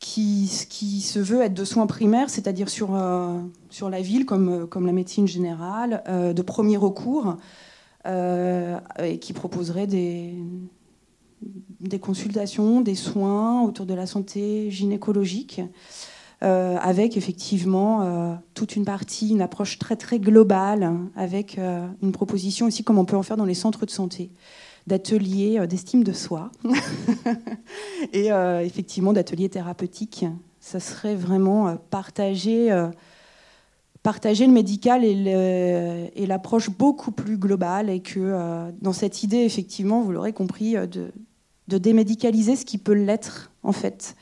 qui, 0.00 1.00
se 1.02 1.18
veut 1.18 1.42
être 1.42 1.54
de 1.54 1.64
soins 1.64 1.86
primaires, 1.86 2.30
c'est-à-dire 2.30 2.68
sur, 2.68 2.94
euh, 2.94 3.38
sur 3.68 3.90
la 3.90 4.00
ville, 4.00 4.24
comme, 4.24 4.66
comme 4.66 4.86
la 4.86 4.92
médecine 4.92 5.28
générale, 5.28 6.02
euh, 6.08 6.32
de 6.32 6.42
premier 6.42 6.78
recours, 6.78 7.36
euh, 8.06 8.78
et 9.02 9.18
qui 9.18 9.34
proposerait 9.34 9.86
des, 9.86 10.34
des 11.80 11.98
consultations, 11.98 12.80
des 12.80 12.94
soins 12.94 13.62
autour 13.62 13.84
de 13.84 13.94
la 13.94 14.06
santé 14.06 14.70
gynécologique, 14.70 15.60
avec 16.42 17.18
effectivement 17.18 18.40
toute 18.54 18.74
une 18.74 18.86
partie, 18.86 19.28
une 19.28 19.42
approche 19.42 19.78
très 19.78 19.96
très 19.96 20.18
globale, 20.18 20.90
avec 21.14 21.58
une 22.02 22.12
proposition 22.12 22.64
aussi 22.64 22.82
comme 22.82 22.96
on 22.96 23.04
peut 23.04 23.16
en 23.16 23.22
faire 23.22 23.36
dans 23.36 23.44
les 23.44 23.52
centres 23.52 23.84
de 23.84 23.90
santé 23.90 24.30
d'ateliers 24.90 25.60
euh, 25.60 25.66
d'estime 25.66 26.04
de 26.04 26.12
soi 26.12 26.50
et 28.12 28.32
euh, 28.32 28.60
effectivement 28.60 29.12
d'ateliers 29.12 29.48
thérapeutiques. 29.48 30.26
Ça 30.58 30.80
serait 30.80 31.14
vraiment 31.14 31.68
euh, 31.68 31.74
partager, 31.90 32.68
partager 34.02 34.46
le 34.46 34.52
médical 34.52 35.04
et 35.04 36.26
l'approche 36.26 36.70
beaucoup 36.70 37.12
plus 37.12 37.38
globale 37.38 37.88
et 37.88 38.00
que 38.00 38.70
dans 38.82 38.92
cette 38.92 39.22
idée, 39.22 39.38
effectivement, 39.38 40.02
vous 40.02 40.12
l'aurez 40.12 40.32
compris, 40.32 40.74
de, 40.74 41.12
démédicaliser 41.78 42.56
ce 42.56 42.64
qui 42.64 42.78
peut 42.78 42.92
l'être 42.92 43.52
en 43.62 43.72
fait. 43.72 44.16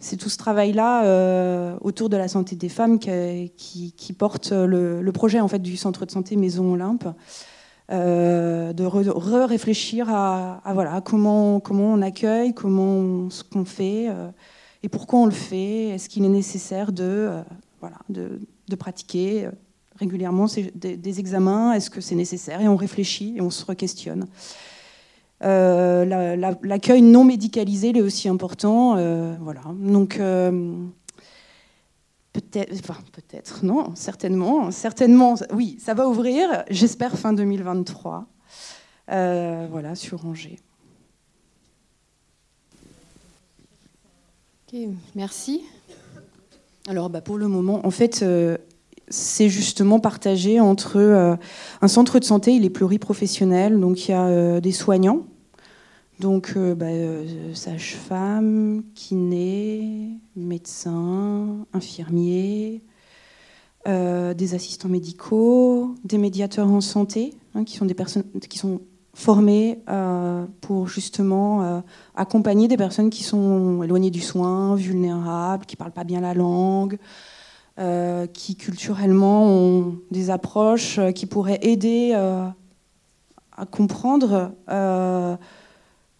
C'est 0.00 0.16
tout 0.16 0.28
ce 0.28 0.36
travail-là 0.36 1.76
autour 1.80 2.08
de 2.08 2.16
la 2.16 2.28
santé 2.28 2.54
des 2.54 2.68
femmes 2.68 2.98
qui, 3.00 3.92
qui, 3.96 4.12
porte 4.12 4.52
le, 4.52 5.02
le, 5.02 5.12
projet 5.12 5.40
en 5.40 5.48
fait 5.48 5.60
du 5.60 5.76
centre 5.76 6.06
de 6.06 6.10
santé 6.10 6.36
Maison 6.36 6.72
Olympe. 6.72 7.08
Euh, 7.90 8.74
de 8.74 8.84
re-réfléchir 8.84 10.10
à, 10.10 10.60
voilà, 10.74 11.00
comment, 11.00 11.58
comment 11.58 11.94
on 11.94 12.02
accueille, 12.02 12.52
comment 12.52 13.30
ce 13.30 13.42
qu'on 13.42 13.64
fait 13.64 14.08
euh, 14.10 14.28
et 14.82 14.90
pourquoi 14.90 15.20
on 15.20 15.24
le 15.24 15.32
fait. 15.32 15.88
Est-ce 15.88 16.10
qu'il 16.10 16.22
est 16.26 16.28
nécessaire 16.28 16.92
de, 16.92 17.02
euh, 17.02 17.42
voilà, 17.80 17.96
de, 18.10 18.42
de 18.68 18.76
pratiquer 18.76 19.48
régulièrement 19.96 20.46
des, 20.74 21.18
examens 21.18 21.72
Est-ce 21.72 21.88
que 21.88 22.02
c'est 22.02 22.14
nécessaire 22.14 22.60
Et 22.60 22.68
on 22.68 22.76
réfléchit 22.76 23.34
et 23.38 23.40
on 23.40 23.48
se 23.48 23.64
re-questionne. 23.64 24.26
L'accueil 25.40 27.00
non 27.00 27.24
médicalisé 27.24 27.96
est 27.96 28.02
aussi 28.02 28.28
important. 28.28 28.96
voilà. 29.40 29.62
Donc 29.78 30.20
Peut-être, 32.38 32.72
enfin, 32.78 32.96
peut-être, 33.10 33.64
non, 33.64 33.96
certainement, 33.96 34.70
certainement, 34.70 35.34
oui, 35.52 35.76
ça 35.80 35.92
va 35.92 36.06
ouvrir, 36.06 36.62
j'espère 36.70 37.18
fin 37.18 37.32
2023, 37.32 38.26
euh, 39.10 39.66
voilà, 39.68 39.96
sur 39.96 40.24
Angers. 40.24 40.60
Merci. 45.16 45.62
Alors, 46.86 47.10
bah, 47.10 47.22
pour 47.22 47.38
le 47.38 47.48
moment, 47.48 47.84
en 47.84 47.90
fait, 47.90 48.20
euh, 48.22 48.56
c'est 49.08 49.48
justement 49.48 49.98
partagé 49.98 50.60
entre 50.60 50.98
euh, 50.98 51.34
un 51.82 51.88
centre 51.88 52.20
de 52.20 52.24
santé, 52.24 52.52
il 52.52 52.64
est 52.64 52.70
pluriprofessionnel, 52.70 53.80
donc 53.80 54.06
il 54.06 54.12
y 54.12 54.14
a 54.14 54.60
des 54.60 54.72
soignants, 54.72 55.24
donc, 56.18 56.54
euh, 56.56 56.74
bah, 56.74 56.86
euh, 56.86 57.54
sage-femme, 57.54 58.82
kiné, 58.94 60.18
médecin, 60.34 61.64
infirmier, 61.72 62.82
euh, 63.86 64.34
des 64.34 64.54
assistants 64.54 64.88
médicaux, 64.88 65.94
des 66.04 66.18
médiateurs 66.18 66.68
en 66.68 66.80
santé, 66.80 67.34
hein, 67.54 67.62
qui 67.62 67.76
sont 67.76 67.86
des 67.86 67.94
personnes 67.94 68.24
qui 68.48 68.58
sont 68.58 68.80
formées 69.14 69.80
pour 70.60 70.86
justement 70.86 71.82
accompagner 72.14 72.68
des 72.68 72.76
personnes 72.76 73.10
qui 73.10 73.24
sont 73.24 73.82
éloignées 73.82 74.12
du 74.12 74.20
soin, 74.20 74.76
vulnérables, 74.76 75.66
qui 75.66 75.74
ne 75.74 75.78
parlent 75.78 75.90
pas 75.90 76.04
bien 76.04 76.20
la 76.20 76.34
langue, 76.34 76.98
qui 78.32 78.54
culturellement 78.54 79.44
ont 79.44 79.98
des 80.12 80.30
approches 80.30 81.00
qui 81.16 81.26
pourraient 81.26 81.58
aider 81.62 82.12
à 82.14 83.66
comprendre 83.66 84.52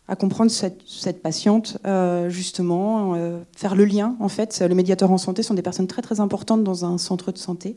à 0.09 0.17
comprendre 0.17 0.51
cette, 0.51 1.23
patiente, 1.23 1.77
euh, 1.87 2.31
justement, 2.31 3.15
euh, 3.15 3.41
faire 3.55 3.75
le 3.75 3.85
lien. 3.85 4.17
En 4.21 4.29
fait, 4.29 4.59
les 4.61 4.75
médiateurs 4.75 5.11
en 5.11 5.19
santé 5.19 5.43
sont 5.43 5.53
des 5.53 5.63
personnes 5.63 5.87
très 5.87 6.01
très 6.01 6.19
importantes 6.19 6.65
dans 6.65 6.87
un 6.87 6.97
centre 6.97 7.31
de 7.31 7.37
santé. 7.37 7.77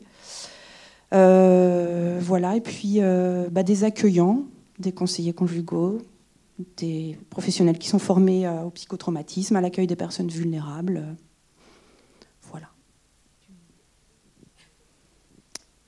Euh, 1.12 2.18
voilà, 2.22 2.56
et 2.56 2.62
puis 2.62 3.00
bah, 3.50 3.62
des 3.62 3.84
accueillants, 3.84 4.44
des 4.78 4.92
conseillers 4.92 5.34
conjugaux, 5.34 5.98
des 6.78 7.18
professionnels 7.28 7.78
qui 7.78 7.88
sont 7.88 7.98
formés 7.98 8.48
au 8.48 8.70
psychotraumatisme, 8.70 9.56
à 9.56 9.60
l'accueil 9.60 9.86
des 9.86 9.96
personnes 9.96 10.28
vulnérables. 10.28 11.04
voilà. 12.50 12.68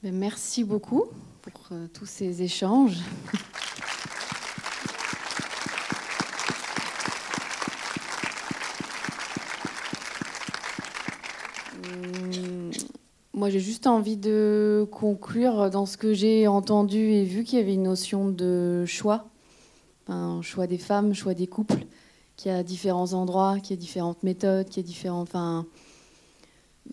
Ben, 0.02 0.14
merci 0.14 0.62
beaucoup 0.62 1.04
pour 1.40 1.70
tous 1.94 2.06
ces 2.06 2.42
échanges. 2.42 2.98
Moi, 13.44 13.50
j'ai 13.50 13.60
juste 13.60 13.86
envie 13.86 14.16
de 14.16 14.88
conclure 14.90 15.68
dans 15.68 15.84
ce 15.84 15.98
que 15.98 16.14
j'ai 16.14 16.46
entendu 16.46 16.96
et 16.96 17.24
vu 17.24 17.44
qu'il 17.44 17.58
y 17.58 17.60
avait 17.60 17.74
une 17.74 17.82
notion 17.82 18.30
de 18.30 18.86
choix, 18.86 19.28
un 20.08 20.40
choix 20.40 20.66
des 20.66 20.78
femmes, 20.78 21.12
choix 21.12 21.34
des 21.34 21.46
couples, 21.46 21.84
qui 22.36 22.48
a 22.48 22.62
différents 22.62 23.12
endroits, 23.12 23.60
qui 23.60 23.74
a 23.74 23.76
différentes 23.76 24.22
méthodes, 24.22 24.70
qui 24.70 24.80
a 24.80 24.82
différents, 24.82 25.20
enfin, 25.20 25.66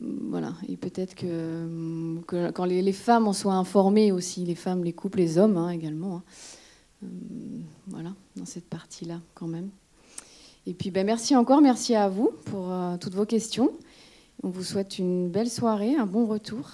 voilà. 0.01 0.51
Et 0.67 0.75
peut-être 0.75 1.15
que, 1.15 2.19
quand 2.27 2.65
les, 2.65 2.91
femmes 2.91 3.29
en 3.29 3.33
soient 3.33 3.53
informées 3.53 4.11
aussi, 4.11 4.43
les 4.43 4.55
femmes, 4.55 4.83
les 4.83 4.91
couples, 4.91 5.19
les 5.19 5.37
hommes 5.37 5.55
hein, 5.55 5.69
également, 5.69 6.17
hein, 6.17 6.23
euh, 7.05 7.07
voilà, 7.87 8.09
dans 8.35 8.45
cette 8.45 8.67
partie-là 8.67 9.21
quand 9.35 9.47
même. 9.47 9.69
Et 10.67 10.73
puis, 10.73 10.91
ben, 10.91 11.05
merci 11.05 11.33
encore, 11.33 11.61
merci 11.61 11.95
à 11.95 12.09
vous 12.09 12.31
pour 12.43 12.73
euh, 12.73 12.97
toutes 12.97 13.15
vos 13.15 13.25
questions. 13.25 13.71
On 14.43 14.49
vous 14.49 14.63
souhaite 14.63 14.97
une 14.97 15.29
belle 15.29 15.51
soirée, 15.51 15.95
un 15.95 16.07
bon 16.07 16.25
retour. 16.25 16.67